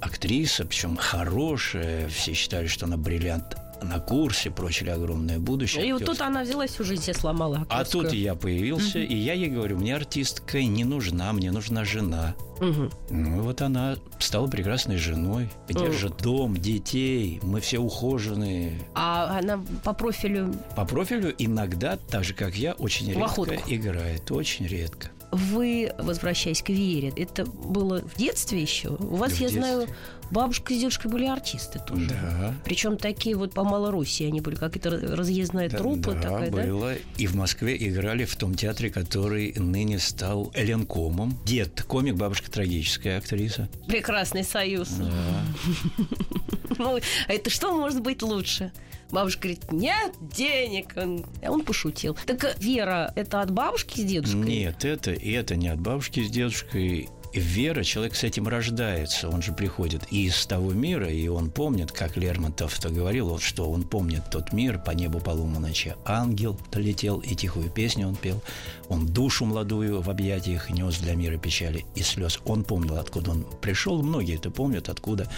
актриса, 0.00 0.64
причем 0.64 0.96
хорошая, 0.96 2.08
все 2.08 2.32
считали, 2.32 2.66
что 2.66 2.86
она 2.86 2.96
бриллиант 2.96 3.56
на 3.82 4.00
курсе, 4.00 4.50
прочили 4.50 4.90
огромное 4.90 5.38
будущее. 5.38 5.86
И 5.88 5.92
вот 5.92 6.04
тут 6.04 6.20
она 6.20 6.42
взяла 6.42 6.66
всю 6.66 6.84
жизнь 6.84 7.02
себе 7.02 7.14
сломала. 7.14 7.66
А 7.68 7.80
актерскую. 7.80 8.04
тут 8.04 8.12
я 8.14 8.34
появился, 8.34 8.98
и 8.98 9.14
я 9.14 9.34
ей 9.34 9.48
говорю, 9.48 9.76
мне 9.78 9.94
артистка 9.94 10.62
не 10.62 10.84
нужна, 10.84 11.32
мне 11.32 11.50
нужна 11.50 11.84
жена. 11.84 12.34
Мгм. 12.60 12.90
Ну 13.10 13.36
и 13.36 13.40
вот 13.40 13.62
она 13.62 13.96
стала 14.18 14.48
прекрасной 14.48 14.96
женой, 14.96 15.48
держит 15.68 16.16
дом, 16.18 16.56
детей, 16.56 17.38
мы 17.42 17.60
все 17.60 17.78
ухоженные. 17.78 18.80
А 18.94 19.38
она 19.38 19.62
по 19.84 19.92
профилю 19.92 20.54
По 20.76 20.84
профилю 20.84 21.32
иногда, 21.38 21.96
так 21.96 22.24
же 22.24 22.34
как 22.34 22.56
я, 22.56 22.72
очень 22.74 23.08
редко 23.08 23.24
охотку. 23.24 23.54
играет, 23.68 24.30
очень 24.32 24.66
редко. 24.66 25.08
Вы, 25.30 25.92
возвращаясь 25.98 26.62
к 26.62 26.70
Вере, 26.70 27.12
это 27.14 27.44
было 27.44 28.00
в 28.00 28.16
детстве 28.16 28.62
еще? 28.62 28.96
У 28.98 29.16
вас, 29.16 29.32
В 29.32 29.40
я 29.40 29.48
детстве. 29.50 29.60
знаю, 29.60 29.88
бабушка 30.30 30.74
с 30.74 30.78
дедушкой 30.78 31.10
были 31.10 31.26
артисты 31.26 31.78
тоже. 31.78 32.08
Да. 32.08 32.54
Причем 32.64 32.96
такие 32.96 33.36
вот 33.36 33.52
по 33.54 33.64
Малороссии 33.64 34.26
они 34.26 34.40
были, 34.40 34.56
какая-то 34.56 34.90
разъездная 34.90 35.68
труппа 35.68 36.12
да, 36.12 36.20
такая, 36.20 36.50
да? 36.50 36.62
было. 36.62 36.94
И 37.16 37.26
в 37.26 37.34
Москве 37.34 37.76
играли 37.78 38.24
в 38.24 38.36
том 38.36 38.54
театре, 38.54 38.90
который 38.90 39.52
ныне 39.56 39.98
стал 39.98 40.52
Ленкомом. 40.54 41.38
Дед 41.44 41.82
комик, 41.82 42.16
бабушка 42.16 42.50
трагическая 42.50 43.18
актриса. 43.18 43.68
Прекрасный 43.86 44.44
союз. 44.44 44.90
Ну, 46.76 46.96
а 47.26 47.32
это 47.32 47.50
что 47.50 47.76
может 47.76 48.02
быть 48.02 48.22
лучше? 48.22 48.72
Бабушка 49.10 49.42
говорит, 49.42 49.72
нет 49.72 50.12
денег. 50.20 50.92
Он, 50.96 51.24
а 51.42 51.50
он 51.50 51.62
пошутил. 51.62 52.16
Так 52.26 52.56
Вера, 52.60 53.12
это 53.16 53.40
от 53.40 53.50
бабушки 53.50 54.00
с 54.00 54.04
дедушкой? 54.04 54.40
Нет, 54.40 54.84
это, 54.84 55.12
это 55.12 55.56
не 55.56 55.68
от 55.68 55.80
бабушки 55.80 56.22
с 56.22 56.30
дедушкой. 56.30 57.08
Вера, 57.32 57.82
человек 57.84 58.14
с 58.14 58.24
этим 58.24 58.48
рождается, 58.48 59.28
он 59.28 59.42
же 59.42 59.52
приходит 59.52 60.02
и 60.10 60.26
из 60.26 60.46
того 60.46 60.72
мира, 60.72 61.08
и 61.08 61.28
он 61.28 61.50
помнит, 61.50 61.92
как 61.92 62.16
Лермонтов-то 62.16 62.88
говорил, 62.88 63.28
вот 63.28 63.42
что 63.42 63.70
он 63.70 63.82
помнит 63.82 64.22
тот 64.30 64.52
мир, 64.52 64.78
по 64.78 64.92
небу 64.92 65.20
полому 65.20 65.60
ночи 65.60 65.94
ангел 66.04 66.58
долетел, 66.72 67.18
и 67.18 67.34
тихую 67.34 67.70
песню 67.70 68.08
он 68.08 68.16
пел, 68.16 68.42
он 68.88 69.06
душу 69.06 69.44
молодую 69.44 70.00
в 70.00 70.08
объятиях 70.08 70.70
нес 70.70 70.98
для 70.98 71.14
мира 71.14 71.36
печали 71.36 71.84
и 71.94 72.02
слез. 72.02 72.40
Он 72.44 72.64
помнил, 72.64 72.96
откуда 72.96 73.32
он 73.32 73.44
пришел, 73.60 74.02
многие 74.02 74.36
это 74.36 74.50
помнят, 74.50 74.88
откуда. 74.88 75.28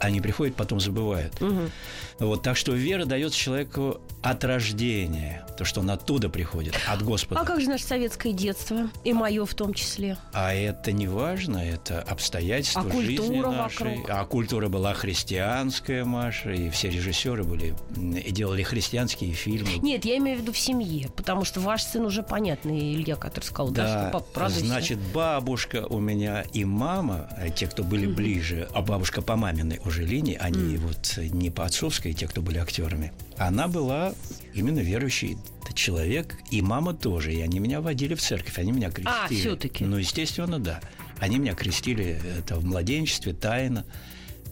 Они 0.00 0.20
приходят, 0.20 0.56
потом 0.56 0.80
забывают. 0.80 1.40
Мгм. 1.40 1.70
Вот, 2.18 2.42
так 2.42 2.56
что 2.56 2.72
вера 2.72 3.04
дает 3.04 3.32
человеку 3.32 4.00
от 4.22 4.44
рождения, 4.44 5.46
то, 5.56 5.64
что 5.64 5.80
он 5.80 5.90
оттуда 5.90 6.28
приходит, 6.28 6.74
от 6.88 7.02
Господа. 7.02 7.40
А 7.40 7.44
как 7.44 7.60
же 7.60 7.68
наше 7.68 7.84
советское 7.84 8.32
детство? 8.32 8.90
И 9.04 9.12
мое 9.12 9.44
в 9.44 9.54
том 9.54 9.74
числе. 9.74 10.16
А 10.32 10.52
это 10.54 10.90
не 10.92 11.06
важно, 11.06 11.17
это 11.20 12.00
обстоятельства 12.02 12.86
А 12.88 12.92
жизни 13.02 13.40
нашей. 13.40 13.86
вокруг? 13.86 14.10
А 14.10 14.24
культура 14.24 14.68
была 14.68 14.94
христианская, 14.94 16.04
Маша, 16.04 16.50
и 16.50 16.70
все 16.70 16.88
режиссеры 16.90 17.44
были 17.44 17.74
и 17.96 18.30
делали 18.30 18.62
христианские 18.62 19.32
фильмы. 19.32 19.70
Нет, 19.82 20.04
я 20.04 20.18
имею 20.18 20.38
в 20.38 20.42
виду 20.42 20.52
в 20.52 20.58
семье, 20.58 21.08
потому 21.16 21.44
что 21.44 21.60
ваш 21.60 21.82
сын 21.82 22.04
уже 22.04 22.22
понятный, 22.22 22.94
Илья, 22.94 23.16
который 23.16 23.44
сказал, 23.44 23.72
да, 23.72 24.10
что 24.10 24.20
папа, 24.20 24.48
значит, 24.48 24.98
бабушка 25.12 25.86
у 25.88 25.98
меня 25.98 26.42
и 26.52 26.64
мама, 26.64 27.28
э, 27.36 27.50
те, 27.50 27.66
кто 27.66 27.82
были 27.82 28.06
ближе, 28.06 28.68
а 28.74 28.82
бабушка 28.82 29.22
по 29.22 29.36
маминой 29.36 29.80
уже 29.84 30.04
линии, 30.04 30.36
они 30.40 30.76
вот 30.76 31.18
не 31.18 31.50
по 31.50 31.64
отцовской, 31.64 32.12
те, 32.12 32.26
кто 32.26 32.40
были 32.40 32.58
актерами, 32.58 33.12
она 33.38 33.68
была 33.68 34.14
именно 34.54 34.80
верующий 34.80 35.38
человек, 35.74 36.36
и 36.50 36.60
мама 36.60 36.92
тоже, 36.92 37.32
и 37.32 37.40
они 37.40 37.60
меня 37.60 37.80
водили 37.80 38.14
в 38.14 38.20
церковь, 38.20 38.58
они 38.58 38.72
меня 38.72 38.90
крестили. 38.90 39.08
А, 39.08 39.28
всё-таки. 39.28 39.84
Ну, 39.84 39.96
естественно, 39.96 40.58
да. 40.58 40.80
Они 41.18 41.38
меня 41.38 41.54
крестили 41.54 42.20
это 42.38 42.56
в 42.56 42.64
младенчестве, 42.64 43.32
тайно. 43.32 43.84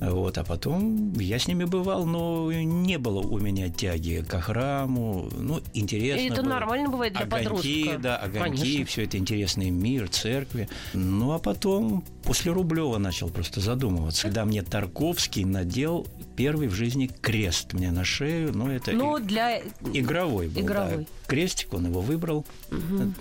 Вот, 0.00 0.36
а 0.36 0.44
потом 0.44 1.12
я 1.14 1.38
с 1.38 1.48
ними 1.48 1.64
бывал, 1.64 2.04
но 2.04 2.52
не 2.52 2.98
было 2.98 3.20
у 3.20 3.38
меня 3.38 3.70
тяги 3.70 4.22
к 4.28 4.40
храму. 4.40 5.28
Ну, 5.36 5.60
интересно. 5.72 6.20
И 6.20 6.28
это 6.30 6.42
было. 6.42 6.50
нормально 6.50 6.88
бывает 6.90 7.14
для 7.14 7.22
огоньки, 7.22 7.44
подростка. 7.84 7.98
да, 8.02 8.16
огоньки, 8.18 8.60
Конечно. 8.62 8.86
все 8.86 9.04
это 9.04 9.16
интересный 9.18 9.70
мир, 9.70 10.08
церкви. 10.08 10.68
Ну, 10.92 11.32
а 11.32 11.38
потом 11.38 12.04
после 12.22 12.52
Рублева 12.52 12.98
начал 12.98 13.28
просто 13.30 13.60
задумываться. 13.60 14.22
Когда 14.22 14.44
мне 14.44 14.62
Тарковский 14.62 15.44
надел 15.44 16.06
первый 16.36 16.68
в 16.68 16.74
жизни 16.74 17.06
крест 17.06 17.72
мне 17.72 17.90
на 17.90 18.04
шею, 18.04 18.52
ну, 18.54 18.68
это 18.70 18.92
Но 18.92 19.16
и- 19.18 19.22
для... 19.22 19.60
игровой 19.94 20.48
был. 20.48 20.60
Игровой. 20.60 20.98
да. 20.98 21.04
Крестик, 21.26 21.72
он 21.74 21.86
его 21.86 22.00
выбрал, 22.02 22.44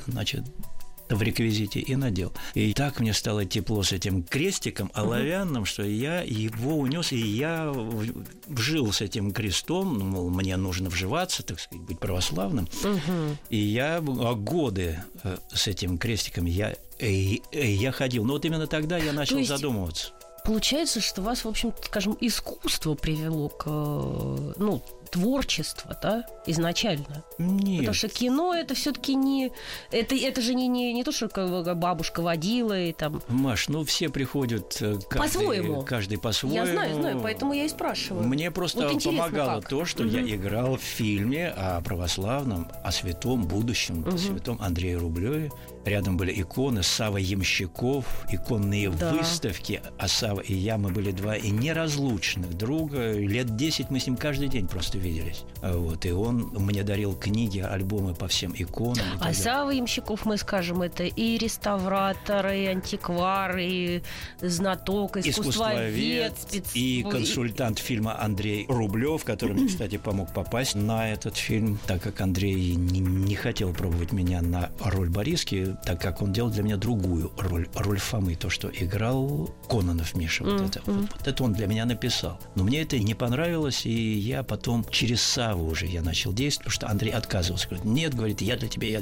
значит, 0.07 0.43
в 1.09 1.21
реквизите 1.21 1.79
и 1.79 1.95
надел. 1.95 2.33
И 2.53 2.73
так 2.73 2.99
мне 2.99 3.13
стало 3.13 3.45
тепло 3.45 3.83
с 3.83 3.91
этим 3.91 4.23
крестиком 4.23 4.91
оловянным, 4.93 5.65
что 5.65 5.83
я 5.83 6.21
его 6.21 6.77
унес, 6.77 7.11
и 7.11 7.17
я 7.17 7.71
вжил 8.47 8.91
с 8.91 9.01
этим 9.01 9.31
крестом, 9.31 9.97
ну, 9.97 10.05
мол, 10.05 10.29
мне 10.29 10.57
нужно 10.57 10.89
вживаться, 10.89 11.43
так 11.43 11.59
сказать, 11.59 11.85
быть 11.85 11.99
православным. 11.99 12.67
И 13.49 13.57
я 13.57 13.97
а, 13.97 14.33
годы 14.33 15.03
э, 15.23 15.37
с 15.53 15.67
этим 15.67 15.97
крестиком 15.97 16.45
я, 16.45 16.75
э, 16.99 17.37
э, 17.51 17.71
я 17.71 17.91
ходил. 17.91 18.25
Но 18.25 18.33
вот 18.33 18.45
именно 18.45 18.67
тогда 18.67 18.97
я 18.97 19.13
начал 19.13 19.37
есть 19.37 19.49
задумываться. 19.49 20.11
Получается, 20.45 21.01
что 21.01 21.23
вас, 21.23 21.43
в 21.43 21.47
общем, 21.47 21.73
скажем, 21.83 22.15
искусство 22.21 22.93
привело 22.93 23.49
к, 23.49 23.65
ну, 23.65 24.83
творчество, 25.11 25.97
да, 26.01 26.25
изначально. 26.45 27.23
Нет. 27.37 27.79
Потому 27.79 27.93
что 27.93 28.09
кино 28.09 28.53
это 28.53 28.75
все-таки 28.75 29.15
не, 29.15 29.51
это, 29.91 30.15
это 30.15 30.41
же 30.41 30.53
не, 30.53 30.67
не, 30.67 30.93
не 30.93 31.03
то, 31.03 31.11
что 31.11 31.27
бабушка 31.75 32.21
водила 32.21 32.79
и 32.79 32.93
там. 32.93 33.21
Маш, 33.27 33.67
ну 33.67 33.83
все 33.83 34.09
приходят 34.09 34.77
э, 34.81 34.95
каждый, 35.09 35.17
По-своему. 35.17 35.81
каждый 35.83 36.17
по-своему. 36.17 36.55
Я 36.55 36.65
знаю, 36.71 36.95
знаю, 36.95 37.19
поэтому 37.21 37.53
я 37.53 37.65
и 37.65 37.69
спрашиваю. 37.69 38.27
Мне 38.27 38.51
просто 38.51 38.87
Вот 38.87 39.03
помогало 39.03 39.61
как? 39.61 39.69
то, 39.69 39.85
что 39.85 40.03
я 40.03 40.21
играл 40.21 40.77
в 40.77 40.81
фильме 40.81 41.49
о 41.49 41.81
православном, 41.81 42.71
о 42.83 42.91
святом 42.91 43.43
будущем, 43.43 44.05
о 44.07 44.17
святом 44.17 44.57
Андрее 44.61 44.97
Рублеве. 44.97 45.51
Рядом 45.85 46.17
были 46.17 46.33
иконы 46.41 46.81
Сава 46.81 47.17
Ямщиков, 47.17 48.05
иконные 48.29 48.89
Да. 48.89 49.13
выставки. 49.13 49.81
А 49.99 50.07
Сава 50.07 50.39
и 50.41 50.53
я, 50.53 50.77
мы 50.77 50.89
были 50.89 51.11
два 51.11 51.35
и 51.35 51.51
неразлучных 51.51 52.57
друга. 52.57 53.13
Лет 53.13 53.55
10 53.55 53.91
мы 53.91 53.99
с 53.99 54.07
ним 54.07 54.17
каждый 54.17 54.47
день 54.47 54.67
просто 54.67 54.97
виделись. 54.97 55.43
А 55.61 55.77
Вот, 55.77 56.05
и 56.05 56.11
он 56.11 56.51
мне 56.57 56.83
дарил 56.83 57.13
книги, 57.15 57.59
альбомы 57.59 58.15
по 58.15 58.27
всем 58.27 58.53
иконам. 58.57 59.05
А. 59.19 59.33
Сава 59.33 59.69
Ямщиков, 59.69 60.25
мы 60.25 60.37
скажем, 60.37 60.81
это 60.81 61.03
и 61.03 61.37
реставратор, 61.37 62.47
и 62.47 62.65
антиквар, 62.65 63.57
и 63.57 64.01
знаток, 64.41 65.17
искусствовед, 65.17 66.33
спец... 66.37 66.71
и 66.73 67.05
консультант 67.09 67.77
фильма 67.79 68.19
Андрей 68.21 68.65
Рублев, 68.67 69.23
который 69.23 69.53
мне, 69.53 69.67
кстати, 69.67 69.97
помог 69.97 70.33
попасть 70.33 70.75
на 70.75 71.11
этот 71.11 71.37
фильм, 71.37 71.77
так 71.85 72.01
как 72.01 72.21
Андрей 72.21 72.75
не, 72.75 72.99
не 72.99 73.35
хотел 73.35 73.73
пробовать 73.73 74.11
меня 74.11 74.41
на 74.41 74.71
роль 74.83 75.09
Бориски, 75.09 75.74
так 75.83 76.01
как 76.01 76.21
он 76.21 76.33
делал 76.33 76.49
для 76.49 76.63
меня 76.63 76.77
другую 76.77 77.31
роль, 77.37 77.67
роль 77.75 77.99
Фомы, 77.99 78.35
то, 78.35 78.49
что 78.49 78.69
играл 78.69 79.53
Кононов 79.69 80.15
Миша. 80.15 80.43
Вот, 80.43 80.61
это, 80.61 80.81
вот, 80.85 81.09
вот 81.11 81.27
это 81.27 81.43
он 81.43 81.53
для 81.53 81.67
меня 81.67 81.85
написал. 81.85 82.39
Но 82.55 82.63
мне 82.63 82.81
это 82.81 82.97
не 82.99 83.13
понравилось, 83.13 83.85
и 83.85 84.13
я 84.13 84.43
потом 84.43 84.85
через 84.89 85.21
Саву 85.21 85.67
уже 85.67 85.85
я 85.85 86.01
начал 86.01 86.33
действовать, 86.33 86.65
потому 86.65 86.75
что 86.75 86.89
Андрей 86.89 87.11
отказывался. 87.11 87.67
Говорит, 87.67 87.85
нет, 87.85 88.13
говорит, 88.13 88.41
я 88.41 88.57
для 88.57 88.67
тебя 88.67 88.87
я 88.87 89.01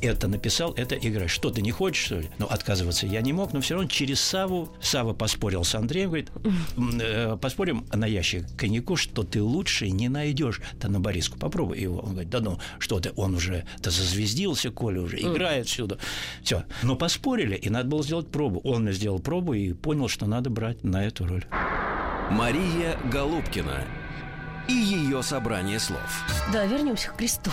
это 0.00 0.28
написал, 0.28 0.72
это 0.74 0.94
играй. 0.94 1.28
Что, 1.28 1.50
ты 1.50 1.62
не 1.62 1.70
хочешь, 1.70 2.04
что 2.04 2.20
ли? 2.20 2.28
Ну, 2.38 2.46
отказываться 2.46 3.06
я 3.06 3.20
не 3.20 3.32
мог, 3.32 3.52
но 3.52 3.60
все 3.60 3.74
равно 3.74 3.88
через 3.88 4.20
Саву 4.20 4.70
Сава 4.80 5.14
поспорил 5.14 5.64
с 5.64 5.74
Андреем, 5.74 6.08
говорит, 6.08 6.30
«М, 6.76 7.00
э, 7.00 7.36
поспорим 7.40 7.86
на 7.92 8.06
ящик 8.06 8.44
коньяку, 8.56 8.96
что 8.96 9.22
ты 9.22 9.42
лучше 9.42 9.90
не 9.90 10.08
найдешь. 10.08 10.60
Да 10.74 10.88
на 10.88 11.00
Бориску 11.00 11.38
попробуй 11.38 11.80
его. 11.80 11.98
Он 12.00 12.12
говорит, 12.12 12.30
да 12.30 12.40
ну, 12.40 12.58
что 12.78 13.00
ты, 13.00 13.12
он 13.16 13.34
уже 13.34 13.64
да 13.78 13.90
зазвездился, 13.90 14.70
Коля 14.70 15.00
уже 15.00 15.20
играет 15.20 15.66
всюду. 15.66 15.98
Все. 16.42 16.64
Но 16.82 16.96
поспорили, 16.96 17.54
и 17.54 17.70
надо 17.70 17.88
было 17.88 18.02
сделать 18.02 18.28
пробу. 18.28 18.60
Он 18.64 18.90
сделал 18.92 19.18
пробу 19.18 19.54
и 19.54 19.72
понял, 19.72 20.08
что 20.08 20.26
надо 20.26 20.50
брать 20.50 20.84
на 20.84 21.04
эту 21.04 21.26
роль. 21.26 21.44
Мария 22.30 22.98
Голубкина 23.10 23.84
и 24.68 24.72
ее 24.72 25.22
собрание 25.22 25.78
слов. 25.80 26.00
Да, 26.52 26.64
вернемся 26.64 27.08
к 27.10 27.16
кресту. 27.16 27.50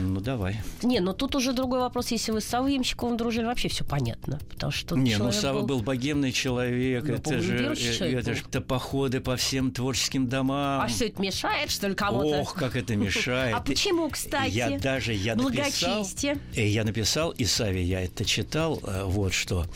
Ну, 0.00 0.20
давай. 0.20 0.60
Не, 0.82 1.00
но 1.00 1.12
тут 1.12 1.34
уже 1.36 1.52
другой 1.52 1.80
вопрос. 1.80 2.10
Если 2.10 2.32
вы 2.32 2.40
с 2.40 2.44
Савой 2.44 2.74
Ямщиковым 2.74 3.16
дружили, 3.16 3.44
вообще 3.44 3.68
все 3.68 3.84
понятно. 3.84 4.38
Потому 4.50 4.72
что 4.72 4.96
Не, 4.96 5.16
ну 5.16 5.32
Сава 5.32 5.60
был... 5.60 5.66
был... 5.78 5.82
богемный 5.82 6.32
человек, 6.32 7.04
Ну, 7.04 7.14
это 7.14 7.40
же, 7.40 7.74
э, 8.00 8.18
это 8.18 8.34
же 8.34 8.42
это 8.48 8.60
походы 8.60 9.20
по 9.20 9.36
всем 9.36 9.70
творческим 9.70 10.28
домам. 10.28 10.82
А 10.82 10.88
что 10.88 11.04
это 11.04 11.20
мешает, 11.20 11.70
что 11.70 11.88
ли, 11.88 11.94
кому-то? 11.94 12.40
Ох, 12.40 12.54
как 12.54 12.76
это 12.76 12.96
мешает. 12.96 13.54
А 13.60 13.60
почему, 13.60 14.08
кстати? 14.08 14.52
Я 14.52 14.78
даже 14.78 15.12
я 15.12 15.34
написал, 15.36 15.98
Благочестие. 15.98 16.38
э, 16.54 16.66
я 16.66 16.84
написал 16.84 17.30
и 17.30 17.44
Саве 17.44 17.82
я 17.82 18.02
это 18.02 18.24
читал, 18.24 18.80
э, 18.82 19.04
вот 19.04 19.32
что 19.34 19.66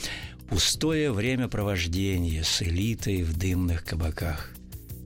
пустое 0.48 1.10
времяпровождение 1.12 2.44
с 2.44 2.62
элитой 2.62 3.22
в 3.22 3.36
дымных 3.38 3.84
кабаках. 3.84 4.53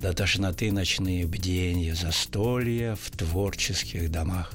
До 0.00 0.12
тошноты 0.12 0.70
ночные 0.70 1.26
бдения, 1.26 1.92
застолья 1.92 2.94
в 2.94 3.10
творческих 3.10 4.12
домах. 4.12 4.52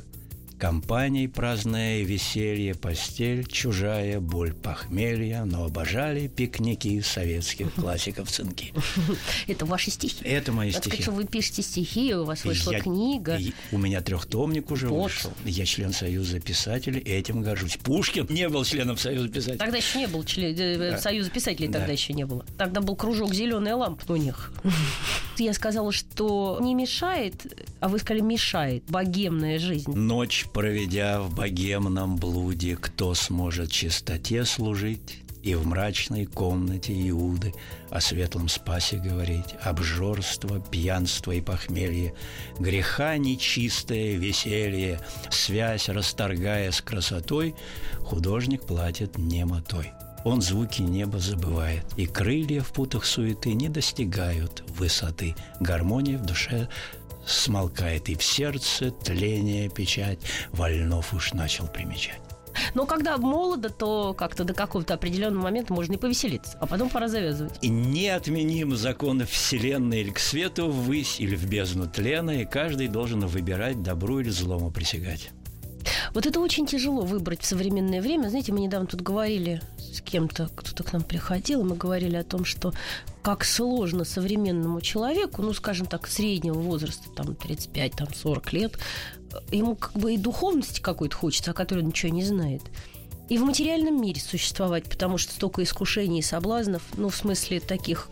Компаний 0.59 1.27
праздное 1.27 2.03
веселье, 2.03 2.73
постель, 2.73 3.45
чужая 3.45 4.21
боль 4.21 4.53
похмелья, 4.53 5.43
но 5.43 5.65
обожали 5.65 6.27
пикники 6.27 7.01
советских 7.01 7.73
классиков 7.73 8.31
цинки. 8.31 8.73
Это 9.47 9.65
ваши 9.65 9.91
стихи. 9.91 10.23
Это 10.23 10.53
мои 10.53 10.71
стихи. 10.71 11.01
что 11.01 11.11
вы 11.11 11.25
пишете 11.25 11.63
стихи, 11.63 12.13
у 12.15 12.23
вас 12.23 12.45
вышла 12.45 12.71
Я- 12.71 12.79
книга. 12.79 13.37
у 13.73 13.77
меня 13.77 13.99
трехтомник 14.01 14.71
уже 14.71 14.87
Вот. 14.87 15.03
вышел. 15.03 15.33
Я 15.43 15.65
член 15.65 15.91
Союза 15.91 16.39
писателей, 16.39 17.01
этим 17.01 17.41
горжусь. 17.41 17.75
Пушкин 17.77 18.27
не 18.29 18.47
был 18.47 18.63
членом 18.63 18.97
Союза 18.97 19.27
писателей. 19.27 19.57
Тогда 19.57 19.77
еще 19.77 19.99
не 19.99 20.07
было 20.07 20.23
член- 20.25 20.55
э, 20.57 20.91
Да. 20.91 20.97
Союза 20.97 21.29
писателей, 21.29 21.67
тогда 21.67 21.87
Да. 21.87 21.91
еще 21.93 22.13
не 22.13 22.25
было. 22.25 22.45
Тогда 22.57 22.79
был 22.79 22.95
кружок 22.95 23.33
зеленая 23.33 23.75
лампа 23.75 24.13
у 24.13 24.15
них. 24.15 24.53
Я 25.37 25.53
сказала, 25.53 25.91
что 25.91 26.59
не 26.61 26.73
мешает, 26.73 27.67
а 27.83 27.89
вы 27.89 27.99
сказали 27.99 28.21
мешает 28.21 28.85
богемная 28.87 29.59
жизнь. 29.59 29.91
Ночь 29.93 30.45
проведя 30.53 31.21
в 31.21 31.35
богемном 31.35 32.15
блуде, 32.15 32.77
кто 32.77 33.13
сможет 33.13 33.71
чистоте 33.71 34.45
служить? 34.45 35.19
И 35.41 35.53
в 35.55 35.67
мрачной 35.67 36.25
комнате 36.25 36.93
Иуды 37.09 37.53
о 37.89 37.99
светлом 37.99 38.47
спасе 38.47 38.95
говорить, 38.95 39.55
обжорство, 39.61 40.61
пьянство 40.61 41.33
и 41.33 41.41
похмелье, 41.41 42.13
греха 42.57 43.17
нечистое 43.17 44.15
веселье, 44.15 45.01
связь 45.29 45.89
расторгая 45.89 46.71
с 46.71 46.79
красотой, 46.79 47.53
художник 47.99 48.65
платит 48.65 49.17
немотой. 49.17 49.91
Он 50.23 50.41
звуки 50.41 50.81
неба 50.81 51.19
забывает, 51.19 51.83
и 51.97 52.05
крылья 52.05 52.61
в 52.61 52.71
путах 52.71 53.03
суеты 53.03 53.53
не 53.53 53.67
достигают 53.67 54.63
высоты. 54.69 55.35
Гармония 55.59 56.17
в 56.17 56.25
душе 56.25 56.69
смолкает, 57.25 58.09
и 58.09 58.15
в 58.15 58.23
сердце 58.23 58.91
тление 58.91 59.69
печать 59.69 60.19
Вольнов 60.51 61.13
уж 61.13 61.33
начал 61.33 61.67
примечать. 61.67 62.19
Но 62.73 62.85
когда 62.85 63.17
молодо, 63.17 63.69
то 63.69 64.13
как-то 64.13 64.43
до 64.43 64.53
какого-то 64.53 64.93
определенного 64.93 65.43
момента 65.43 65.73
можно 65.73 65.93
и 65.93 65.97
повеселиться, 65.97 66.57
а 66.59 66.67
потом 66.67 66.89
пора 66.89 67.07
завязывать. 67.07 67.57
И 67.61 67.69
неотменим 67.69 68.75
закон 68.75 69.25
Вселенной 69.25 70.01
или 70.01 70.11
к 70.11 70.19
свету 70.19 70.69
ввысь, 70.69 71.19
или 71.19 71.35
в 71.35 71.47
бездну 71.47 71.87
тлена, 71.87 72.41
и 72.41 72.45
каждый 72.45 72.87
должен 72.87 73.25
выбирать, 73.25 73.81
добру 73.81 74.19
или 74.19 74.29
злому 74.29 74.71
присягать. 74.71 75.31
Вот 76.13 76.25
это 76.25 76.39
очень 76.39 76.65
тяжело 76.65 77.01
выбрать 77.01 77.41
в 77.41 77.45
современное 77.45 78.01
время. 78.01 78.29
Знаете, 78.29 78.51
мы 78.51 78.59
недавно 78.59 78.87
тут 78.87 79.01
говорили 79.01 79.61
с 79.77 80.01
кем-то, 80.01 80.49
кто-то 80.55 80.83
к 80.83 80.93
нам 80.93 81.03
приходил, 81.03 81.61
и 81.61 81.63
мы 81.63 81.75
говорили 81.75 82.15
о 82.15 82.23
том, 82.23 82.45
что 82.45 82.73
как 83.21 83.45
сложно 83.45 84.05
современному 84.05 84.81
человеку, 84.81 85.41
ну, 85.41 85.53
скажем 85.53 85.87
так, 85.87 86.07
среднего 86.07 86.59
возраста, 86.59 87.09
там, 87.15 87.35
35, 87.35 87.91
там, 87.93 88.07
40 88.13 88.53
лет, 88.53 88.79
ему 89.51 89.75
как 89.75 89.93
бы 89.93 90.13
и 90.13 90.17
духовности 90.17 90.81
какой-то 90.81 91.15
хочется, 91.15 91.51
о 91.51 91.53
которой 91.53 91.79
он 91.79 91.87
ничего 91.87 92.11
не 92.11 92.23
знает. 92.23 92.61
и 93.29 93.37
в 93.37 93.43
материальном 93.43 94.01
мире 94.01 94.19
существовать, 94.21 94.83
потому 94.83 95.17
что 95.17 95.33
столько 95.33 95.63
искушений 95.63 96.19
и 96.19 96.23
соблазнов, 96.23 96.83
ну, 96.97 97.09
в 97.09 97.15
смысле 97.15 97.59
таких 97.59 98.09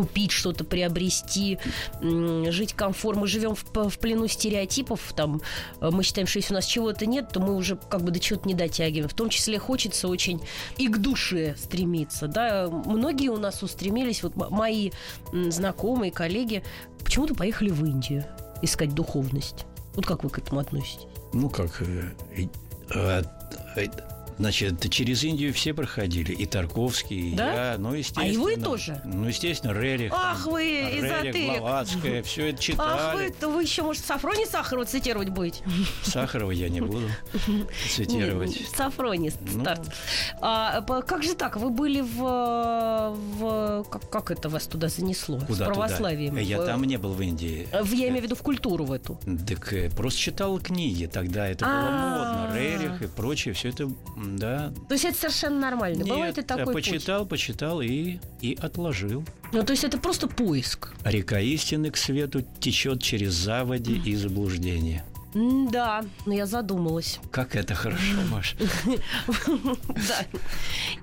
купить 0.00 0.30
что-то, 0.30 0.64
приобрести, 0.64 1.58
жить 2.00 2.72
комфорт. 2.72 3.18
Мы 3.18 3.26
живем 3.26 3.54
в, 3.54 3.64
в 3.90 3.98
плену 3.98 4.28
стереотипов. 4.28 5.12
Там, 5.14 5.42
э, 5.80 5.90
мы 5.90 6.02
считаем, 6.02 6.26
что 6.26 6.38
если 6.38 6.54
у 6.54 6.56
нас 6.56 6.64
чего-то 6.64 7.04
нет, 7.04 7.28
то 7.30 7.40
мы 7.40 7.54
уже 7.54 7.76
как 7.76 8.02
бы 8.02 8.10
до 8.10 8.18
чего-то 8.18 8.48
не 8.48 8.54
дотягиваем. 8.54 9.10
В 9.10 9.14
том 9.14 9.28
числе 9.28 9.58
хочется 9.58 10.08
очень 10.08 10.40
и 10.78 10.88
к 10.88 10.96
душе 10.96 11.54
стремиться. 11.58 12.28
Да? 12.28 12.68
Многие 12.70 13.28
у 13.28 13.36
нас 13.36 13.62
устремились, 13.62 14.22
вот 14.22 14.36
мои 14.36 14.90
знакомые, 15.32 16.10
коллеги, 16.12 16.64
почему-то 17.04 17.34
поехали 17.34 17.68
в 17.68 17.84
Индию 17.84 18.24
искать 18.62 18.94
духовность. 18.94 19.66
Вот 19.94 20.06
как 20.06 20.24
вы 20.24 20.30
к 20.30 20.38
этому 20.38 20.60
относитесь? 20.60 21.06
Ну, 21.34 21.50
как... 21.50 21.82
Значит, 24.44 24.88
через 24.90 25.22
Индию 25.22 25.52
все 25.52 25.74
проходили, 25.74 26.32
и 26.32 26.46
Тарковский, 26.46 27.32
и 27.32 27.34
да? 27.34 27.72
я, 27.72 27.78
ну, 27.78 27.92
естественно. 27.92 28.26
А 28.26 28.30
и 28.30 28.36
вы 28.38 28.56
тоже? 28.56 28.98
Ну, 29.04 29.28
естественно, 29.28 29.72
Рерих. 29.72 30.12
Ах 30.16 30.44
там, 30.44 30.52
вы, 30.54 30.62
Рерих. 30.62 31.58
Блаватская, 31.58 32.22
все 32.22 32.48
это 32.48 32.62
читали. 32.62 32.88
Ах 32.90 33.14
вы, 33.16 33.30
то 33.38 33.50
вы 33.50 33.62
еще, 33.62 33.82
может, 33.82 34.02
Сафрони 34.02 34.46
Сахарова 34.46 34.86
цитировать 34.86 35.28
будете? 35.28 35.62
Сахарова 36.04 36.52
я 36.52 36.70
не 36.70 36.80
буду 36.80 37.02
цитировать. 37.94 38.58
Сафрони, 38.74 39.30
Ну. 39.52 39.60
старт. 39.60 39.92
А, 40.40 40.80
как 41.02 41.22
же 41.22 41.34
так? 41.34 41.56
Вы 41.58 41.68
были 41.68 42.00
в... 42.00 43.14
в 43.14 43.84
как, 43.90 44.08
как 44.08 44.30
это 44.30 44.48
вас 44.48 44.66
туда 44.66 44.88
занесло? 44.88 45.36
Куда 45.40 45.46
С 45.52 45.58
туда? 45.58 45.66
православием? 45.66 46.38
Я 46.38 46.60
В- 46.62 46.66
там 46.66 46.84
не 46.84 46.96
был 46.96 47.12
в 47.12 47.20
Индии. 47.20 47.68
в- 47.82 47.92
Я 47.92 48.08
имею 48.08 48.22
в 48.22 48.24
виду 48.24 48.36
в 48.36 48.42
культуру 48.42 48.84
в 48.84 48.92
эту. 48.92 49.20
Так 49.46 49.72
э, 49.74 49.90
просто 49.90 50.18
читал 50.18 50.58
книги, 50.60 51.04
тогда 51.04 51.46
это 51.46 51.66
было 51.66 51.74
А. 51.74 52.46
модно. 52.46 52.56
Рерих 52.58 53.02
и 53.02 53.06
прочее, 53.06 53.52
все 53.52 53.68
это, 53.68 53.90
да. 54.36 54.72
То 54.88 54.94
есть 54.94 55.04
это 55.04 55.16
совершенно 55.16 55.60
нормально. 55.60 56.04
Бывает 56.04 56.36
и 56.36 56.40
Нет, 56.40 56.46
такой 56.46 56.60
я 56.60 56.66
путь. 56.66 56.74
почитал, 56.74 57.26
почитал 57.26 57.80
и, 57.80 58.18
и 58.40 58.58
отложил. 58.60 59.24
Ну, 59.52 59.62
то 59.62 59.72
есть 59.72 59.84
это 59.84 59.98
просто 59.98 60.28
поиск. 60.28 60.92
Река 61.04 61.40
истины 61.40 61.90
к 61.90 61.96
свету 61.96 62.42
течет 62.60 63.02
через 63.02 63.32
заводи 63.32 64.00
и 64.04 64.14
заблуждения. 64.14 65.04
Да, 65.34 66.04
но 66.26 66.34
я 66.34 66.46
задумалась. 66.46 67.20
Как 67.30 67.54
это 67.54 67.74
хорошо, 67.74 68.16
Маш. 68.30 68.56
Да. 69.36 70.24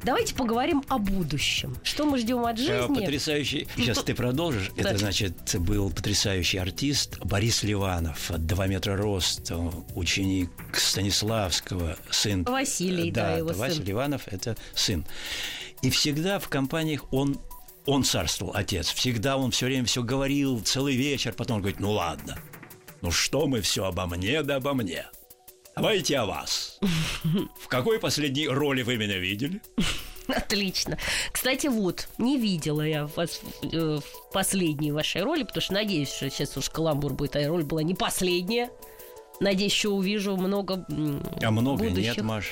Давайте 0.03 0.35
поговорим 0.35 0.83
о 0.89 0.97
будущем. 0.97 1.75
Что 1.83 2.05
мы 2.05 2.17
ждем 2.19 2.45
от 2.45 2.59
Э, 2.59 2.63
жизни? 2.81 2.95
Потрясающий. 2.99 3.67
Сейчас 3.77 4.03
ты 4.03 4.13
продолжишь. 4.13 4.71
Это 4.75 4.97
значит, 4.97 5.55
был 5.59 5.89
потрясающий 5.89 6.57
артист 6.57 7.19
Борис 7.23 7.63
Ливанов, 7.63 8.29
2 8.29 8.67
метра 8.67 8.97
роста, 8.97 9.57
ученик 9.95 10.49
Станиславского, 10.73 11.97
сын. 12.09 12.43
Василий, 12.43 13.11
да, 13.11 13.37
его 13.37 13.51
это 13.51 13.59
Вася 13.59 13.75
сын. 13.75 13.83
Ливанов 13.85 14.27
это 14.27 14.55
сын. 14.75 15.05
И 15.81 15.89
всегда 15.89 16.39
в 16.39 16.49
компаниях 16.49 17.05
он 17.13 17.37
он 17.85 18.03
царствовал, 18.03 18.51
отец. 18.53 18.91
Всегда 18.91 19.37
он 19.37 19.51
все 19.51 19.67
время 19.67 19.85
все 19.85 20.03
говорил, 20.03 20.59
целый 20.59 20.97
вечер. 20.97 21.31
Потом 21.33 21.55
он 21.57 21.61
говорит, 21.61 21.79
ну 21.79 21.91
ладно, 21.91 22.37
ну 23.01 23.11
что 23.11 23.47
мы 23.47 23.61
все 23.61 23.85
обо 23.85 24.05
мне 24.05 24.41
да 24.43 24.55
обо 24.57 24.73
мне. 24.73 25.05
Давайте 25.75 26.17
о 26.17 26.25
вас. 26.25 26.79
В 27.61 27.67
какой 27.67 27.99
последней 27.99 28.47
роли 28.47 28.81
вы 28.81 28.97
меня 28.97 29.19
видели? 29.19 29.61
Отлично. 30.27 30.97
Кстати, 31.31 31.67
вот, 31.67 32.07
не 32.17 32.37
видела 32.37 32.81
я 32.81 33.05
вас 33.07 33.41
э, 33.61 33.99
в 33.99 34.33
последней 34.33 34.91
вашей 34.91 35.21
роли, 35.23 35.43
потому 35.43 35.61
что 35.61 35.73
надеюсь, 35.73 36.09
что 36.11 36.29
сейчас 36.29 36.57
уж 36.57 36.69
каламбур 36.69 37.13
будет, 37.13 37.35
а 37.35 37.47
роль 37.47 37.63
была 37.63 37.83
не 37.83 37.93
последняя. 37.93 38.69
Надеюсь, 39.39 39.71
еще 39.71 39.89
увижу 39.89 40.35
много 40.35 40.85
А 40.89 41.51
много 41.51 41.83
будущих. 41.83 42.17
нет, 42.17 42.25
Маш. 42.25 42.47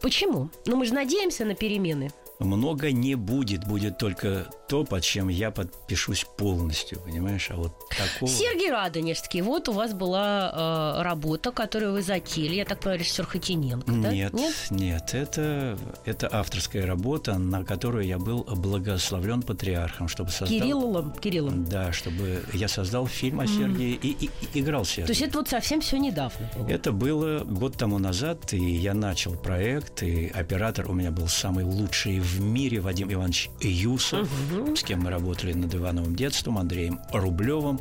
Почему? 0.00 0.50
Ну, 0.64 0.76
мы 0.76 0.86
же 0.86 0.94
надеемся 0.94 1.44
на 1.44 1.54
перемены. 1.54 2.10
Много 2.40 2.90
не 2.90 3.14
будет, 3.14 3.66
будет 3.66 3.98
только 3.98 4.46
то, 4.68 4.84
под 4.84 5.02
чем 5.02 5.28
я 5.28 5.50
подпишусь 5.50 6.24
полностью, 6.38 7.00
понимаешь? 7.00 7.48
А 7.50 7.56
вот 7.56 7.72
такого... 7.90 8.30
Сергей 8.30 8.70
Радонежский, 8.70 9.42
вот 9.42 9.68
у 9.68 9.72
вас 9.72 9.92
была 9.92 10.96
э, 10.98 11.02
работа, 11.02 11.52
которую 11.52 11.92
вы 11.92 12.02
затеяли. 12.02 12.54
Я 12.54 12.64
так 12.64 12.80
понимаю, 12.80 13.00
режиссер 13.00 13.26
Хотиненко, 13.26 13.90
да? 13.92 14.12
Нет, 14.12 14.32
нет, 14.70 15.14
это, 15.14 15.78
это 16.04 16.28
авторская 16.32 16.86
работа, 16.86 17.36
на 17.38 17.64
которую 17.64 18.06
я 18.06 18.18
был 18.18 18.44
благословлен 18.44 19.42
патриархом, 19.42 20.08
чтобы 20.08 20.30
создал... 20.30 20.48
Кириллом, 20.48 21.12
Кириллом. 21.12 21.64
Да, 21.66 21.92
чтобы 21.92 22.42
я 22.54 22.68
создал 22.68 23.06
фильм 23.06 23.40
о 23.40 23.46
Сергии 23.46 23.92
и, 23.94 24.08
и- 24.26 24.30
и 24.54 24.60
играл 24.60 24.84
Сергия. 24.84 25.06
То 25.06 25.12
есть 25.12 25.22
это 25.22 25.38
вот 25.38 25.48
совсем 25.48 25.80
все 25.80 25.98
недавно. 25.98 26.48
было. 26.56 26.68
Это 26.68 26.92
было 26.92 27.40
год 27.40 27.76
тому 27.76 27.98
назад, 27.98 28.52
и 28.54 28.58
я 28.76 28.94
начал 28.94 29.34
проект, 29.34 30.02
и 30.02 30.28
оператор 30.28 30.90
у 30.90 30.94
меня 30.94 31.10
был 31.10 31.28
самый 31.28 31.64
лучший 31.64 32.20
в 32.20 32.29
мире, 32.38 32.80
Вадим 32.80 33.12
Иванович 33.12 33.50
Юсов, 33.60 34.28
с 34.76 34.84
кем 34.84 35.00
мы 35.00 35.10
работали 35.10 35.52
над 35.52 35.74
Ивановым 35.74 36.14
детством, 36.14 36.58
Андреем 36.58 37.00
Рублевым. 37.12 37.80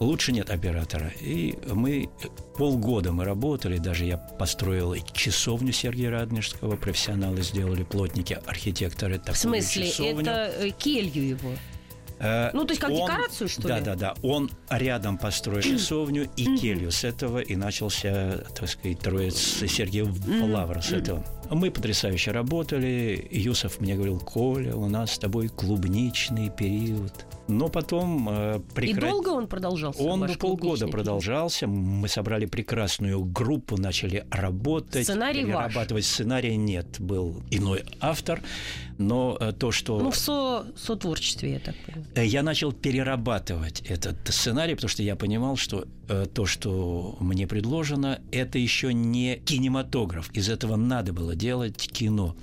Лучше 0.00 0.32
нет 0.32 0.50
оператора. 0.50 1.12
И 1.20 1.58
мы 1.72 2.08
полгода 2.56 3.12
мы 3.12 3.24
работали, 3.24 3.78
даже 3.78 4.04
я 4.04 4.16
построил 4.16 4.94
часовню 5.12 5.72
Сергея 5.72 6.10
Радонежского, 6.10 6.76
профессионалы 6.76 7.42
сделали, 7.42 7.82
плотники, 7.82 8.38
архитекторы. 8.46 9.20
В 9.20 9.36
смысле, 9.36 9.88
это 9.88 10.52
э, 10.56 10.70
келью 10.70 11.28
его. 11.28 11.50
Ну, 12.20 12.64
то 12.64 12.70
есть 12.70 12.80
как 12.80 12.92
декорацию, 12.92 13.48
что 13.48 13.62
ли? 13.62 13.68
Да, 13.68 13.80
да, 13.80 13.94
да. 13.94 14.14
Он 14.22 14.50
рядом 14.70 15.18
построил 15.18 15.62
часовню 15.78 16.28
и 16.36 16.56
келью. 16.56 16.90
С 16.90 17.04
этого 17.04 17.38
и 17.38 17.54
начался, 17.56 18.44
так 18.54 18.68
сказать, 18.68 18.98
троец 19.00 19.36
Сергеев 19.36 20.08
Лавра. 20.26 20.80
С 20.80 20.92
этого. 20.92 21.24
Мы 21.50 21.70
потрясающе 21.70 22.32
работали. 22.32 23.26
Юсов 23.30 23.80
мне 23.80 23.94
говорил, 23.94 24.20
Коля, 24.20 24.76
у 24.76 24.88
нас 24.88 25.12
с 25.12 25.18
тобой 25.18 25.48
клубничный 25.48 26.50
период. 26.50 27.12
Но 27.48 27.68
потом 27.68 28.28
э, 28.30 28.60
И 28.76 28.78
прекра- 28.92 29.00
долго 29.10 29.28
он 29.30 29.46
продолжался? 29.46 30.02
он 30.02 30.20
ваш 30.20 30.36
полгода 30.38 30.86
продолжался. 30.88 31.66
Мы 31.66 32.06
собрали 32.08 32.46
прекрасную 32.46 33.24
группу, 33.24 33.76
начали 33.80 34.26
работать. 34.30 35.04
Сценарий 35.04 35.44
ваш? 35.44 35.68
Перерабатывать 35.72 36.04
сценарий 36.04 36.56
нет. 36.56 37.00
Был 37.00 37.42
иной 37.50 37.84
автор. 38.00 38.40
Но 38.98 39.36
э, 39.40 39.52
то, 39.52 39.70
что... 39.72 39.98
Ну, 39.98 40.10
в 40.10 40.16
со- 40.16 40.66
сотворчестве, 40.76 41.52
я 41.52 41.58
так 41.60 41.74
понимаю. 41.86 42.06
Э, 42.14 42.26
Я 42.26 42.42
начал 42.42 42.72
перерабатывать 42.72 43.80
этот 43.82 44.16
сценарий, 44.28 44.74
потому 44.74 44.88
что 44.90 45.02
я 45.02 45.16
понимал, 45.16 45.56
что 45.56 45.86
э, 46.08 46.26
то, 46.32 46.46
что 46.46 47.16
мне 47.20 47.46
предложено, 47.46 48.20
это 48.32 48.58
еще 48.58 48.92
не 48.92 49.36
кинематограф. 49.36 50.30
Из 50.34 50.48
этого 50.48 50.76
надо 50.76 51.12
было 51.12 51.34
делать 51.34 51.76
кино. 51.90 52.36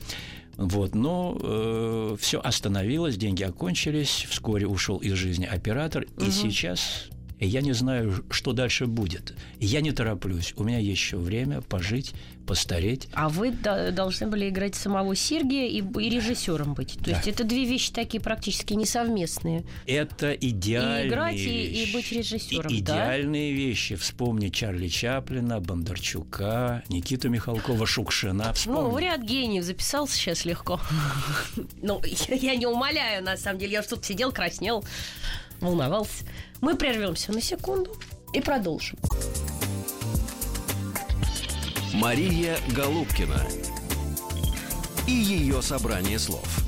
Вот, 0.57 0.95
но 0.95 2.15
все 2.19 2.39
остановилось, 2.39 3.17
деньги 3.17 3.43
окончились, 3.43 4.25
вскоре 4.29 4.67
ушел 4.67 4.97
из 4.97 5.13
жизни 5.13 5.45
оператор, 5.45 6.05
и 6.19 6.31
сейчас 6.31 7.09
я 7.39 7.61
не 7.61 7.73
знаю, 7.73 8.23
что 8.29 8.53
дальше 8.53 8.85
будет. 8.85 9.33
Я 9.59 9.81
не 9.81 9.91
тороплюсь, 9.91 10.53
у 10.57 10.63
меня 10.63 10.79
еще 10.79 11.17
время 11.17 11.61
пожить, 11.61 12.13
постареть. 12.47 13.07
А 13.13 13.27
вы 13.29 13.51
до- 13.51 13.91
должны 13.91 14.27
были 14.27 14.49
играть 14.49 14.75
самого 14.75 15.15
Сергия 15.15 15.67
и, 15.67 15.79
и 15.81 16.09
режиссером 16.09 16.75
быть. 16.75 16.93
То 16.99 17.05
Да. 17.05 17.11
есть 17.17 17.27
это 17.27 17.43
две 17.43 17.65
вещи 17.65 17.91
такие 17.91 18.21
практически 18.21 18.73
несовместные. 18.73 19.63
Это 19.87 20.31
идеальные 20.31 21.05
И 21.05 21.07
играть, 21.09 21.35
и- 21.35 21.39
и 21.65 21.67
вещи. 21.79 21.93
быть 21.93 22.11
режиссером, 22.11 22.71
И- 22.71 22.81
да? 22.81 22.93
идеальные 22.93 23.53
вещи. 23.53 23.95
Вспомни 23.95 24.49
Чарли 24.49 24.87
Чаплина, 24.87 25.59
Бондарчука, 25.59 26.83
Никиту 26.89 27.29
Михалкова, 27.29 27.85
Шукшина. 27.87 28.53
Вспомни. 28.53 28.91
Ну, 28.91 28.97
ряд 28.99 29.21
гениев 29.23 29.63
записался 29.63 30.15
сейчас 30.15 30.45
легко. 30.45 30.79
Ну, 31.81 32.01
я, 32.29 32.55
не 32.55 32.65
умоляю, 32.67 33.23
на 33.23 33.37
самом 33.37 33.59
деле. 33.59 33.73
Я 33.73 33.81
тут 33.81 34.05
сидел, 34.05 34.31
краснел, 34.31 34.83
волновался. 35.61 36.23
Мы 36.61 36.75
прервемся 36.75 37.31
на 37.31 37.41
секунду 37.41 37.95
и 38.33 38.41
продолжим. 38.41 38.97
Мария 41.93 42.57
Голубкина 42.75 43.41
и 45.07 45.11
ее 45.11 45.61
собрание 45.61 46.19
слов. 46.19 46.64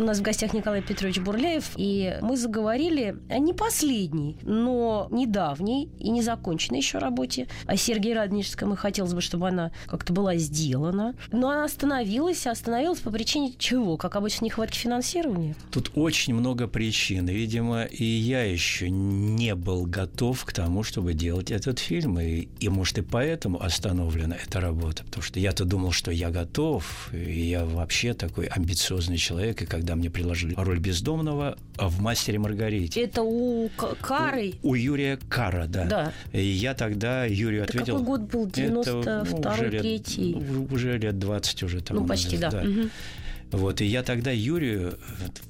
У 0.00 0.02
нас 0.02 0.18
в 0.18 0.22
гостях 0.22 0.54
Николай 0.54 0.80
Петрович 0.80 1.18
Бурляев, 1.18 1.72
и 1.76 2.16
мы 2.22 2.38
заговорили 2.38 3.16
о 3.28 3.38
не 3.38 3.52
последней, 3.52 4.38
но 4.40 5.06
недавней 5.10 5.90
и 5.98 6.08
незаконченной 6.08 6.78
еще 6.78 6.96
работе 6.96 7.48
о 7.66 7.76
Сергее 7.76 8.16
Радонежском, 8.16 8.72
и 8.72 8.76
хотелось 8.76 9.12
бы, 9.12 9.20
чтобы 9.20 9.48
она 9.48 9.72
как-то 9.84 10.14
была 10.14 10.36
сделана. 10.36 11.14
Но 11.32 11.50
она 11.50 11.64
остановилась, 11.64 12.46
а 12.46 12.52
остановилась 12.52 13.00
по 13.00 13.10
причине 13.10 13.52
чего? 13.58 13.98
Как 13.98 14.16
обычно, 14.16 14.46
нехватки 14.46 14.78
финансирования? 14.78 15.54
Тут 15.70 15.90
очень 15.94 16.32
много 16.32 16.66
причин. 16.66 17.26
Видимо, 17.26 17.82
и 17.82 18.02
я 18.02 18.42
еще 18.42 18.88
не 18.88 19.54
был 19.54 19.84
готов 19.84 20.46
к 20.46 20.54
тому, 20.54 20.82
чтобы 20.82 21.12
делать 21.12 21.50
этот 21.50 21.78
фильм. 21.78 22.18
И, 22.18 22.48
и 22.58 22.70
может, 22.70 22.96
и 22.96 23.02
поэтому 23.02 23.62
остановлена 23.62 24.36
эта 24.36 24.62
работа. 24.62 25.04
Потому 25.04 25.22
что 25.22 25.38
я-то 25.38 25.66
думал, 25.66 25.92
что 25.92 26.10
я 26.10 26.30
готов. 26.30 27.10
И 27.12 27.50
я 27.50 27.66
вообще 27.66 28.14
такой 28.14 28.46
амбициозный 28.46 29.18
человек. 29.18 29.60
И 29.60 29.66
когда 29.66 29.89
тогда 29.90 29.96
мне 29.96 30.10
предложили 30.10 30.54
роль 30.56 30.78
бездомного 30.78 31.58
в 31.76 32.00
«Мастере 32.00 32.38
Маргарите». 32.38 33.00
Это 33.00 33.22
у 33.22 33.68
Кары? 34.00 34.54
У, 34.62 34.70
у 34.70 34.74
Юрия 34.74 35.18
Кара, 35.28 35.66
да. 35.66 35.84
Да. 35.84 36.12
И 36.32 36.40
я 36.40 36.74
тогда 36.74 37.24
Юрию 37.24 37.64
это 37.64 37.72
ответил... 37.72 37.98
какой 37.98 38.06
год 38.06 38.20
был? 38.30 38.46
92-й, 38.46 40.34
ну, 40.34 40.62
уже, 40.64 40.74
уже 40.74 40.98
лет 40.98 41.18
20 41.18 41.62
уже. 41.64 41.82
Ну, 41.90 42.06
почти, 42.06 42.38
да. 42.38 42.50
да. 42.50 42.60
Угу. 42.60 42.88
Вот, 43.50 43.80
и 43.80 43.84
я 43.84 44.04
тогда 44.04 44.30
Юрию 44.30 44.96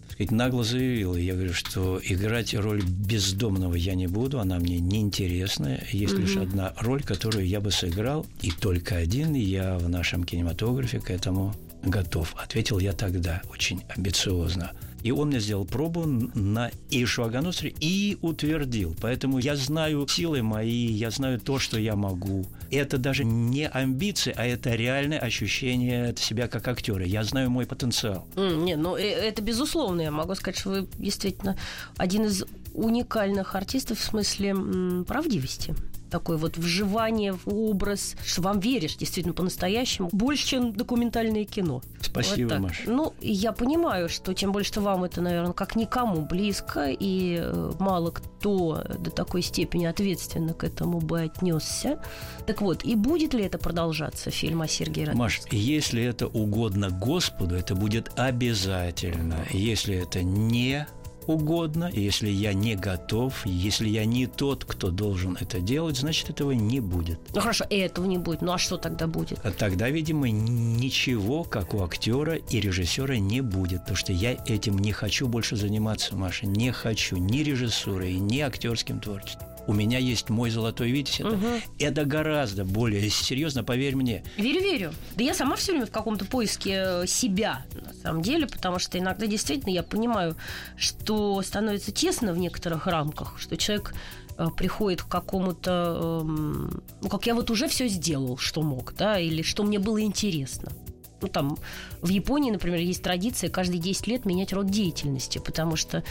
сказать, 0.08 0.30
нагло 0.30 0.64
заявил. 0.64 1.16
Я 1.16 1.34
говорю, 1.34 1.52
что 1.52 2.00
играть 2.02 2.54
роль 2.54 2.82
бездомного 2.82 3.74
я 3.74 3.94
не 3.94 4.06
буду, 4.06 4.40
она 4.40 4.58
мне 4.58 4.78
неинтересна. 4.78 5.80
Есть 5.92 6.14
угу. 6.14 6.22
лишь 6.22 6.36
одна 6.38 6.72
роль, 6.78 7.02
которую 7.02 7.46
я 7.46 7.60
бы 7.60 7.70
сыграл, 7.70 8.26
и 8.40 8.50
только 8.50 8.96
один 8.96 9.34
я 9.34 9.76
в 9.76 9.90
нашем 9.90 10.24
кинематографе 10.24 10.98
к 10.98 11.10
этому 11.10 11.54
готов. 11.82 12.34
Ответил 12.36 12.78
я 12.78 12.92
тогда 12.92 13.42
очень 13.50 13.82
амбициозно. 13.88 14.72
И 15.02 15.12
он 15.12 15.28
мне 15.28 15.40
сделал 15.40 15.64
пробу 15.64 16.04
на 16.06 16.70
Ишваганусре 16.90 17.74
и 17.80 18.18
утвердил. 18.20 18.94
Поэтому 19.00 19.38
я 19.38 19.56
знаю 19.56 20.06
силы 20.06 20.42
мои, 20.42 20.86
я 20.86 21.10
знаю 21.10 21.40
то, 21.40 21.58
что 21.58 21.78
я 21.78 21.96
могу. 21.96 22.46
Это 22.70 22.98
даже 22.98 23.24
не 23.24 23.66
амбиции, 23.66 24.34
а 24.36 24.44
это 24.44 24.74
реальное 24.74 25.18
ощущение 25.18 26.14
себя 26.18 26.48
как 26.48 26.68
актера. 26.68 27.04
Я 27.04 27.24
знаю 27.24 27.50
мой 27.50 27.66
потенциал. 27.66 28.26
Mm, 28.34 28.62
не, 28.64 28.76
ну 28.76 28.96
э, 28.96 29.02
это 29.02 29.40
безусловно. 29.42 30.02
Я 30.02 30.10
могу 30.10 30.34
сказать, 30.34 30.58
что 30.58 30.70
вы 30.70 30.88
действительно 30.98 31.56
один 31.96 32.26
из 32.26 32.44
уникальных 32.74 33.54
артистов 33.54 33.98
в 33.98 34.04
смысле 34.04 34.50
м, 34.50 35.04
правдивости 35.06 35.74
такое 36.10 36.36
вот 36.36 36.58
вживание 36.58 37.32
в 37.32 37.48
образ, 37.48 38.16
что 38.24 38.42
вам 38.42 38.60
веришь 38.60 38.96
действительно 38.96 39.34
по-настоящему, 39.34 40.08
больше, 40.12 40.46
чем 40.46 40.72
документальное 40.72 41.44
кино. 41.44 41.82
Спасибо, 42.00 42.54
вот 42.54 42.60
Маша. 42.60 42.82
Ну, 42.86 43.14
я 43.20 43.52
понимаю, 43.52 44.08
что 44.08 44.34
тем 44.34 44.52
более, 44.52 44.66
что 44.66 44.80
вам 44.80 45.04
это, 45.04 45.20
наверное, 45.20 45.52
как 45.52 45.76
никому 45.76 46.22
близко, 46.26 46.88
и 46.88 47.38
э, 47.40 47.72
мало 47.78 48.10
кто 48.10 48.84
до 48.98 49.10
такой 49.10 49.42
степени 49.42 49.86
ответственно 49.86 50.54
к 50.54 50.64
этому 50.64 51.00
бы 51.00 51.20
отнесся. 51.20 52.02
Так 52.46 52.60
вот, 52.60 52.84
и 52.84 52.96
будет 52.96 53.34
ли 53.34 53.44
это 53.44 53.58
продолжаться, 53.58 54.30
фильм 54.30 54.62
о 54.62 54.68
Сергее 54.68 55.06
Радонежском? 55.06 55.18
Маш, 55.18 55.40
если 55.52 56.02
это 56.02 56.26
угодно 56.26 56.90
Господу, 56.90 57.54
это 57.54 57.74
будет 57.74 58.10
обязательно. 58.16 59.46
Если 59.52 59.94
это 59.96 60.22
не 60.22 60.86
угодно, 61.26 61.90
и 61.92 62.00
если 62.00 62.28
я 62.28 62.52
не 62.52 62.76
готов, 62.76 63.44
если 63.46 63.88
я 63.88 64.04
не 64.04 64.26
тот, 64.26 64.64
кто 64.64 64.90
должен 64.90 65.36
это 65.40 65.60
делать, 65.60 65.96
значит, 65.96 66.30
этого 66.30 66.52
не 66.52 66.80
будет. 66.80 67.18
Ну 67.34 67.40
хорошо, 67.40 67.64
и 67.68 67.76
этого 67.76 68.06
не 68.06 68.18
будет. 68.18 68.42
Ну 68.42 68.52
а 68.52 68.58
что 68.58 68.76
тогда 68.76 69.06
будет? 69.06 69.38
А 69.44 69.50
тогда, 69.50 69.88
видимо, 69.88 70.30
ничего, 70.30 71.44
как 71.44 71.74
у 71.74 71.82
актера 71.82 72.34
и 72.34 72.60
режиссера, 72.60 73.18
не 73.18 73.40
будет. 73.40 73.80
Потому 73.80 73.96
что 73.96 74.12
я 74.12 74.32
этим 74.46 74.78
не 74.78 74.92
хочу 74.92 75.28
больше 75.28 75.56
заниматься, 75.56 76.14
Маша. 76.16 76.46
Не 76.46 76.72
хочу 76.72 77.16
ни 77.16 77.38
режиссурой, 77.38 78.14
ни 78.14 78.40
актерским 78.40 79.00
творчеством 79.00 79.50
у 79.70 79.72
меня 79.72 79.98
есть 79.98 80.30
мой 80.30 80.50
золотой 80.50 80.90
витязь. 80.90 81.20
Это, 81.20 81.28
угу. 81.28 81.46
это 81.78 82.04
гораздо 82.04 82.64
более 82.64 83.08
серьезно, 83.08 83.62
поверь 83.62 83.94
мне. 83.94 84.24
Верю, 84.36 84.60
верю. 84.60 84.94
Да 85.14 85.22
я 85.22 85.32
сама 85.32 85.54
все 85.56 85.72
время 85.72 85.86
в 85.86 85.92
каком-то 85.92 86.24
поиске 86.24 86.82
э, 86.84 87.06
себя, 87.06 87.64
самом 88.02 88.22
деле, 88.22 88.46
потому 88.46 88.78
что 88.78 88.98
иногда 88.98 89.26
действительно 89.26 89.72
я 89.72 89.82
понимаю, 89.82 90.36
что 90.76 91.40
становится 91.42 91.92
тесно 91.92 92.32
в 92.32 92.38
некоторых 92.38 92.86
рамках, 92.86 93.38
что 93.38 93.56
человек 93.56 93.94
э, 94.36 94.46
приходит 94.56 95.02
к 95.02 95.08
какому-то, 95.08 96.20
эм, 96.22 96.82
ну, 97.02 97.08
как 97.08 97.26
я 97.26 97.34
вот 97.34 97.50
уже 97.50 97.68
все 97.68 97.88
сделал, 97.88 98.36
что 98.36 98.62
мог, 98.62 98.94
да, 98.94 99.18
или 99.18 99.42
что 99.42 99.62
мне 99.62 99.78
было 99.78 100.00
интересно 100.00 100.72
ну, 101.20 101.28
там, 101.28 101.58
в 102.00 102.08
Японии, 102.08 102.50
например, 102.50 102.80
есть 102.80 103.02
традиция 103.02 103.50
каждые 103.50 103.80
10 103.80 104.06
лет 104.06 104.24
менять 104.24 104.52
род 104.52 104.70
деятельности, 104.70 105.38
потому 105.38 105.76
что 105.76 106.02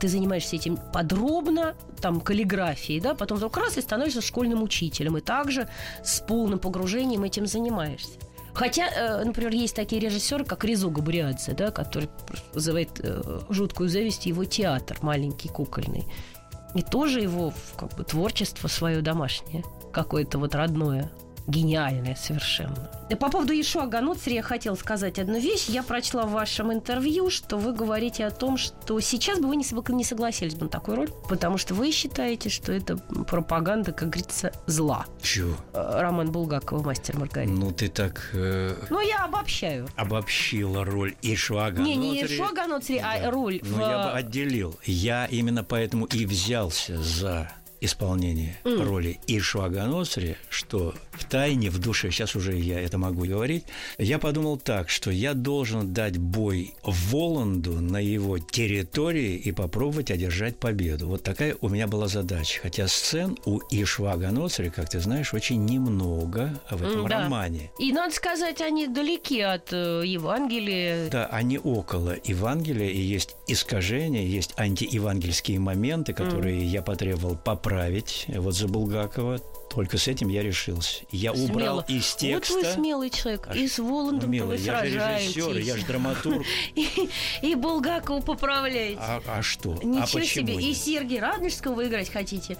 ты 0.00 0.08
занимаешься 0.08 0.56
этим 0.56 0.76
подробно, 0.92 1.74
там, 2.00 2.20
каллиграфией, 2.20 3.00
да, 3.00 3.14
потом 3.14 3.38
вдруг 3.38 3.56
раз 3.56 3.78
и 3.78 3.80
становишься 3.80 4.20
школьным 4.20 4.62
учителем, 4.62 5.16
и 5.16 5.20
также 5.20 5.68
с 6.02 6.20
полным 6.20 6.58
погружением 6.58 7.24
этим 7.24 7.46
занимаешься. 7.46 8.18
Хотя, 8.54 8.88
э, 8.88 9.24
например, 9.24 9.52
есть 9.52 9.74
такие 9.74 10.00
режиссеры, 10.00 10.44
как 10.44 10.64
Ризо 10.64 10.88
Габриадзе, 10.88 11.52
да, 11.52 11.70
который 11.70 12.08
вызывает 12.52 13.00
э, 13.00 13.40
жуткую 13.50 13.88
зависть 13.88 14.26
его 14.26 14.44
театр 14.44 14.96
маленький, 15.02 15.48
кукольный. 15.48 16.04
И 16.74 16.82
тоже 16.82 17.20
его 17.20 17.52
как 17.76 17.94
бы, 17.96 18.04
творчество 18.04 18.68
свое 18.68 19.00
домашнее, 19.00 19.64
какое-то 19.92 20.38
вот 20.38 20.54
родное 20.54 21.10
гениальная 21.46 22.16
совершенно. 22.16 22.90
По 23.20 23.30
поводу 23.30 23.52
Ишуа 23.52 23.86
Ганоцри 23.86 24.34
я 24.34 24.42
хотела 24.42 24.74
сказать 24.74 25.18
одну 25.18 25.38
вещь. 25.38 25.66
Я 25.68 25.82
прочла 25.82 26.24
в 26.24 26.32
вашем 26.32 26.72
интервью, 26.72 27.30
что 27.30 27.58
вы 27.58 27.72
говорите 27.72 28.26
о 28.26 28.30
том, 28.30 28.56
что 28.56 28.98
сейчас 29.00 29.38
бы 29.38 29.48
вы 29.48 29.56
не 29.56 30.04
согласились 30.04 30.54
бы 30.54 30.64
на 30.64 30.68
такую 30.70 30.96
роль, 30.96 31.10
потому 31.28 31.58
что 31.58 31.74
вы 31.74 31.92
считаете, 31.92 32.48
что 32.48 32.72
это 32.72 32.96
пропаганда, 32.96 33.92
как 33.92 34.10
говорится, 34.10 34.52
зла. 34.66 35.06
Чего? 35.22 35.54
Э, 35.74 36.00
Роман 36.00 36.32
Булгакова, 36.32 36.82
мастер 36.82 37.18
Маргарита. 37.18 37.52
Ну, 37.52 37.70
ты 37.72 37.88
так... 37.88 38.30
Э... 38.32 38.74
Ну, 38.90 39.00
я 39.00 39.24
обобщаю. 39.24 39.86
Обобщила 39.96 40.84
роль 40.84 41.14
Ишуа 41.22 41.70
Ганоцри. 41.70 41.94
Не, 41.94 41.96
не 41.96 42.24
Ишуа 42.24 42.52
Ганоцри, 42.52 42.98
а 42.98 43.18
да. 43.18 43.28
а 43.28 43.30
роль... 43.30 43.60
Ну, 43.62 43.76
в... 43.76 43.80
я 43.80 43.98
бы 43.98 44.10
отделил. 44.18 44.78
Я 44.84 45.26
именно 45.26 45.62
поэтому 45.62 46.06
и 46.06 46.26
взялся 46.26 47.00
за 47.00 47.52
исполнение 47.84 48.56
mm. 48.64 48.82
роли 48.82 49.20
Ишуаганосри, 49.26 50.36
что 50.48 50.94
в 51.12 51.24
тайне, 51.24 51.70
в 51.70 51.78
душе, 51.78 52.10
сейчас 52.10 52.34
уже 52.34 52.56
я 52.56 52.80
это 52.80 52.98
могу 52.98 53.24
говорить, 53.24 53.64
я 53.98 54.18
подумал 54.18 54.56
так, 54.56 54.88
что 54.88 55.10
я 55.10 55.34
должен 55.34 55.92
дать 55.92 56.18
бой 56.18 56.74
Воланду 56.82 57.80
на 57.80 57.98
его 57.98 58.38
территории 58.38 59.36
и 59.36 59.52
попробовать 59.52 60.10
одержать 60.10 60.56
победу. 60.56 61.08
Вот 61.08 61.22
такая 61.22 61.56
у 61.60 61.68
меня 61.68 61.86
была 61.86 62.08
задача. 62.08 62.60
Хотя 62.62 62.88
сцен 62.88 63.36
у 63.44 63.60
Ишуаганосри, 63.70 64.70
как 64.70 64.88
ты 64.88 65.00
знаешь, 65.00 65.34
очень 65.34 65.64
немного 65.64 66.60
в 66.70 66.82
этом 66.82 67.06
mm, 67.06 67.08
да. 67.08 67.22
романе. 67.22 67.70
И, 67.78 67.92
надо 67.92 68.14
сказать, 68.14 68.60
они 68.60 68.88
далеки 68.88 69.40
от 69.40 69.72
э, 69.72 70.02
Евангелия. 70.04 71.10
Да, 71.10 71.26
они 71.26 71.58
около 71.58 72.16
Евангелия, 72.24 72.88
и 72.88 73.00
есть 73.00 73.36
искажения, 73.46 74.24
есть 74.24 74.54
антиевангельские 74.56 75.58
моменты, 75.58 76.12
которые 76.12 76.60
mm. 76.60 76.64
я 76.64 76.82
потребовал 76.82 77.36
поправить 77.36 77.73
поправить 77.74 78.26
вот 78.28 78.54
за 78.54 78.68
Булгакова. 78.68 79.38
Только 79.70 79.98
с 79.98 80.06
этим 80.06 80.28
я 80.28 80.42
решился. 80.42 81.02
Я 81.10 81.34
Смело. 81.34 81.50
убрал 81.50 81.84
из 81.88 82.14
текста... 82.14 82.54
Вот 82.54 82.64
вы 82.64 82.72
смелый 82.72 83.10
человек. 83.10 83.48
А, 83.50 83.56
и 83.56 83.66
с 83.66 83.80
Воландом 83.80 84.30
ну, 84.30 84.46
вы 84.46 84.56
я 84.56 84.60
сражаетесь. 84.60 85.36
Я 85.36 85.42
же 85.42 85.50
режиссер, 85.50 85.66
я 85.66 85.76
же 85.76 85.86
драматург. 85.86 86.46
И, 86.76 87.10
и 87.42 87.54
Булгакова 87.56 88.20
поправляете. 88.20 89.00
А, 89.00 89.20
а 89.26 89.42
что? 89.42 89.72
Ничего 89.82 89.98
а 89.98 90.06
почему 90.06 90.24
себе. 90.46 90.56
Нет? 90.56 90.64
И 90.64 90.74
Сергей 90.74 91.18
Радонежского 91.18 91.74
вы 91.74 91.88
играть 91.88 92.08
хотите. 92.08 92.56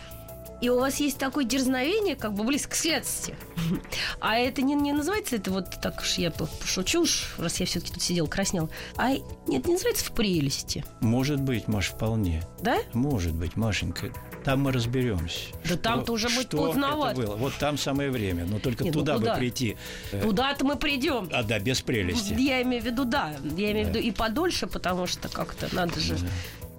И 0.61 0.69
у 0.69 0.81
вас 0.81 0.99
есть 0.99 1.19
такое 1.19 1.45
дерзновение, 1.45 2.17
как 2.17 2.33
бы 2.33 2.43
близко 2.43 2.71
к 2.71 2.75
следствию. 2.75 3.37
А 4.21 4.37
это 4.37 4.63
не, 4.63 4.75
не 4.75 4.93
называется, 4.93 5.37
это 5.37 5.51
вот 5.51 5.71
так 5.83 6.01
уж 6.01 6.15
я 6.15 6.31
пошучу, 6.31 7.07
раз 7.39 7.61
я 7.61 7.67
все-таки 7.67 7.93
тут 7.93 8.03
сидел, 8.03 8.27
краснел. 8.27 8.71
А 8.97 9.13
нет, 9.47 9.67
не 9.67 9.75
называется 9.75 10.07
в 10.07 10.13
прелести. 10.13 10.85
Может 11.01 11.41
быть, 11.41 11.69
Маш, 11.69 11.91
вполне. 11.91 12.43
Да? 12.61 12.79
Может 12.93 13.35
быть, 13.35 13.57
Машенька. 13.57 14.11
Там 14.45 14.61
мы 14.61 14.73
разберемся. 14.73 15.49
Да 15.69 15.77
там-то 15.77 16.13
уже 16.13 16.29
будет 16.29 16.51
поздновато. 16.51 17.21
Это 17.21 17.29
было. 17.29 17.37
Вот 17.37 17.55
там 17.59 17.79
самое 17.79 18.11
время. 18.11 18.45
Но 18.45 18.59
только 18.59 18.85
Нет, 18.85 18.95
ну 18.95 19.01
туда 19.01 19.15
ну, 19.15 19.21
бы 19.21 19.35
прийти. 19.39 19.77
Э, 20.13 20.21
Туда-то 20.21 20.65
мы 20.67 20.77
придем. 20.77 21.29
А 21.33 21.43
да, 21.43 21.59
без 21.59 21.81
прелести. 21.81 22.35
Я 22.35 22.63
имею 22.63 22.83
в 22.83 22.87
виду, 22.87 23.05
да. 23.05 23.33
Я 23.57 23.73
имею 23.73 23.87
да. 23.87 23.93
в 23.93 23.95
виду 23.97 24.07
и 24.07 24.11
подольше, 24.11 24.67
потому 24.67 25.07
что 25.07 25.29
как-то 25.29 25.75
надо 25.75 25.99
же. 25.99 26.17
Да 26.17 26.29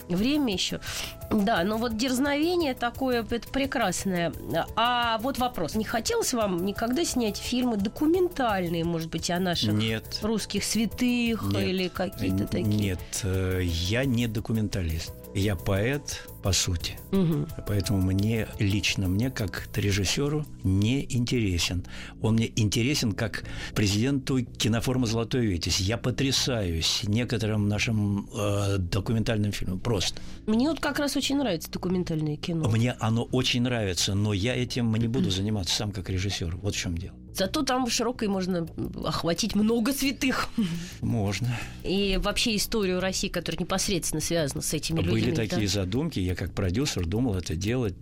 время 0.08 0.54
еще. 0.54 0.80
Да, 1.32 1.64
но 1.64 1.78
вот 1.78 1.98
дерзновение 1.98 2.74
такое, 2.74 3.24
это 3.24 3.48
прекрасное. 3.50 4.34
А 4.76 5.18
вот 5.20 5.38
вопрос. 5.38 5.76
Не 5.76 5.84
хотелось 5.84 6.34
вам 6.34 6.66
никогда 6.66 7.04
снять 7.06 7.38
фильмы 7.38 7.78
документальные, 7.78 8.84
может 8.84 9.10
быть, 9.10 9.30
о 9.30 9.40
наших 9.40 9.74
Нет. 9.74 10.20
русских 10.22 10.64
святых 10.64 11.44
Нет. 11.52 11.62
или 11.62 11.88
какие-то 11.88 12.46
такие? 12.46 12.66
Нет, 12.66 13.00
э, 13.24 13.62
я 13.64 14.06
не 14.06 14.28
документалист. 14.28 15.14
Я 15.34 15.58
поэт, 15.58 16.26
по 16.46 16.54
сути. 16.54 16.98
Угу. 17.12 17.48
Поэтому 17.68 18.00
мне, 18.00 18.48
лично 18.58 19.08
мне, 19.08 19.30
как 19.30 19.68
режиссеру, 19.76 20.46
не 20.64 21.04
интересен. 21.14 21.84
Он 22.22 22.36
мне 22.36 22.52
интересен 22.56 23.12
как 23.12 23.44
президенту 23.74 24.46
киноформы 24.46 25.08
«Золотой 25.08 25.46
Витязь». 25.46 25.80
Я 25.80 25.98
потрясаюсь 25.98 27.02
некоторым 27.04 27.68
нашим 27.68 28.30
э, 28.34 28.78
документальным 28.78 29.52
фильмам. 29.52 29.80
Просто. 29.80 30.22
Мне 30.46 30.70
вот 30.70 30.80
как 30.80 31.00
раз 31.00 31.15
очень 31.18 31.38
нравится 31.38 31.70
документальное 31.72 32.38
кино. 32.38 32.70
Мне 32.70 32.94
оно 33.00 33.24
очень 33.24 33.62
нравится, 33.62 34.16
но 34.16 34.34
я 34.34 34.56
этим 34.56 34.94
не 34.96 35.08
буду 35.08 35.30
заниматься 35.30 35.76
сам 35.76 35.92
как 35.92 36.10
режиссер. 36.10 36.58
Вот 36.58 36.76
в 36.76 36.78
чем 36.78 36.98
дело. 36.98 37.16
Зато 37.36 37.64
там 37.64 37.90
широкой 37.90 38.30
можно 38.30 38.66
охватить 39.04 39.56
много 39.56 39.92
святых. 39.92 40.48
Можно. 41.02 41.50
И 41.84 42.18
вообще 42.22 42.56
историю 42.56 43.02
России, 43.02 43.28
которая 43.28 43.60
непосредственно 43.60 44.22
связана 44.22 44.62
с 44.62 44.74
этими 44.74 44.98
Были 44.98 45.08
людьми. 45.08 45.22
Были 45.24 45.36
такие 45.36 45.68
да? 45.68 45.74
задумки. 45.74 46.20
Я 46.20 46.34
как 46.36 46.54
продюсер 46.54 47.06
думал 47.06 47.36
это 47.36 47.56
делать, 47.58 47.96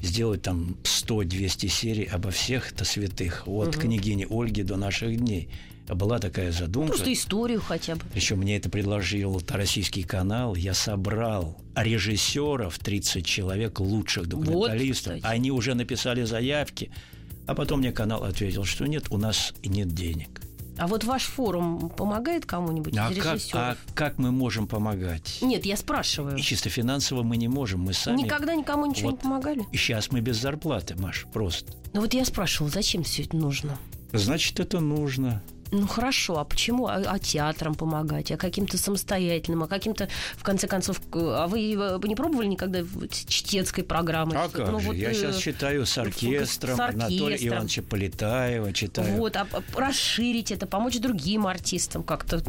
сделать 0.00 0.42
там 0.42 0.76
100-200 0.84 1.68
серий 1.68 2.04
обо 2.04 2.30
всех-то 2.30 2.84
святых. 2.84 3.48
От 3.48 3.74
угу. 3.74 3.80
княгини 3.80 4.28
Ольги 4.30 4.62
до 4.62 4.76
наших 4.76 5.16
дней. 5.16 5.48
Была 5.88 6.18
такая 6.18 6.52
задумка. 6.52 6.92
Просто 6.92 7.12
историю 7.12 7.60
хотя 7.60 7.96
бы. 7.96 8.02
Причем 8.12 8.38
мне 8.38 8.56
это 8.56 8.70
предложил 8.70 9.42
российский 9.48 10.04
канал. 10.04 10.54
Я 10.54 10.74
собрал 10.74 11.58
режиссеров 11.76 12.78
30 12.78 13.26
человек, 13.26 13.80
лучших 13.80 14.26
документалистов. 14.26 15.14
Вот, 15.14 15.24
Они 15.24 15.50
уже 15.50 15.74
написали 15.74 16.22
заявки. 16.24 16.90
А 17.46 17.54
потом 17.54 17.80
мне 17.80 17.92
канал 17.92 18.24
ответил, 18.24 18.64
что 18.64 18.86
нет, 18.86 19.06
у 19.10 19.18
нас 19.18 19.52
нет 19.64 19.88
денег. 19.88 20.40
А 20.78 20.86
вот 20.86 21.04
ваш 21.04 21.24
форум 21.24 21.90
помогает 21.90 22.46
кому-нибудь 22.46 22.96
а 22.96 23.10
из 23.10 23.22
как, 23.22 23.34
режиссеров? 23.34 23.62
А 23.62 23.76
как 23.94 24.18
мы 24.18 24.30
можем 24.30 24.66
помогать? 24.66 25.38
Нет, 25.42 25.66
я 25.66 25.76
спрашиваю. 25.76 26.36
И 26.36 26.40
чисто 26.40 26.70
финансово 26.70 27.22
мы 27.22 27.36
не 27.36 27.48
можем, 27.48 27.80
мы 27.82 27.92
сами... 27.92 28.22
Никогда 28.22 28.54
никому 28.54 28.86
ничего 28.86 29.10
вот, 29.10 29.18
не 29.18 29.22
помогали? 29.22 29.66
И 29.70 29.76
сейчас 29.76 30.10
мы 30.10 30.20
без 30.20 30.40
зарплаты, 30.40 30.94
Маш, 30.96 31.26
просто. 31.32 31.72
Ну 31.92 32.00
вот 32.00 32.14
я 32.14 32.24
спрашивал, 32.24 32.70
зачем 32.70 33.02
все 33.02 33.24
это 33.24 33.36
нужно? 33.36 33.78
Значит, 34.12 34.60
это 34.60 34.80
нужно. 34.80 35.42
Ну 35.72 35.86
хорошо, 35.86 36.38
а 36.38 36.44
почему? 36.44 36.86
А, 36.86 36.96
а 36.96 37.18
театрам 37.18 37.74
помогать, 37.74 38.30
а 38.30 38.36
каким-то 38.36 38.76
самостоятельным, 38.76 39.62
а 39.62 39.68
каким-то, 39.68 40.06
в 40.36 40.42
конце 40.42 40.68
концов, 40.68 41.00
а 41.14 41.46
вы, 41.46 41.98
вы 41.98 42.08
не 42.08 42.14
пробовали 42.14 42.46
никогда 42.46 42.80
чтецкой 43.10 43.82
программы? 43.82 44.36
А 44.36 44.50
как 44.50 44.70
ну, 44.70 44.80
же? 44.80 44.88
Вот, 44.88 44.96
Я 44.96 45.12
э, 45.12 45.14
сейчас 45.14 45.38
читаю 45.38 45.86
с 45.86 45.96
оркестром, 45.96 46.76
с 46.76 46.80
оркестром. 46.80 46.80
Анатолия 46.80 47.48
Ивановича 47.48 47.82
Полетаева 47.88 48.72
читаю. 48.74 49.16
Вот, 49.16 49.34
а 49.36 49.46
расширить 49.74 50.52
это, 50.52 50.66
помочь 50.66 50.98
другим 50.98 51.46
артистам 51.46 52.02
как-то, 52.02 52.40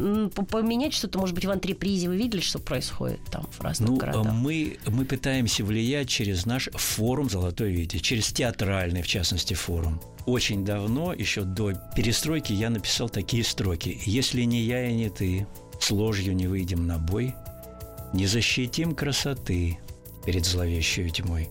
поменять 0.44 0.92
что-то, 0.92 1.18
может 1.18 1.34
быть, 1.34 1.46
в 1.46 1.50
антрепризе. 1.50 2.08
Вы 2.08 2.18
видели, 2.18 2.42
что 2.42 2.58
происходит 2.58 3.20
там 3.30 3.46
в 3.50 3.62
разных 3.62 3.88
ну, 3.88 3.96
городах? 3.96 4.34
Мы, 4.34 4.76
мы 4.86 5.06
пытаемся 5.06 5.64
влиять 5.64 6.10
через 6.10 6.44
наш 6.44 6.68
форум 6.74 7.30
«Золотой 7.30 7.72
Витя», 7.72 7.96
через 7.96 8.30
театральный, 8.32 9.00
в 9.00 9.06
частности, 9.06 9.54
форум 9.54 9.98
очень 10.26 10.64
давно, 10.64 11.12
еще 11.12 11.42
до 11.42 11.72
перестройки, 11.94 12.52
я 12.52 12.70
написал 12.70 13.08
такие 13.14 13.44
строки. 13.44 14.00
«Если 14.04 14.42
не 14.42 14.60
я 14.60 14.86
и 14.88 14.92
не 14.92 15.08
ты, 15.08 15.46
с 15.80 15.90
ложью 15.90 16.34
не 16.34 16.48
выйдем 16.48 16.86
на 16.86 16.98
бой, 16.98 17.34
не 18.12 18.26
защитим 18.26 18.94
красоты 18.94 19.78
перед 20.26 20.44
зловещей 20.44 21.08
тьмой. 21.10 21.48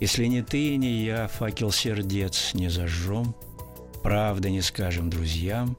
Если 0.00 0.26
не 0.26 0.42
ты 0.42 0.74
и 0.74 0.76
не 0.76 1.04
я, 1.04 1.28
факел 1.28 1.70
сердец 1.70 2.54
не 2.54 2.70
зажжем, 2.70 3.34
правды 4.02 4.50
не 4.50 4.62
скажем 4.62 5.10
друзьям, 5.10 5.76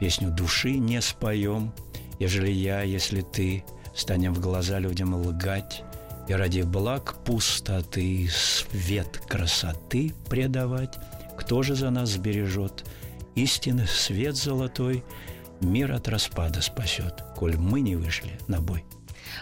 песню 0.00 0.30
души 0.30 0.72
не 0.72 1.00
споем, 1.02 1.72
ежели 2.18 2.50
я, 2.50 2.82
если 2.82 3.20
ты, 3.20 3.64
станем 3.94 4.34
в 4.34 4.40
глаза 4.40 4.78
людям 4.78 5.14
лгать, 5.14 5.82
и 6.26 6.32
ради 6.32 6.62
благ 6.62 7.16
пустоты 7.24 8.28
свет 8.30 9.20
красоты 9.28 10.14
предавать, 10.30 10.94
кто 11.36 11.62
же 11.62 11.74
за 11.74 11.90
нас 11.90 12.10
сбережет? 12.10 12.84
Истинный 13.34 13.88
свет 13.88 14.36
золотой 14.36 15.04
мир 15.60 15.92
от 15.92 16.08
распада 16.08 16.62
спасет, 16.62 17.24
коль 17.36 17.56
мы 17.56 17.80
не 17.80 17.96
вышли 17.96 18.38
на 18.46 18.60
бой. 18.60 18.84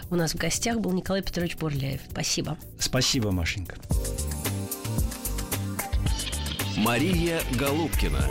У 0.09 0.15
нас 0.15 0.33
в 0.33 0.37
гостях 0.37 0.79
был 0.79 0.91
Николай 0.93 1.21
Петрович 1.21 1.55
Бурляев. 1.57 2.01
Спасибо. 2.09 2.57
Спасибо, 2.79 3.31
Машенька. 3.31 3.75
Мария 6.77 7.41
Голубкина 7.59 8.29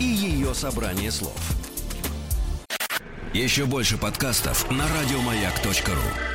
и 0.00 0.04
ее 0.04 0.52
собрание 0.54 1.12
слов. 1.12 1.38
Еще 3.32 3.66
больше 3.66 3.96
подкастов 3.96 4.68
на 4.70 4.86
радиомаяк.ру 4.88 6.31